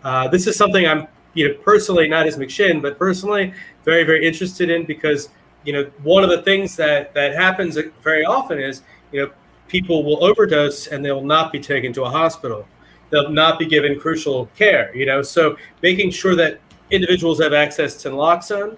Uh, 0.04 0.28
this 0.28 0.46
is 0.46 0.56
something 0.56 0.86
I'm, 0.86 1.06
you 1.34 1.48
know, 1.48 1.54
personally 1.62 2.08
not 2.08 2.26
as 2.26 2.36
McShin, 2.36 2.82
but 2.82 2.98
personally 2.98 3.54
very, 3.84 4.04
very 4.04 4.26
interested 4.26 4.68
in 4.68 4.84
because 4.84 5.30
you 5.64 5.72
know, 5.72 5.84
one 6.02 6.24
of 6.24 6.30
the 6.30 6.42
things 6.42 6.76
that 6.76 7.14
that 7.14 7.34
happens 7.34 7.78
very 8.02 8.24
often 8.24 8.58
is, 8.58 8.82
you 9.12 9.22
know, 9.22 9.32
people 9.72 10.04
will 10.04 10.22
overdose 10.22 10.88
and 10.88 11.02
they 11.02 11.10
will 11.10 11.24
not 11.24 11.50
be 11.50 11.58
taken 11.58 11.94
to 11.94 12.02
a 12.02 12.10
hospital. 12.10 12.68
They'll 13.08 13.30
not 13.30 13.58
be 13.58 13.64
given 13.64 13.98
crucial 13.98 14.46
care. 14.54 14.94
You 14.94 15.06
know, 15.06 15.22
so 15.22 15.56
making 15.82 16.10
sure 16.10 16.36
that 16.36 16.60
individuals 16.90 17.40
have 17.40 17.54
access 17.54 17.96
to 18.02 18.10
naloxone, 18.10 18.76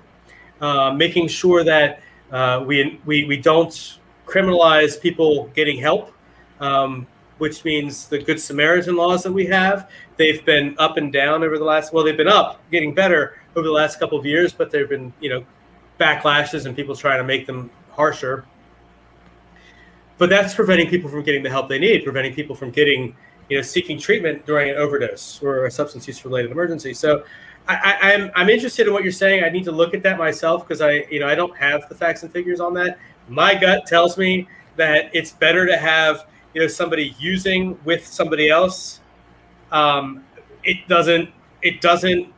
uh, 0.61 0.93
making 0.93 1.27
sure 1.27 1.65
that 1.65 2.01
uh, 2.31 2.63
we, 2.65 3.01
we 3.05 3.25
we 3.25 3.37
don't 3.37 3.99
criminalize 4.25 5.01
people 5.01 5.51
getting 5.55 5.79
help, 5.79 6.13
um, 6.61 7.07
which 7.39 7.65
means 7.65 8.07
the 8.07 8.19
Good 8.19 8.41
Samaritan 8.41 8.97
laws 8.97 9.25
that 9.25 9.33
we 9.33 9.47
have. 9.47 9.91
They've 10.17 10.45
been 10.45 10.77
up 10.79 10.97
and 10.97 11.13
down 11.13 11.43
over 11.43 11.59
the 11.59 11.65
last. 11.65 11.93
Well, 11.93 12.05
they've 12.05 12.17
been 12.17 12.29
up, 12.29 12.61
getting 12.71 12.95
better 12.95 13.41
over 13.57 13.67
the 13.67 13.73
last 13.73 13.99
couple 13.99 14.17
of 14.17 14.25
years, 14.25 14.53
but 14.53 14.71
they've 14.71 14.89
been 14.89 15.13
you 15.21 15.31
know 15.31 15.45
backlashes 15.99 16.67
and 16.67 16.77
people 16.77 16.95
trying 16.95 17.19
to 17.19 17.25
make 17.25 17.47
them 17.47 17.69
harsher. 17.91 18.45
But 20.19 20.31
that's 20.31 20.55
preventing 20.55 20.89
people 20.89 21.11
from 21.11 21.23
getting 21.23 21.43
the 21.43 21.51
help 21.51 21.69
they 21.69 21.79
need, 21.79 22.05
preventing 22.05 22.35
people 22.35 22.55
from 22.55 22.71
getting, 22.71 23.17
you 23.49 23.57
know, 23.57 23.63
seeking 23.63 23.99
treatment 23.99 24.47
during 24.47 24.71
an 24.71 24.77
overdose 24.77 25.43
or 25.43 25.67
a 25.67 25.71
substance 25.71 26.07
use 26.07 26.25
related 26.25 26.51
emergency. 26.51 26.95
So 26.95 27.25
I, 27.67 27.97
am 28.01 28.23
I'm, 28.23 28.31
I'm 28.35 28.49
interested 28.49 28.87
in 28.87 28.93
what 28.93 29.03
you're 29.03 29.13
saying. 29.13 29.43
I 29.43 29.49
need 29.49 29.65
to 29.65 29.73
look 29.73 29.95
at 29.95 30.03
that 30.03 30.19
myself 30.19 30.67
because 30.67 30.81
I, 30.81 31.07
you 31.11 31.21
know, 31.21 31.27
I 31.27 31.35
don't 31.35 31.57
have 31.57 31.89
the 31.89 31.95
facts 31.95 32.23
and 32.23 32.33
figures 32.33 32.61
on 32.61 32.75
that. 32.75 32.99
My 33.29 33.55
gut 33.55 33.87
tells 33.87 34.19
me 34.19 34.47
that 34.77 35.11
it's 35.15 35.33
better 35.33 35.67
to 35.67 35.77
have, 35.77 36.27
you 36.53 36.61
know, 36.61 36.69
somebody 36.69 37.17
using 37.19 37.79
with 37.85 38.07
somebody 38.07 38.51
else. 38.51 39.01
Um, 39.73 40.25
it 40.63 40.87
doesn't, 40.89 41.31
it 41.63 41.81
doesn't 41.81 42.29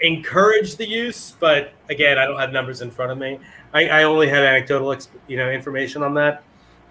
encourage 0.00 0.76
the 0.76 0.86
use, 0.86 1.36
but 1.38 1.72
again, 1.88 2.18
I 2.18 2.26
don't 2.26 2.38
have 2.38 2.52
numbers 2.52 2.82
in 2.82 2.90
front 2.90 3.12
of 3.12 3.18
me. 3.18 3.38
I, 3.72 3.88
I 3.88 4.02
only 4.02 4.28
have 4.28 4.42
anecdotal, 4.42 4.96
you 5.28 5.36
know, 5.36 5.50
information 5.50 6.02
on 6.02 6.14
that. 6.14 6.42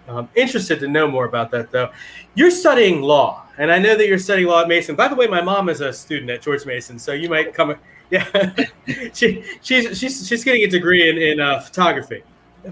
I'm 0.08 0.28
interested 0.34 0.80
to 0.80 0.88
know 0.88 1.08
more 1.08 1.24
about 1.24 1.50
that, 1.52 1.70
though. 1.70 1.90
You're 2.34 2.50
studying 2.50 3.00
law, 3.00 3.44
and 3.58 3.70
I 3.70 3.78
know 3.78 3.96
that 3.96 4.06
you're 4.06 4.18
studying 4.18 4.48
law 4.48 4.62
at 4.62 4.68
Mason. 4.68 4.96
By 4.96 5.08
the 5.08 5.14
way, 5.14 5.26
my 5.26 5.40
mom 5.40 5.68
is 5.68 5.80
a 5.80 5.92
student 5.92 6.30
at 6.30 6.42
George 6.42 6.66
Mason, 6.66 6.98
so 6.98 7.12
you 7.12 7.28
might 7.28 7.54
come. 7.54 7.74
Yeah, 8.10 8.54
she, 9.14 9.42
she's 9.62 9.98
she's 9.98 10.28
she's 10.28 10.44
getting 10.44 10.62
a 10.62 10.66
degree 10.66 11.08
in 11.08 11.16
in 11.16 11.40
uh, 11.40 11.58
photography, 11.60 12.22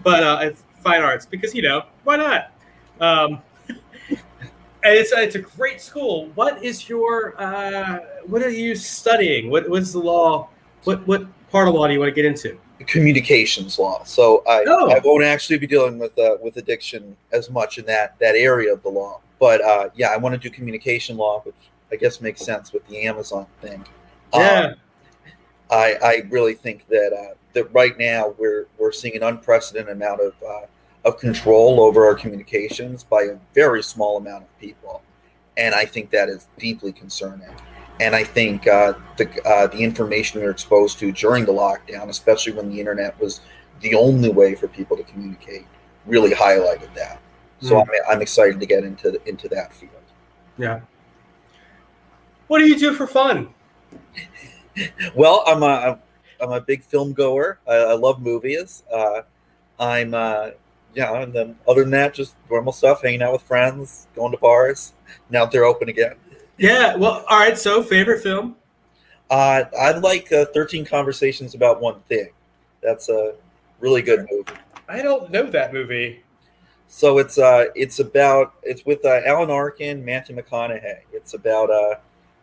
but 0.03 0.23
uh, 0.23 0.51
fine 0.83 1.01
arts 1.01 1.25
because 1.25 1.55
you 1.55 1.63
know 1.63 1.85
why 2.05 2.17
not. 2.17 2.53
Um, 3.01 3.41
and 3.69 4.19
it's 4.85 5.11
it's 5.13 5.35
a 5.35 5.39
great 5.39 5.81
school. 5.81 6.27
What 6.35 6.63
is 6.63 6.87
your 6.87 7.35
uh, 7.41 8.01
what 8.27 8.43
are 8.43 8.51
you 8.51 8.75
studying? 8.75 9.51
What 9.51 9.71
what's 9.71 9.93
the 9.93 10.01
law 10.01 10.51
What 10.85 11.07
what 11.09 11.27
part 11.51 11.67
of 11.67 11.75
law 11.75 11.87
do 11.87 11.95
you 11.95 12.01
want 12.01 12.11
to 12.11 12.15
get 12.15 12.27
into? 12.27 12.59
Communications 12.87 13.79
law. 13.79 14.03
So 14.05 14.43
I, 14.49 14.65
Oh. 14.67 14.91
I 14.91 15.01
won't 15.05 15.25
actually 15.25 15.59
be 15.59 15.67
dealing 15.67 15.99
with 15.99 16.19
uh, 16.19 16.37
with 16.43 16.57
addiction 16.57 17.17
as 17.33 17.51
much 17.51 17.79
in 17.79 17.87
that 17.87 18.19
that 18.19 18.35
area 18.35 18.73
of 18.73 18.83
the 18.83 18.89
law. 18.89 19.21
But 19.39 19.61
uh, 19.63 19.91
yeah, 19.95 20.09
I 20.09 20.17
want 20.17 20.35
to 20.35 20.39
do 20.39 20.51
communication 20.55 21.17
law, 21.17 21.41
which 21.41 21.55
I 21.91 21.97
guess 21.97 22.21
makes 22.21 22.41
sense 22.45 22.73
with 22.73 22.87
the 22.89 23.03
Amazon 23.07 23.47
thing. 23.61 23.85
Um, 24.33 24.41
Yeah. 24.41 24.75
I, 25.71 25.97
I 26.03 26.23
really 26.29 26.55
think 26.55 26.87
that 26.89 27.13
uh, 27.13 27.35
that 27.55 27.73
right 27.73 27.97
now 27.99 28.35
we're 28.39 28.67
we're 28.79 28.93
seeing 28.93 29.17
an 29.17 29.23
unprecedented 29.23 29.93
amount 29.93 30.21
of 30.21 30.35
uh, 30.47 30.67
of 31.05 31.19
control 31.19 31.81
over 31.81 32.05
our 32.05 32.15
communications 32.15 33.03
by 33.05 33.23
a 33.23 33.37
very 33.55 33.83
small 33.83 34.19
amount 34.19 34.45
of 34.45 34.59
people, 34.61 35.03
and 35.57 35.75
I 35.75 35.85
think 35.87 36.11
that 36.11 36.29
is 36.29 36.47
deeply 36.59 36.93
concerning. 36.93 37.49
And 38.03 38.17
I 38.17 38.25
think 38.25 38.67
uh, 38.67 38.95
the 39.17 39.29
uh, 39.47 39.69
the 39.69 39.79
information 39.79 40.41
we 40.41 40.47
were 40.47 40.51
exposed 40.51 40.99
to 40.99 41.13
during 41.13 41.45
the 41.45 41.53
lockdown, 41.53 42.09
especially 42.09 42.53
when 42.53 42.69
the 42.69 42.81
internet 42.81 43.19
was 43.21 43.41
the 43.81 43.95
only 43.95 44.29
way 44.29 44.57
for 44.57 44.67
people 44.67 44.97
to 44.97 45.05
communicate, 45.05 45.67
really 46.05 46.33
highlighted 46.33 46.93
that. 46.95 47.21
So 47.61 47.77
Mm. 47.77 47.83
I'm, 47.83 47.89
I'm 48.17 48.23
excited 48.23 48.59
to 48.59 48.67
get 48.67 48.83
into 48.83 49.23
into 49.29 49.49
that 49.51 49.73
field. 49.73 49.93
Yeah. 50.59 50.81
What 52.49 52.59
do 52.59 52.67
you 52.67 52.77
do 52.79 52.93
for 52.93 53.07
fun? 53.07 53.49
Well, 55.15 55.45
I'm 55.47 55.63
a 55.63 55.99
I'm 56.41 56.51
a 56.51 56.61
big 56.61 56.83
film 56.83 57.13
goer. 57.13 57.59
I, 57.69 57.75
I 57.75 57.93
love 57.93 58.23
movies. 58.23 58.83
Uh, 58.91 59.21
I'm 59.79 60.15
uh, 60.15 60.51
yeah, 60.95 61.23
and 61.23 61.33
then 61.33 61.57
other 61.69 61.83
than 61.83 61.91
that, 61.91 62.15
just 62.15 62.37
normal 62.51 62.73
stuff, 62.73 63.03
hanging 63.03 63.23
out 63.23 63.33
with 63.35 63.43
friends, 63.43 64.09
going 64.17 64.33
to 64.33 64.39
bars. 64.39 64.95
Now 65.29 65.45
that 65.45 65.53
they're 65.53 65.67
open 65.67 65.91
again. 65.91 66.17
Yeah. 66.59 66.97
Well, 66.97 67.25
all 67.29 67.39
right. 67.39 67.59
So, 67.59 67.83
favorite 67.83 68.23
film? 68.23 68.57
Uh, 69.31 69.65
I 69.79 69.93
like 69.93 70.31
uh, 70.33 70.47
Thirteen 70.47 70.85
Conversations 70.85 71.55
About 71.55 71.81
One 71.81 72.01
Thing. 72.09 72.29
That's 72.83 73.09
a 73.09 73.35
really 73.81 74.03
good 74.03 74.27
movie. 74.31 74.53
I 74.89 75.03
don't 75.03 75.31
know 75.31 75.45
that 75.45 75.73
movie. 75.73 76.23
So 76.89 77.17
it's 77.19 77.39
uh, 77.39 77.67
it's 77.75 78.01
about 78.01 78.55
it's 78.63 78.85
with 78.85 79.05
uh, 79.05 79.21
Alan 79.25 79.51
Arkin, 79.51 80.05
Matthew 80.05 80.37
McConaughey. 80.37 80.99
It's 81.13 81.33
about 81.33 81.71
uh, 81.71 81.95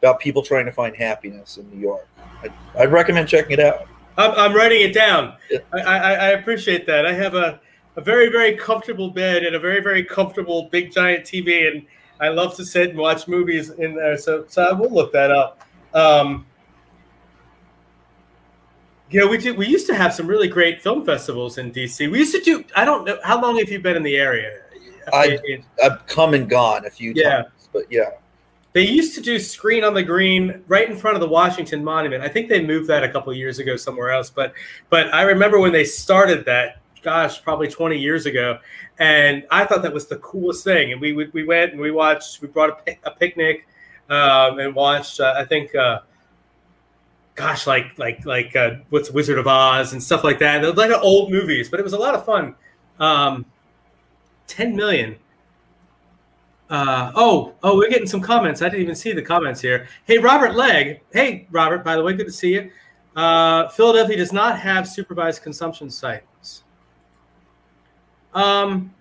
about 0.02 0.20
people 0.20 0.42
trying 0.42 0.66
to 0.66 0.72
find 0.72 0.96
happiness 0.96 1.58
in 1.58 1.70
New 1.70 1.80
York. 1.80 2.08
I, 2.44 2.50
I'd 2.80 2.92
recommend 2.92 3.28
checking 3.28 3.52
it 3.52 3.60
out. 3.60 3.88
I'm, 4.18 4.32
I'm 4.32 4.54
writing 4.54 4.82
it 4.82 4.94
down. 4.94 5.36
Yeah. 5.52 5.60
I, 5.72 5.80
I, 5.80 6.14
I 6.14 6.30
appreciate 6.30 6.88
that. 6.88 7.06
I 7.06 7.14
have 7.14 7.36
a, 7.36 7.60
a 7.96 8.02
very, 8.02 8.30
very 8.30 8.56
comfortable 8.56 9.12
bed 9.12 9.44
and 9.44 9.56
a 9.56 9.60
very, 9.60 9.82
very 9.82 10.04
comfortable 10.04 10.64
big 10.72 10.92
giant 10.92 11.26
TV, 11.26 11.72
and 11.72 11.86
I 12.20 12.30
love 12.30 12.56
to 12.58 12.66
sit 12.66 12.90
and 12.90 12.98
watch 12.98 13.28
movies 13.28 13.70
in 13.70 13.96
there. 13.96 14.18
So, 14.18 14.46
so 14.48 14.64
I 14.64 14.74
will 14.74 14.90
look 14.94 15.14
that 15.14 15.32
up. 15.32 15.62
Um, 15.94 16.46
know, 19.12 19.28
we 19.28 19.38
do. 19.38 19.54
We 19.56 19.68
used 19.68 19.88
to 19.88 19.96
have 19.96 20.14
some 20.14 20.28
really 20.28 20.48
great 20.48 20.82
film 20.82 21.06
festivals 21.06 21.58
in 21.58 21.72
DC. 21.72 22.12
We 22.12 22.20
used 22.20 22.36
to 22.36 22.42
do. 22.42 22.64
I 22.76 22.86
don't 22.86 23.06
know 23.06 23.18
how 23.24 23.42
long 23.42 23.58
have 23.58 23.70
you 23.70 23.80
been 23.80 23.96
in 23.96 24.04
the 24.04 24.18
area? 24.18 24.60
I- 25.12 25.40
I've 25.84 26.06
come 26.06 26.34
and 26.36 26.48
gone 26.48 26.86
a 26.86 26.90
few 26.90 27.14
Yeah. 27.16 27.44
times, 27.44 27.70
but 27.74 27.84
yeah. 27.90 28.12
They 28.74 28.86
used 28.86 29.16
to 29.16 29.22
do 29.22 29.40
Screen 29.40 29.84
on 29.84 29.96
the 29.96 30.04
Green 30.04 30.64
right 30.68 30.88
in 30.88 30.96
front 30.96 31.16
of 31.16 31.22
the 31.22 31.28
Washington 31.28 31.84
Monument. 31.84 32.24
I 32.24 32.28
think 32.28 32.50
they 32.50 32.64
moved 32.64 32.88
that 32.90 33.04
a 33.04 33.10
couple 33.10 33.34
years 33.34 33.58
ago 33.58 33.76
somewhere 33.76 34.12
else, 34.12 34.30
but 34.30 34.54
but 34.90 35.12
I 35.14 35.24
remember 35.24 35.60
when 35.60 35.72
they 35.72 35.86
started 35.86 36.46
that. 36.46 36.79
Gosh, 37.02 37.42
probably 37.42 37.70
20 37.70 37.98
years 37.98 38.26
ago, 38.26 38.60
and 39.00 39.46
I 39.50 39.64
thought 39.66 39.84
that 39.84 39.94
was 39.94 40.08
the 40.08 40.18
coolest 40.18 40.64
thing. 40.66 40.92
And 40.92 41.00
we 41.00 41.14
we, 41.14 41.28
we 41.28 41.46
went 41.46 41.72
and 41.72 41.80
we 41.80 41.92
watched. 41.92 42.42
We 42.42 42.50
brought 42.50 42.82
a, 42.88 42.98
a 43.06 43.12
picnic 43.12 43.68
um, 44.10 44.60
and 44.60 44.76
watched. 44.76 45.20
Uh, 45.20 45.34
I 45.38 45.46
think, 45.46 45.74
uh, 45.76 46.00
gosh, 47.36 47.68
like 47.68 47.98
like 47.98 48.26
like 48.26 48.56
uh, 48.56 48.76
what's 48.90 49.12
Wizard 49.12 49.38
of 49.38 49.48
Oz 49.48 49.94
and 49.94 50.04
stuff 50.04 50.24
like 50.24 50.40
that. 50.40 50.76
Like 50.76 50.92
old 51.02 51.32
movies, 51.32 51.70
but 51.70 51.80
it 51.80 51.84
was 51.84 51.94
a 51.94 52.00
lot 52.00 52.16
of 52.16 52.26
fun. 52.26 52.56
Um, 53.00 53.46
10 54.48 54.76
million. 54.76 55.16
Uh, 56.70 57.12
oh, 57.16 57.56
oh, 57.64 57.78
we're 57.78 57.90
getting 57.90 58.08
some 58.08 58.22
comments. 58.22 58.62
I 58.62 58.66
didn't 58.66 58.82
even 58.82 58.96
see 58.96 59.12
the 59.12 59.22
comments 59.22 59.62
here. 59.62 59.88
Hey, 60.06 60.18
Robert 60.18 60.56
Legg. 60.56 61.02
Hey, 61.12 61.48
Robert, 61.50 61.84
by 61.84 61.96
the 61.96 62.04
way, 62.04 62.14
good 62.14 62.28
to 62.28 62.32
see 62.32 62.54
you. 62.54 62.72
Uh, 63.16 63.70
Philadelphia 63.70 64.18
does 64.18 64.32
not 64.32 64.60
have 64.60 64.88
supervised 64.88 65.42
consumption 65.42 65.90
sites. 65.90 66.26
Um, 68.34 68.94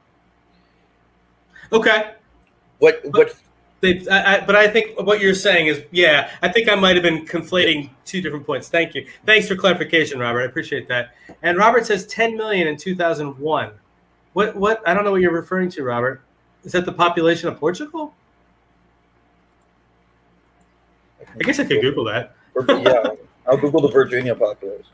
okay. 1.73 2.15
What 2.79 3.01
what 3.11 3.35
They, 3.81 4.05
I, 4.09 4.37
I, 4.37 4.41
but 4.45 4.57
I 4.57 4.69
think 4.69 5.01
what 5.01 5.21
you're 5.21 5.35
saying 5.35 5.69
is, 5.69 5.83
yeah, 5.93 6.31
I 6.43 6.49
think 6.49 6.69
I 6.69 6.75
might 6.75 6.97
have 6.97 7.03
been 7.03 7.25
conflating 7.25 7.91
two 8.05 8.21
different 8.21 8.45
points. 8.45 8.69
Thank 8.69 8.95
you. 8.95 9.07
Thanks 9.25 9.47
for 9.47 9.55
clarification, 9.55 10.19
Robert. 10.19 10.43
I 10.43 10.45
appreciate 10.47 10.89
that. 10.89 11.15
And 11.43 11.57
Robert 11.57 11.87
says 11.87 12.07
10 12.07 12.37
million 12.37 12.67
in 12.67 12.77
2001. 12.77 13.71
What? 14.33 14.57
What? 14.57 14.83
I 14.87 14.95
don't 14.95 15.05
know 15.05 15.13
what 15.13 15.21
you're 15.21 15.33
referring 15.33 15.71
to, 15.71 15.85
Robert. 15.85 16.23
Is 16.65 16.73
that 16.73 16.87
the 16.87 16.93
population 16.93 17.49
of 17.49 17.59
Portugal? 17.59 18.15
I 21.21 21.45
guess 21.45 21.61
I 21.61 21.65
could 21.65 21.81
Google 21.81 22.05
that. 22.05 22.35
yeah, 22.69 23.11
I'll 23.47 23.57
Google 23.57 23.81
the 23.81 23.89
Virginia 23.89 24.35
population. 24.35 24.87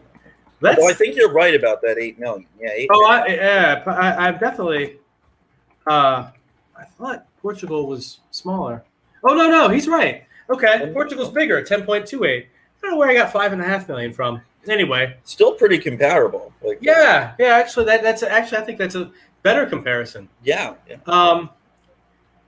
That's, 0.61 0.79
Well, 0.79 0.91
I 0.91 0.95
think 0.95 1.17
you're 1.17 1.33
right 1.33 1.55
about 1.55 1.83
that 1.83 1.99
eight 1.99 2.19
million. 2.19 2.47
Yeah, 2.61 2.71
eight. 2.75 2.89
oh, 2.93 3.01
million. 3.01 3.41
I, 3.41 3.43
yeah, 3.43 3.83
I, 3.87 4.29
I'm 4.29 4.39
definitely. 4.39 4.99
Uh, 5.87 6.31
I 6.77 6.85
thought 6.99 7.27
Portugal 7.43 7.87
was 7.87 8.21
smaller. 8.31 8.83
Oh 9.23 9.35
no, 9.35 9.51
no, 9.51 9.69
he's 9.69 9.89
right. 9.89 10.25
Okay, 10.51 10.91
Portugal's 10.93 11.31
bigger, 11.31 11.63
10.28. 11.63 12.43
I 12.43 12.47
don't 12.83 12.91
know 12.91 12.97
where 12.99 13.09
I 13.09 13.15
got 13.15 13.33
five 13.33 13.53
and 13.53 13.63
a 13.63 13.65
half 13.65 13.89
million 13.89 14.13
from. 14.13 14.43
Anyway, 14.69 15.17
still 15.25 15.55
pretty 15.55 15.79
comparable. 15.79 16.53
Like 16.63 16.79
yeah, 16.81 17.35
yeah. 17.39 17.57
Actually, 17.57 17.87
that 17.87 18.03
that's 18.03 18.23
actually 18.23 18.59
I 18.59 18.61
think 18.63 18.79
that's 18.79 18.95
a 18.95 19.11
better 19.43 19.67
comparison. 19.67 20.29
yeah, 20.43 20.75
yeah. 20.89 20.97
Um, 21.07 21.51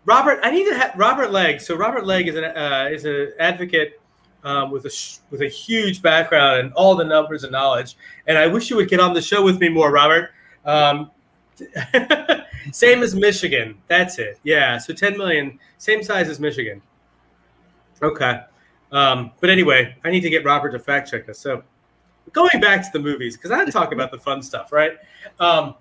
Robert, 0.06 0.38
I 0.42 0.50
need 0.50 0.68
to 0.68 0.74
have 0.74 0.94
Robert 0.96 1.30
Legg. 1.30 1.60
So 1.60 1.76
Robert 1.76 2.06
Legg 2.06 2.28
is 2.28 2.36
an 2.36 2.44
uh, 2.44 2.88
is 2.90 3.04
an 3.04 3.32
advocate 3.38 4.00
um, 4.44 4.70
with 4.70 4.84
a 4.86 5.18
with 5.30 5.42
a 5.42 5.48
huge 5.48 6.02
background 6.02 6.60
and 6.60 6.72
all 6.74 6.94
the 6.94 7.04
numbers 7.04 7.42
and 7.42 7.52
knowledge. 7.52 7.96
And 8.26 8.38
I 8.38 8.46
wish 8.46 8.70
you 8.70 8.76
would 8.76 8.88
get 8.88 9.00
on 9.00 9.14
the 9.14 9.22
show 9.22 9.44
with 9.44 9.60
me 9.60 9.68
more, 9.68 9.90
Robert. 9.90 10.30
Um, 10.64 11.10
same 12.72 13.02
as 13.02 13.14
Michigan. 13.14 13.78
That's 13.88 14.18
it. 14.18 14.38
Yeah. 14.42 14.78
So 14.78 14.92
10 14.92 15.16
million, 15.16 15.58
same 15.78 16.02
size 16.02 16.28
as 16.28 16.40
Michigan. 16.40 16.82
Okay. 18.02 18.40
Um, 18.92 19.32
but 19.40 19.50
anyway, 19.50 19.96
I 20.04 20.10
need 20.10 20.20
to 20.20 20.30
get 20.30 20.44
Robert 20.44 20.70
to 20.70 20.78
fact 20.78 21.10
check 21.10 21.28
us. 21.28 21.38
So 21.38 21.62
going 22.32 22.60
back 22.60 22.82
to 22.82 22.88
the 22.92 23.00
movies, 23.00 23.36
because 23.36 23.50
I 23.50 23.64
talk 23.66 23.92
about 23.92 24.10
the 24.10 24.18
fun 24.18 24.42
stuff, 24.42 24.72
right? 24.72 24.92
Um, 25.40 25.74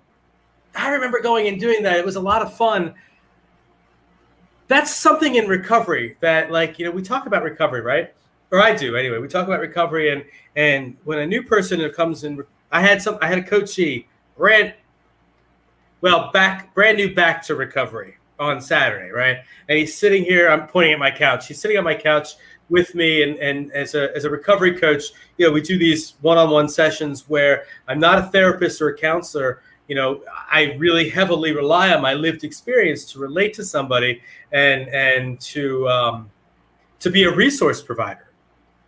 I 0.74 0.90
remember 0.90 1.20
going 1.20 1.48
and 1.48 1.58
doing 1.58 1.82
that. 1.84 1.98
It 1.98 2.04
was 2.04 2.16
a 2.16 2.20
lot 2.20 2.42
of 2.42 2.54
fun. 2.54 2.94
That's 4.68 4.94
something 4.94 5.36
in 5.36 5.46
recovery 5.46 6.16
that, 6.20 6.50
like, 6.50 6.78
you 6.78 6.84
know, 6.84 6.90
we 6.90 7.02
talk 7.02 7.26
about 7.26 7.44
recovery, 7.44 7.82
right? 7.82 8.12
Or 8.52 8.60
I 8.60 8.74
do 8.74 8.96
anyway. 8.96 9.18
We 9.18 9.28
talk 9.28 9.46
about 9.46 9.60
recovery, 9.60 10.10
and 10.10 10.24
and 10.54 10.96
when 11.04 11.18
a 11.18 11.26
new 11.26 11.42
person 11.42 11.88
comes 11.90 12.24
in, 12.24 12.42
I 12.70 12.80
had 12.80 13.02
some. 13.02 13.18
I 13.20 13.26
had 13.26 13.38
a 13.38 13.42
coachee 13.42 14.06
ran, 14.36 14.74
well, 16.00 16.30
back 16.32 16.74
brand 16.74 16.98
new 16.98 17.14
back 17.14 17.42
to 17.46 17.54
recovery 17.54 18.16
on 18.38 18.60
Saturday, 18.60 19.10
right? 19.10 19.38
And 19.68 19.78
he's 19.78 19.96
sitting 19.96 20.24
here. 20.24 20.48
I'm 20.48 20.68
pointing 20.68 20.92
at 20.92 20.98
my 20.98 21.10
couch. 21.10 21.48
He's 21.48 21.60
sitting 21.60 21.78
on 21.78 21.84
my 21.84 21.94
couch 21.94 22.34
with 22.68 22.94
me, 22.94 23.22
and 23.22 23.36
and 23.38 23.72
as 23.72 23.94
a 23.94 24.14
as 24.14 24.24
a 24.24 24.30
recovery 24.30 24.78
coach, 24.78 25.04
you 25.38 25.46
know, 25.46 25.52
we 25.52 25.60
do 25.60 25.76
these 25.78 26.14
one-on-one 26.20 26.68
sessions 26.68 27.28
where 27.28 27.64
I'm 27.88 27.98
not 27.98 28.18
a 28.18 28.22
therapist 28.22 28.80
or 28.80 28.88
a 28.88 28.96
counselor 28.96 29.60
you 29.88 29.94
know 29.94 30.20
i 30.50 30.74
really 30.78 31.08
heavily 31.08 31.52
rely 31.52 31.94
on 31.94 32.02
my 32.02 32.12
lived 32.12 32.42
experience 32.44 33.04
to 33.04 33.18
relate 33.18 33.54
to 33.54 33.64
somebody 33.64 34.20
and 34.52 34.88
and 34.88 35.40
to 35.40 35.88
um, 35.88 36.30
to 36.98 37.10
be 37.10 37.24
a 37.24 37.30
resource 37.32 37.80
provider 37.82 38.25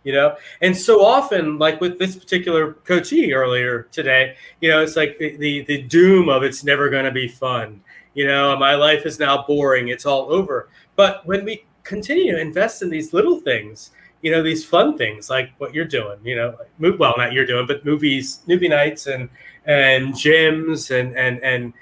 you 0.03 0.13
know? 0.13 0.35
And 0.61 0.75
so 0.75 1.03
often 1.03 1.57
like 1.57 1.81
with 1.81 1.99
this 1.99 2.15
particular 2.15 2.73
coachee 2.73 3.33
earlier 3.33 3.83
today 3.91 4.35
you 4.61 4.69
know 4.69 4.81
it's 4.81 4.95
like 4.95 5.17
the 5.17 5.35
the, 5.37 5.63
the 5.65 5.81
doom 5.83 6.29
of 6.29 6.43
it's 6.43 6.63
never 6.63 6.89
going 6.89 7.05
to 7.05 7.11
be 7.11 7.27
fun. 7.27 7.81
You 8.13 8.27
know 8.27 8.57
my 8.57 8.75
life 8.75 9.05
is 9.05 9.19
now 9.19 9.43
boring 9.45 9.89
it's 9.89 10.05
all 10.05 10.31
over. 10.31 10.69
But 10.95 11.25
when 11.25 11.45
we 11.45 11.65
continue 11.83 12.33
to 12.33 12.39
invest 12.39 12.81
in 12.81 12.89
these 12.89 13.13
little 13.13 13.39
things 13.39 13.91
you 14.21 14.31
know 14.31 14.43
these 14.43 14.65
fun 14.65 14.97
things 14.97 15.29
like 15.29 15.51
what 15.57 15.73
you're 15.73 15.85
doing 15.85 16.17
you 16.23 16.35
know 16.35 16.55
well 16.97 17.15
not 17.17 17.31
you're 17.31 17.45
doing 17.45 17.65
but 17.65 17.85
movies 17.85 18.41
movie 18.47 18.67
nights 18.67 19.07
and 19.07 19.29
and 19.65 20.13
gyms 20.13 20.91
and 20.91 21.15
and 21.17 21.41
and 21.43 21.73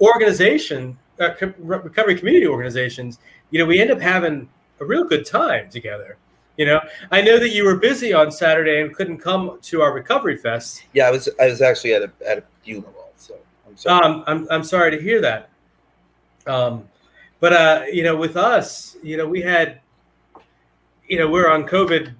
organization 0.00 0.96
uh, 1.20 1.30
co- 1.38 1.54
recovery 1.58 2.16
community 2.16 2.46
organizations 2.46 3.18
you 3.50 3.58
know 3.58 3.64
we 3.64 3.80
end 3.80 3.90
up 3.90 4.00
having 4.00 4.48
a 4.80 4.84
real 4.84 5.04
good 5.04 5.24
time 5.24 5.68
together 5.70 6.18
you 6.56 6.66
know 6.66 6.80
i 7.10 7.20
know 7.20 7.38
that 7.38 7.50
you 7.50 7.64
were 7.64 7.76
busy 7.76 8.12
on 8.12 8.30
saturday 8.30 8.80
and 8.80 8.94
couldn't 8.94 9.18
come 9.18 9.58
to 9.62 9.82
our 9.82 9.92
recovery 9.92 10.36
fest 10.36 10.84
Yeah, 10.92 11.08
I 11.08 11.10
was 11.10 11.28
I 11.40 11.46
was 11.46 11.60
actually 11.62 11.94
at 11.94 12.02
a 12.02 12.10
at 12.26 12.38
a 12.38 12.42
funeral, 12.62 13.10
so 13.16 13.34
I'm 13.66 13.76
sorry. 13.76 14.04
um, 14.04 14.24
I'm, 14.26 14.46
I'm 14.50 14.64
sorry 14.64 14.90
to 14.90 15.02
hear 15.02 15.20
that 15.20 15.50
um, 16.46 16.88
but 17.40 17.52
uh, 17.52 17.84
you 17.92 18.02
know 18.02 18.16
with 18.16 18.36
us 18.36 18.96
you 19.02 19.16
know 19.16 19.26
we 19.26 19.40
had 19.40 19.80
you 21.08 21.18
know 21.18 21.28
we're 21.28 21.50
on 21.50 21.64
covid 21.64 22.14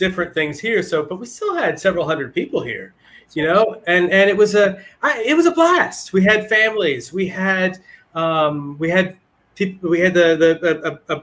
different 0.00 0.32
things 0.34 0.58
here. 0.58 0.82
So, 0.82 1.04
but 1.04 1.20
we 1.20 1.26
still 1.26 1.54
had 1.54 1.78
several 1.78 2.04
hundred 2.04 2.34
people 2.34 2.62
here, 2.62 2.94
you 3.34 3.44
know, 3.44 3.80
and 3.86 4.10
and 4.10 4.28
it 4.28 4.36
was 4.36 4.56
a 4.56 4.82
I, 5.02 5.22
it 5.24 5.34
was 5.34 5.46
a 5.46 5.52
blast. 5.52 6.12
We 6.12 6.24
had 6.24 6.48
families. 6.48 7.12
We 7.12 7.28
had 7.28 7.78
um, 8.16 8.76
we 8.80 8.90
had 8.90 9.16
people. 9.54 9.90
We 9.90 10.00
had 10.00 10.14
the 10.14 10.28
the 10.36 10.50
a, 10.88 11.14
a, 11.14 11.18
a, 11.18 11.22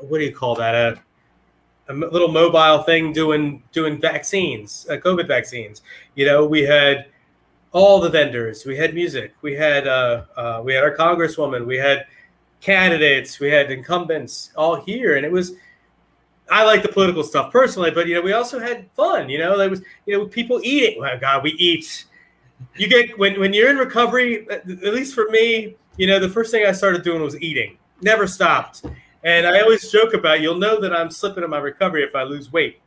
what 0.00 0.18
do 0.18 0.24
you 0.24 0.34
call 0.34 0.54
that 0.56 0.74
a 0.74 1.00
a 1.88 1.94
little 1.94 2.28
mobile 2.28 2.82
thing 2.82 3.12
doing 3.12 3.62
doing 3.72 4.00
vaccines, 4.00 4.86
uh, 4.90 4.96
COVID 4.96 5.28
vaccines. 5.28 5.82
You 6.14 6.26
know, 6.26 6.44
we 6.44 6.62
had 6.62 7.06
all 7.72 8.00
the 8.00 8.10
vendors. 8.10 8.64
We 8.64 8.76
had 8.76 8.94
music. 8.94 9.34
We 9.42 9.54
had 9.54 9.86
uh, 9.86 10.24
uh, 10.36 10.62
we 10.64 10.74
had 10.74 10.82
our 10.82 10.96
congresswoman. 10.96 11.66
We 11.66 11.76
had 11.76 12.06
candidates. 12.60 13.38
We 13.38 13.50
had 13.50 13.70
incumbents 13.70 14.50
all 14.56 14.76
here, 14.76 15.16
and 15.16 15.24
it 15.24 15.32
was. 15.32 15.54
I 16.48 16.64
like 16.64 16.82
the 16.82 16.88
political 16.88 17.24
stuff 17.24 17.50
personally, 17.50 17.90
but 17.90 18.06
you 18.06 18.14
know, 18.14 18.20
we 18.20 18.32
also 18.32 18.60
had 18.60 18.88
fun. 18.92 19.28
You 19.28 19.38
know, 19.38 19.58
there 19.58 19.70
was 19.70 19.82
you 20.06 20.16
know 20.16 20.26
people 20.26 20.60
eating. 20.62 21.02
Oh 21.04 21.18
God, 21.20 21.42
we 21.42 21.52
eat. 21.52 22.06
You 22.76 22.88
get 22.88 23.18
when 23.18 23.38
when 23.38 23.52
you're 23.52 23.70
in 23.70 23.76
recovery. 23.76 24.46
At 24.50 24.66
least 24.66 25.14
for 25.14 25.28
me, 25.30 25.76
you 25.96 26.06
know, 26.06 26.18
the 26.18 26.28
first 26.28 26.50
thing 26.50 26.66
I 26.66 26.72
started 26.72 27.02
doing 27.02 27.22
was 27.22 27.40
eating. 27.40 27.78
Never 28.00 28.26
stopped. 28.26 28.84
And 29.26 29.44
I 29.44 29.60
always 29.60 29.90
joke 29.90 30.14
about 30.14 30.40
you'll 30.40 30.56
know 30.56 30.80
that 30.80 30.94
I'm 30.94 31.10
slipping 31.10 31.42
in 31.42 31.50
my 31.50 31.58
recovery 31.58 32.04
if 32.04 32.14
I 32.14 32.22
lose 32.22 32.52
weight. 32.52 32.80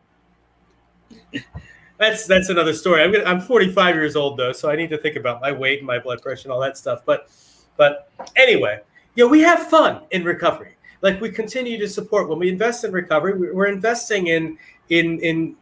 that's 1.98 2.26
that's 2.28 2.48
another 2.48 2.74
story. 2.74 3.04
I'm 3.04 3.12
gonna, 3.12 3.26
I'm 3.26 3.42
45 3.42 3.96
years 3.96 4.16
old 4.16 4.40
though, 4.40 4.54
so 4.54 4.70
I 4.70 4.78
need 4.78 4.90
to 4.92 4.98
think 4.98 5.18
about 5.18 5.42
my 5.42 5.52
weight 5.52 5.80
and 5.80 5.88
my 5.88 6.00
blood 6.00 6.22
pressure 6.22 6.48
and 6.48 6.54
all 6.54 6.62
that 6.62 6.78
stuff. 6.78 7.02
But 7.06 7.30
but 7.76 8.10
anyway, 8.38 8.80
you 9.16 9.26
know, 9.26 9.30
we 9.30 9.42
have 9.42 9.68
fun 9.68 10.04
in 10.12 10.24
recovery. 10.24 10.78
Like 11.02 11.20
we 11.20 11.30
continue 11.30 11.78
to 11.78 11.90
support 11.90 12.30
when 12.30 12.40
we 12.40 12.48
invest 12.48 12.86
in 12.86 12.94
recovery, 12.94 13.52
we're 13.52 13.68
investing 13.68 14.28
in 14.28 14.58
in 14.88 15.20
in 15.20 15.58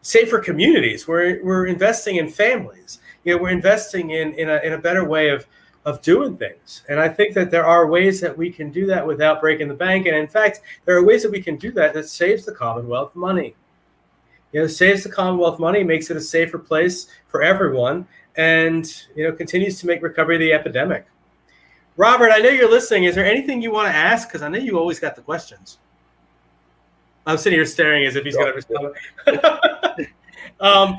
safer 0.00 0.38
communities. 0.38 1.06
We're 1.06 1.44
we're 1.44 1.66
investing 1.66 2.16
in 2.16 2.28
families. 2.28 2.98
You 3.24 3.36
know, 3.36 3.42
we're 3.42 3.50
investing 3.50 4.08
in 4.08 4.32
in 4.36 4.48
a 4.48 4.56
in 4.64 4.72
a 4.72 4.78
better 4.78 5.04
way 5.04 5.28
of 5.28 5.46
of 5.84 6.00
doing 6.00 6.36
things. 6.36 6.82
And 6.88 6.98
I 6.98 7.08
think 7.08 7.34
that 7.34 7.50
there 7.50 7.66
are 7.66 7.86
ways 7.86 8.20
that 8.20 8.36
we 8.36 8.50
can 8.50 8.70
do 8.70 8.86
that 8.86 9.06
without 9.06 9.40
breaking 9.40 9.68
the 9.68 9.74
bank. 9.74 10.06
And 10.06 10.16
in 10.16 10.26
fact, 10.26 10.60
there 10.84 10.96
are 10.96 11.04
ways 11.04 11.22
that 11.22 11.30
we 11.30 11.42
can 11.42 11.56
do 11.56 11.70
that 11.72 11.92
that 11.94 12.08
saves 12.08 12.44
the 12.44 12.52
Commonwealth 12.52 13.14
money. 13.14 13.54
You 14.52 14.60
know, 14.60 14.66
saves 14.66 15.02
the 15.02 15.10
Commonwealth 15.10 15.58
money, 15.58 15.84
makes 15.84 16.10
it 16.10 16.16
a 16.16 16.20
safer 16.20 16.58
place 16.58 17.08
for 17.26 17.42
everyone, 17.42 18.06
and 18.36 18.86
you 19.14 19.24
know, 19.24 19.32
continues 19.32 19.78
to 19.80 19.86
make 19.86 20.02
recovery 20.02 20.38
the 20.38 20.52
epidemic. 20.52 21.06
Robert, 21.96 22.30
I 22.30 22.38
know 22.38 22.48
you're 22.48 22.70
listening. 22.70 23.04
Is 23.04 23.14
there 23.14 23.24
anything 23.24 23.60
you 23.62 23.70
want 23.70 23.88
to 23.88 23.94
ask? 23.94 24.28
Because 24.28 24.42
I 24.42 24.48
know 24.48 24.58
you 24.58 24.78
always 24.78 24.98
got 24.98 25.16
the 25.16 25.22
questions. 25.22 25.78
I'm 27.26 27.38
sitting 27.38 27.58
here 27.58 27.66
staring 27.66 28.04
as 28.06 28.16
if 28.16 28.24
he's 28.24 28.36
going 28.36 28.48
to 28.48 28.52
respond. 28.52 28.94
um, 30.60 30.98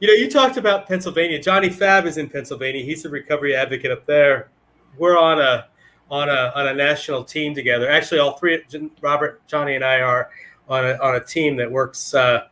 you 0.00 0.08
know, 0.08 0.14
you 0.14 0.30
talked 0.30 0.56
about 0.56 0.88
Pennsylvania. 0.88 1.40
Johnny 1.40 1.68
Fab 1.68 2.06
is 2.06 2.16
in 2.16 2.28
Pennsylvania. 2.28 2.82
He's 2.82 3.04
a 3.04 3.10
recovery 3.10 3.54
advocate 3.54 3.90
up 3.90 4.06
there. 4.06 4.48
We're 4.96 5.18
on 5.18 5.40
a 5.40 5.66
on 6.10 6.30
a 6.30 6.52
on 6.54 6.68
a 6.68 6.74
national 6.74 7.22
team 7.22 7.54
together. 7.54 7.88
Actually, 7.88 8.20
all 8.20 8.32
three, 8.32 8.62
Robert, 9.02 9.46
Johnny, 9.46 9.74
and 9.74 9.84
I 9.84 10.00
are 10.00 10.30
on 10.68 10.86
a 10.86 10.94
on 11.02 11.16
a 11.16 11.20
team 11.20 11.54
that 11.56 11.70
works 11.70 12.14
uh, 12.14 12.46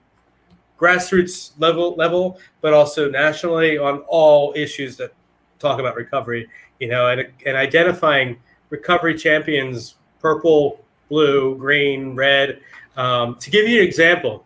grassroots 0.79 1.53
level 1.59 1.95
level, 1.97 2.39
but 2.61 2.75
also 2.75 3.11
nationally 3.11 3.79
on 3.79 4.01
all 4.09 4.53
issues 4.55 4.99
that 4.99 5.15
talk 5.59 5.81
about 5.81 5.97
recovery. 5.97 6.49
You 6.81 6.89
know, 6.89 7.09
and 7.09 7.29
and 7.47 7.57
identifying 7.57 8.39
recovery 8.69 9.17
champions, 9.17 9.95
purple, 10.21 10.85
blue, 11.09 11.57
green, 11.57 12.15
red. 12.15 12.61
Um, 12.99 13.37
to 13.37 13.51
give 13.51 13.67
you 13.67 13.81
an 13.81 13.87
example, 13.87 14.45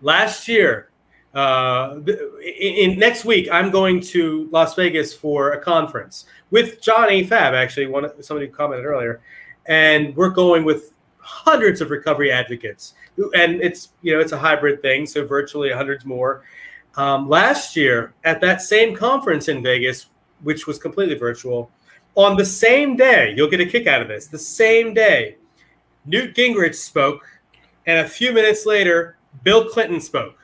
last 0.00 0.48
year 0.48 0.90
uh, 1.36 2.00
in, 2.06 2.92
in, 2.92 2.98
next 2.98 3.26
week, 3.26 3.46
I'm 3.52 3.70
going 3.70 4.00
to 4.00 4.48
Las 4.52 4.74
Vegas 4.74 5.12
for 5.12 5.52
a 5.52 5.60
conference 5.60 6.24
with 6.50 6.80
Johnny 6.80 7.24
Fab, 7.24 7.52
actually, 7.52 7.86
one 7.86 8.10
somebody 8.22 8.46
who 8.46 8.52
commented 8.54 8.86
earlier, 8.86 9.20
and 9.66 10.16
we're 10.16 10.30
going 10.30 10.64
with 10.64 10.94
hundreds 11.18 11.82
of 11.82 11.90
recovery 11.90 12.32
advocates, 12.32 12.94
and 13.34 13.60
it's 13.60 13.90
you 14.00 14.14
know 14.14 14.20
it's 14.20 14.32
a 14.32 14.38
hybrid 14.38 14.80
thing, 14.80 15.04
so 15.04 15.26
virtually 15.26 15.70
hundreds 15.70 16.06
more. 16.06 16.42
Um, 16.94 17.28
last 17.28 17.76
year 17.76 18.14
at 18.24 18.40
that 18.40 18.62
same 18.62 18.96
conference 18.96 19.48
in 19.48 19.62
Vegas, 19.62 20.06
which 20.42 20.66
was 20.66 20.78
completely 20.78 21.16
virtual, 21.16 21.70
on 22.14 22.38
the 22.38 22.46
same 22.46 22.96
day, 22.96 23.34
you'll 23.36 23.50
get 23.50 23.60
a 23.60 23.66
kick 23.66 23.86
out 23.86 24.00
of 24.00 24.08
this. 24.08 24.26
The 24.26 24.38
same 24.38 24.94
day, 24.94 25.36
Newt 26.06 26.34
Gingrich 26.34 26.76
spoke, 26.76 27.28
and 27.84 28.06
a 28.06 28.08
few 28.08 28.32
minutes 28.32 28.64
later, 28.64 29.18
Bill 29.44 29.68
Clinton 29.68 30.00
spoke 30.00 30.35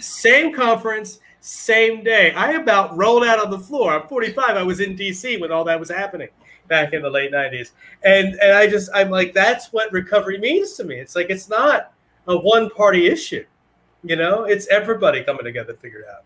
same 0.00 0.54
conference, 0.54 1.20
same 1.40 2.04
day. 2.04 2.32
I 2.32 2.52
about 2.52 2.96
rolled 2.96 3.24
out 3.24 3.44
on 3.44 3.50
the 3.50 3.58
floor. 3.58 3.92
I'm 3.92 4.08
45. 4.08 4.56
I 4.56 4.62
was 4.62 4.80
in 4.80 4.96
DC 4.96 5.40
when 5.40 5.50
all 5.50 5.64
that 5.64 5.78
was 5.78 5.90
happening 5.90 6.28
back 6.68 6.92
in 6.92 7.02
the 7.02 7.10
late 7.10 7.32
90s. 7.32 7.72
And 8.04 8.34
and 8.40 8.52
I 8.52 8.66
just 8.66 8.90
I'm 8.94 9.10
like 9.10 9.34
that's 9.34 9.72
what 9.72 9.92
recovery 9.92 10.38
means 10.38 10.74
to 10.74 10.84
me. 10.84 10.96
It's 10.96 11.16
like 11.16 11.30
it's 11.30 11.48
not 11.48 11.92
a 12.28 12.36
one 12.36 12.70
party 12.70 13.06
issue. 13.06 13.44
You 14.04 14.16
know, 14.16 14.44
it's 14.44 14.66
everybody 14.68 15.22
coming 15.22 15.44
together 15.44 15.72
to 15.72 15.78
figure 15.78 16.00
it 16.00 16.06
out. 16.08 16.24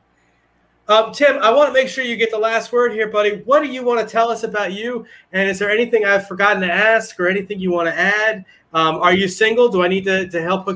Um, 0.89 1.13
Tim, 1.13 1.39
I 1.43 1.51
want 1.51 1.69
to 1.69 1.73
make 1.73 1.89
sure 1.89 2.05
you 2.05 2.17
get 2.17 2.31
the 2.31 2.39
last 2.39 2.73
word 2.73 2.93
here, 2.93 3.09
buddy. 3.09 3.43
What 3.45 3.63
do 3.63 3.69
you 3.69 3.83
want 3.83 4.01
to 4.01 4.07
tell 4.07 4.31
us 4.31 4.45
about 4.45 4.73
you? 4.73 5.05
And 5.33 5.51
is 5.51 5.59
there 5.59 5.69
anything 5.69 6.05
I've 6.05 6.29
forgotten 6.29 6.63
to 6.63 6.73
ask 6.73 7.19
or 7.19 7.27
anything 7.27 7.59
you 7.59 7.73
want 7.73 7.89
to 7.89 7.99
add? 7.99 8.45
Um, 8.73 8.97
are 8.97 9.13
you 9.13 9.27
single? 9.27 9.69
Do 9.69 9.83
I 9.83 9.89
need 9.89 10.05
to, 10.05 10.29
to 10.29 10.41
help 10.41 10.69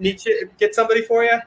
get 0.00 0.74
somebody 0.74 1.02
for 1.02 1.22
you? 1.22 1.38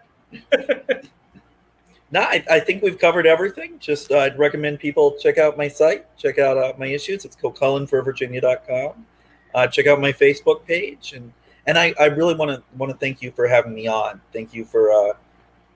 no, 2.12 2.22
I, 2.22 2.44
I, 2.50 2.60
think 2.60 2.84
we've 2.84 3.00
covered 3.00 3.28
everything. 3.28 3.78
Just 3.80 4.12
uh, 4.12 4.20
I'd 4.20 4.38
recommend 4.38 4.80
people 4.80 5.16
check 5.20 5.38
out 5.38 5.58
my 5.58 5.68
site, 5.68 6.06
check 6.18 6.40
out 6.40 6.58
uh, 6.58 6.74
my 6.78 6.88
issues. 6.88 7.26
It's 7.26 7.36
kilcullenforvirginia.com. 7.36 9.06
Uh, 9.54 9.68
check 9.68 9.88
out 9.88 10.02
my 10.02 10.12
Facebook 10.12 10.66
page, 10.66 11.14
and 11.14 11.32
and 11.66 11.78
I, 11.78 11.94
I 12.00 12.06
really 12.06 12.36
want 12.36 12.52
to 12.52 12.64
want 12.78 12.92
to 12.92 12.98
thank 12.98 13.22
you 13.22 13.32
for 13.32 13.48
having 13.48 13.74
me 13.74 13.88
on. 13.88 14.22
Thank 14.34 14.54
you 14.54 14.66
for 14.66 14.92
uh, 14.92 15.14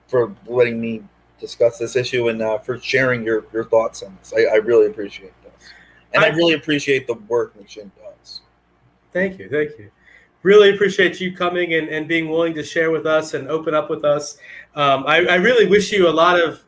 for 0.08 0.34
letting 0.46 0.80
me 0.80 1.02
discuss 1.38 1.78
this 1.78 1.96
issue 1.96 2.28
and 2.28 2.42
uh, 2.42 2.58
for 2.58 2.78
sharing 2.78 3.24
your, 3.24 3.46
your 3.52 3.64
thoughts 3.64 4.02
on 4.02 4.14
this. 4.18 4.34
I, 4.36 4.42
I 4.52 4.56
really 4.56 4.86
appreciate 4.86 5.32
this, 5.42 5.70
and 6.12 6.22
I, 6.22 6.28
I 6.28 6.30
really 6.30 6.54
appreciate 6.54 7.06
the 7.06 7.14
work 7.14 7.58
McShin 7.58 7.90
does. 8.02 8.42
Thank 9.12 9.38
you, 9.38 9.48
thank 9.48 9.78
you 9.78 9.90
really 10.42 10.74
appreciate 10.74 11.20
you 11.20 11.34
coming 11.34 11.74
and, 11.74 11.88
and 11.88 12.08
being 12.08 12.28
willing 12.28 12.54
to 12.54 12.62
share 12.62 12.90
with 12.90 13.06
us 13.06 13.34
and 13.34 13.48
open 13.48 13.74
up 13.74 13.90
with 13.90 14.04
us. 14.04 14.38
Um, 14.74 15.04
I, 15.06 15.26
I, 15.26 15.34
really 15.36 15.66
wish 15.66 15.92
you 15.92 16.08
a 16.08 16.10
lot 16.10 16.40
of, 16.40 16.62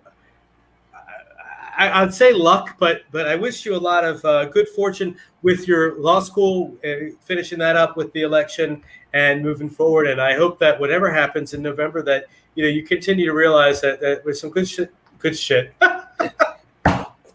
I, 1.77 2.05
would 2.05 2.13
say 2.13 2.33
luck, 2.33 2.77
but 2.79 3.03
but 3.11 3.27
I 3.27 3.35
wish 3.35 3.65
you 3.65 3.75
a 3.75 3.79
lot 3.79 4.05
of 4.05 4.25
uh, 4.25 4.45
good 4.47 4.69
fortune 4.69 5.17
with 5.43 5.67
your 5.67 5.99
law 5.99 6.21
school, 6.21 6.77
uh, 6.85 7.15
finishing 7.23 7.59
that 7.61 7.77
up 7.77 7.97
with 7.97 8.13
the 8.13 8.23
election 8.23 8.83
and 9.15 9.43
moving 9.43 9.71
forward. 9.71 10.07
And 10.07 10.21
I 10.21 10.35
hope 10.35 10.59
that 10.59 10.79
whatever 10.79 11.11
happens 11.11 11.55
in 11.55 11.63
November, 11.63 12.03
that 12.03 12.27
you 12.55 12.63
know 12.63 12.69
you 12.69 12.83
continue 12.83 13.25
to 13.27 13.33
realize 13.33 13.81
that, 13.81 14.01
that 14.01 14.25
with 14.25 14.37
some 14.37 14.51
good 14.51 14.69
shit, 14.69 14.93
good 15.19 15.37
shit. 15.37 15.73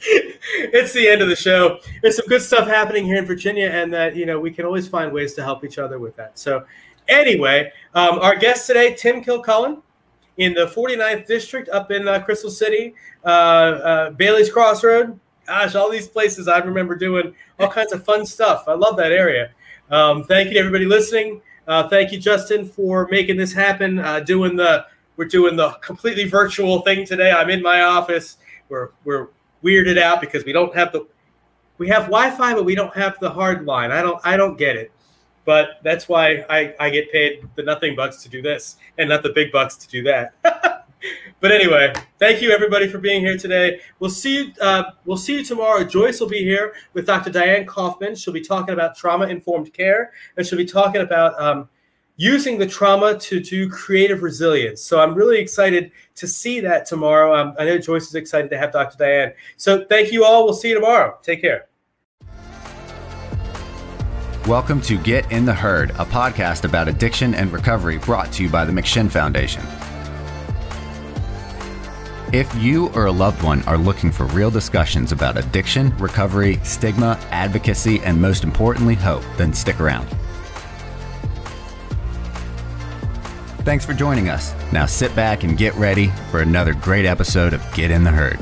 it's 0.10 0.94
the 0.94 1.08
end 1.08 1.22
of 1.22 1.28
the 1.28 1.36
show. 1.36 1.80
There's 2.02 2.16
some 2.16 2.28
good 2.28 2.42
stuff 2.42 2.68
happening 2.68 3.06
here 3.06 3.18
in 3.18 3.26
Virginia, 3.26 3.68
and 3.68 3.94
that 3.94 4.16
you 4.16 4.26
know 4.26 4.40
we 4.40 4.52
can 4.52 4.66
always 4.66 4.88
find 4.88 5.12
ways 5.12 5.34
to 5.36 5.44
help 5.44 5.64
each 5.64 5.78
other 5.78 6.00
with 6.00 6.16
that. 6.16 6.40
So, 6.40 6.66
anyway, 7.08 7.72
um, 7.94 8.20
our 8.20 8.36
guest 8.36 8.68
today, 8.68 8.94
Tim 8.94 9.22
Kilcullen, 9.22 9.82
in 10.38 10.54
the 10.54 10.68
49th 10.68 11.26
district 11.26 11.70
up 11.70 11.92
in 11.92 12.08
uh, 12.08 12.22
Crystal 12.22 12.50
City, 12.50 12.94
uh, 13.26 13.28
uh, 13.28 14.10
Bailey's 14.12 14.52
Crossroad. 14.52 15.20
Gosh, 15.46 15.76
all 15.76 15.90
these 15.90 16.08
places 16.08 16.48
I 16.48 16.60
remember 16.60 16.96
doing 16.96 17.34
all 17.60 17.70
kinds 17.70 17.94
of 17.94 18.04
fun 18.04 18.26
stuff. 18.26 18.66
I 18.68 18.74
love 18.74 18.98
that 18.98 19.12
area. 19.12 19.52
Um, 19.90 20.24
thank 20.24 20.48
you 20.48 20.54
to 20.56 20.60
everybody 20.60 20.86
listening. 20.86 21.42
Uh, 21.68 21.88
thank 21.88 22.12
you, 22.12 22.20
Justin, 22.20 22.66
for 22.66 23.08
making 23.10 23.38
this 23.38 23.54
happen. 23.54 24.00
Uh, 24.00 24.20
doing 24.20 24.56
the 24.56 24.86
we're 25.18 25.26
doing 25.26 25.56
the 25.56 25.72
completely 25.82 26.26
virtual 26.26 26.82
thing 26.82 27.06
today. 27.06 27.32
I'm 27.32 27.50
in 27.50 27.62
my 27.62 27.82
office. 27.82 28.38
We're 28.70 28.92
we're 29.04 29.30
weirded 29.64 29.98
out 29.98 30.22
because 30.22 30.46
we 30.46 30.54
don't 30.54 30.76
have 30.76 30.92
the 30.92 31.08
we 31.78 31.88
have 31.90 32.04
Wi-Fi, 32.04 32.54
but 32.54 32.66
we 32.66 32.76
don't 32.76 32.96
have 32.96 33.20
the 33.20 33.30
hard 33.30 33.66
line. 33.66 33.92
I 33.92 34.02
don't 34.02 34.20
I 34.26 34.38
don't 34.38 34.58
get 34.58 34.76
it. 34.76 34.92
But 35.46 35.80
that's 35.82 36.10
why 36.10 36.44
I, 36.50 36.76
I 36.78 36.90
get 36.90 37.10
paid 37.10 37.48
the 37.56 37.64
nothing 37.64 37.96
bucks 37.96 38.22
to 38.24 38.30
do 38.30 38.42
this 38.42 38.76
and 38.98 39.08
not 39.08 39.24
the 39.24 39.30
big 39.30 39.52
bucks 39.52 39.78
to 39.78 39.88
do 39.88 40.04
that. 40.04 40.34
but 41.40 41.52
anyway, 41.54 41.94
thank 42.20 42.42
you 42.42 42.52
everybody 42.52 42.90
for 42.90 42.98
being 42.98 43.22
here 43.22 43.38
today. 43.38 43.80
We'll 44.00 44.10
see 44.10 44.38
you. 44.38 44.54
Uh, 44.60 44.92
we'll 45.06 45.16
see 45.16 45.38
you 45.38 45.46
tomorrow. 45.46 45.86
Joyce 45.86 46.20
will 46.20 46.28
be 46.28 46.44
here 46.44 46.74
with 46.94 47.06
Dr. 47.06 47.30
Diane 47.30 47.66
Kaufman. 47.66 48.16
She'll 48.16 48.34
be 48.34 48.42
talking 48.42 48.74
about 48.74 48.98
trauma 48.98 49.28
informed 49.28 49.72
care, 49.74 50.12
and 50.36 50.46
she'll 50.46 50.58
be 50.58 50.66
talking 50.66 51.02
about 51.02 51.40
um, 51.42 51.70
using 52.20 52.58
the 52.58 52.66
trauma 52.66 53.16
to 53.20 53.40
do 53.40 53.70
creative 53.70 54.24
resilience. 54.24 54.82
So 54.82 55.00
I'm 55.00 55.14
really 55.14 55.38
excited 55.38 55.92
to 56.16 56.28
see 56.28 56.60
that 56.62 56.88
tomorrow. 56.88 57.36
Um, 57.36 57.54
I 57.60 57.66
know 57.66 57.78
Joyce 57.78 58.08
is 58.08 58.16
excited 58.16 58.50
to 58.50 58.58
have 58.58 58.72
Dr. 58.72 58.98
Diane. 58.98 59.34
So 59.56 59.86
thank 59.86 60.12
you 60.12 60.26
all. 60.26 60.44
We'll 60.44 60.56
see 60.56 60.70
you 60.70 60.74
tomorrow. 60.74 61.20
Take 61.22 61.42
care. 61.42 61.68
Welcome 64.48 64.82
to 64.82 64.98
Get 64.98 65.32
in 65.32 65.46
the 65.46 65.54
Herd, 65.54 65.92
a 65.92 66.06
podcast 66.06 66.64
about 66.64 66.88
addiction 66.88 67.36
and 67.36 67.54
recovery 67.54 68.00
brought 68.00 68.32
to 68.34 68.44
you 68.44 68.50
by 68.50 68.66
the 68.66 68.72
McShin 68.72 69.12
Foundation. 69.12 69.64
If 72.34 72.54
you 72.56 72.88
or 72.96 73.06
a 73.06 73.12
loved 73.12 73.44
one 73.44 73.62
are 73.64 73.78
looking 73.78 74.12
for 74.12 74.26
real 74.28 74.50
discussions 74.50 75.12
about 75.12 75.38
addiction, 75.38 75.96
recovery, 75.98 76.60
stigma, 76.64 77.20
advocacy, 77.30 78.00
and 78.00 78.20
most 78.20 78.44
importantly, 78.44 78.96
hope, 78.96 79.24
then 79.38 79.54
stick 79.54 79.80
around. 79.80 80.08
Thanks 83.68 83.86
for 83.86 83.94
joining 83.94 84.30
us. 84.30 84.54
Now 84.72 84.86
sit 84.86 85.14
back 85.14 85.44
and 85.44 85.58
get 85.58 85.76
ready 85.76 86.08
for 86.32 86.40
another 86.40 86.74
great 86.74 87.04
episode 87.04 87.54
of 87.54 87.62
Get 87.74 87.92
in 87.92 88.06
the 88.06 88.12
Herd. 88.12 88.40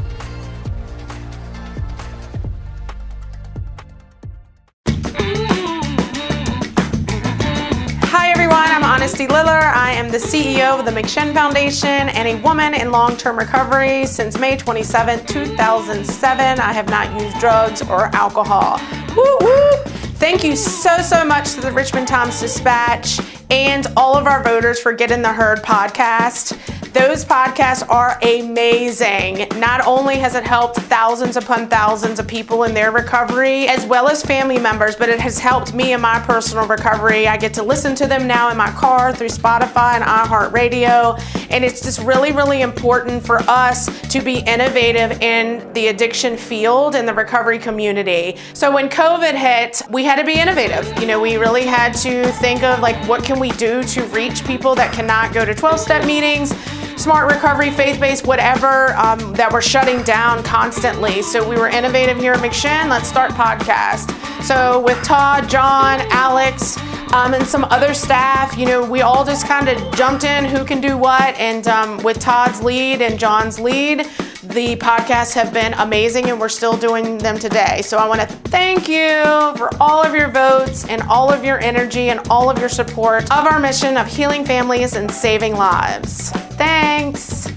Hi 8.04 8.30
everyone, 8.30 8.54
I'm 8.54 8.84
Honesty 8.84 9.26
Liller. 9.26 9.50
I 9.50 9.94
am 9.94 10.12
the 10.12 10.20
CEO 10.20 10.78
of 10.78 10.86
the 10.86 10.92
McShin 10.92 11.34
Foundation 11.34 11.90
and 11.90 12.28
a 12.28 12.36
woman 12.44 12.76
in 12.76 12.92
long-term 12.92 13.40
recovery 13.40 14.06
since 14.06 14.38
May 14.38 14.56
27, 14.58 15.26
2007. 15.26 16.60
I 16.60 16.72
have 16.72 16.88
not 16.88 17.20
used 17.20 17.40
drugs 17.40 17.82
or 17.82 18.16
alcohol. 18.16 18.80
Woo 19.18 19.38
woo! 19.42 19.72
Thank 20.20 20.44
you 20.44 20.56
so, 20.56 21.00
so 21.00 21.26
much 21.26 21.56
to 21.56 21.62
the 21.62 21.72
Richmond 21.72 22.08
Times 22.08 22.40
Dispatch 22.40 23.20
and 23.50 23.88
all 23.96 24.16
of 24.18 24.26
our 24.28 24.44
voters 24.44 24.80
for 24.80 24.94
Get 24.94 25.12
in 25.12 25.22
the 25.22 25.34
Herd 25.34 25.60
podcast. 25.60 26.58
Those 26.96 27.26
podcasts 27.26 27.86
are 27.90 28.18
amazing. 28.22 29.50
Not 29.60 29.86
only 29.86 30.16
has 30.16 30.34
it 30.34 30.46
helped 30.46 30.78
thousands 30.78 31.36
upon 31.36 31.68
thousands 31.68 32.20
of 32.20 32.26
people 32.26 32.64
in 32.64 32.74
their 32.74 32.90
recovery, 32.90 33.68
as 33.68 33.86
well 33.86 34.08
as 34.08 34.24
family 34.24 34.58
members, 34.58 34.96
but 34.96 35.10
it 35.10 35.20
has 35.20 35.38
helped 35.38 35.74
me 35.74 35.92
in 35.92 36.00
my 36.00 36.22
personal 36.22 36.66
recovery. 36.66 37.28
I 37.28 37.36
get 37.36 37.54
to 37.56 37.64
listen 37.64 37.96
to 37.96 38.08
them 38.08 38.28
now 38.28 38.50
in 38.50 38.56
my 38.56 38.72
car 38.72 39.14
through 39.14 39.28
Spotify 39.28 39.96
and 39.96 40.06
iHeartRadio. 40.06 41.20
And 41.50 41.66
it's 41.66 41.82
just 41.82 42.00
really, 42.00 42.32
really 42.32 42.62
important 42.62 43.26
for 43.26 43.40
us 43.40 43.88
to 44.14 44.22
be 44.22 44.40
innovative 44.48 45.22
in 45.22 45.74
the 45.74 45.88
addiction 45.88 46.38
field 46.38 46.96
and 46.96 47.06
the 47.06 47.14
recovery 47.14 47.60
community. 47.60 48.38
So 48.54 48.74
when 48.74 48.88
COVID 48.88 49.34
hit, 49.34 49.82
we 49.90 50.06
had 50.06 50.16
to 50.16 50.24
be 50.24 50.40
innovative. 50.40 50.88
You 51.02 51.08
know, 51.08 51.20
we 51.20 51.36
really 51.36 51.66
had 51.66 51.92
to 51.96 52.32
think 52.40 52.64
of 52.64 52.80
like, 52.80 52.96
what 53.06 53.26
can 53.26 53.38
we 53.38 53.52
do 53.52 53.84
to 53.84 54.06
reach 54.06 54.46
people 54.46 54.76
that 54.76 54.94
cannot 54.94 55.34
go 55.34 55.44
to 55.44 55.54
12 55.54 55.78
step 55.78 56.06
meetings? 56.06 56.54
Smart 56.98 57.32
recovery, 57.32 57.72
faith 57.72 58.00
based, 58.00 58.26
whatever, 58.26 58.96
um, 58.96 59.34
that 59.34 59.52
we're 59.52 59.62
shutting 59.62 60.02
down 60.04 60.44
constantly. 60.44 61.22
So 61.22 61.48
we 61.48 61.58
were 61.58 61.68
innovative 61.68 62.18
here 62.18 62.34
at 62.34 62.40
McShin. 62.40 62.90
Let's 62.90 63.08
start 63.08 63.32
podcast. 63.32 64.12
So 64.44 64.80
with 64.82 65.02
Todd, 65.04 65.50
John, 65.50 66.02
Alex, 66.12 66.78
um, 67.14 67.34
and 67.34 67.46
some 67.46 67.64
other 67.66 67.94
staff, 67.94 68.58
you 68.58 68.66
know, 68.66 68.84
we 68.90 69.02
all 69.02 69.24
just 69.26 69.48
kind 69.48 69.70
of 69.70 69.96
jumped 69.96 70.24
in 70.24 70.46
who 70.46 70.66
can 70.66 70.82
do 70.82 70.98
what. 70.98 71.36
And 71.36 71.68
um, 71.68 71.98
with 72.04 72.20
Todd's 72.20 72.62
lead 72.62 73.02
and 73.02 73.20
John's 73.20 73.60
lead, 73.60 74.08
the 74.50 74.76
podcasts 74.78 75.34
have 75.34 75.54
been 75.54 75.74
amazing 75.74 76.30
and 76.30 76.40
we're 76.40 76.50
still 76.50 76.78
doing 76.78 77.18
them 77.18 77.38
today. 77.38 77.82
So 77.82 77.98
I 77.98 78.08
want 78.08 78.22
to 78.22 78.28
thank 78.28 78.88
you 78.88 79.24
for 79.58 79.70
all 79.80 80.04
of 80.04 80.14
your 80.14 80.30
votes 80.30 80.88
and 80.88 81.02
all 81.04 81.32
of 81.32 81.44
your 81.44 81.60
energy 81.60 82.10
and 82.10 82.20
all 82.30 82.50
of 82.50 82.60
your 82.60 82.70
support 82.70 83.24
of 83.32 83.46
our 83.46 83.60
mission 83.60 83.98
of 83.98 84.08
healing 84.08 84.46
families 84.46 84.96
and 84.96 85.10
saving 85.10 85.56
lives. 85.56 86.32
Thanks. 86.58 87.55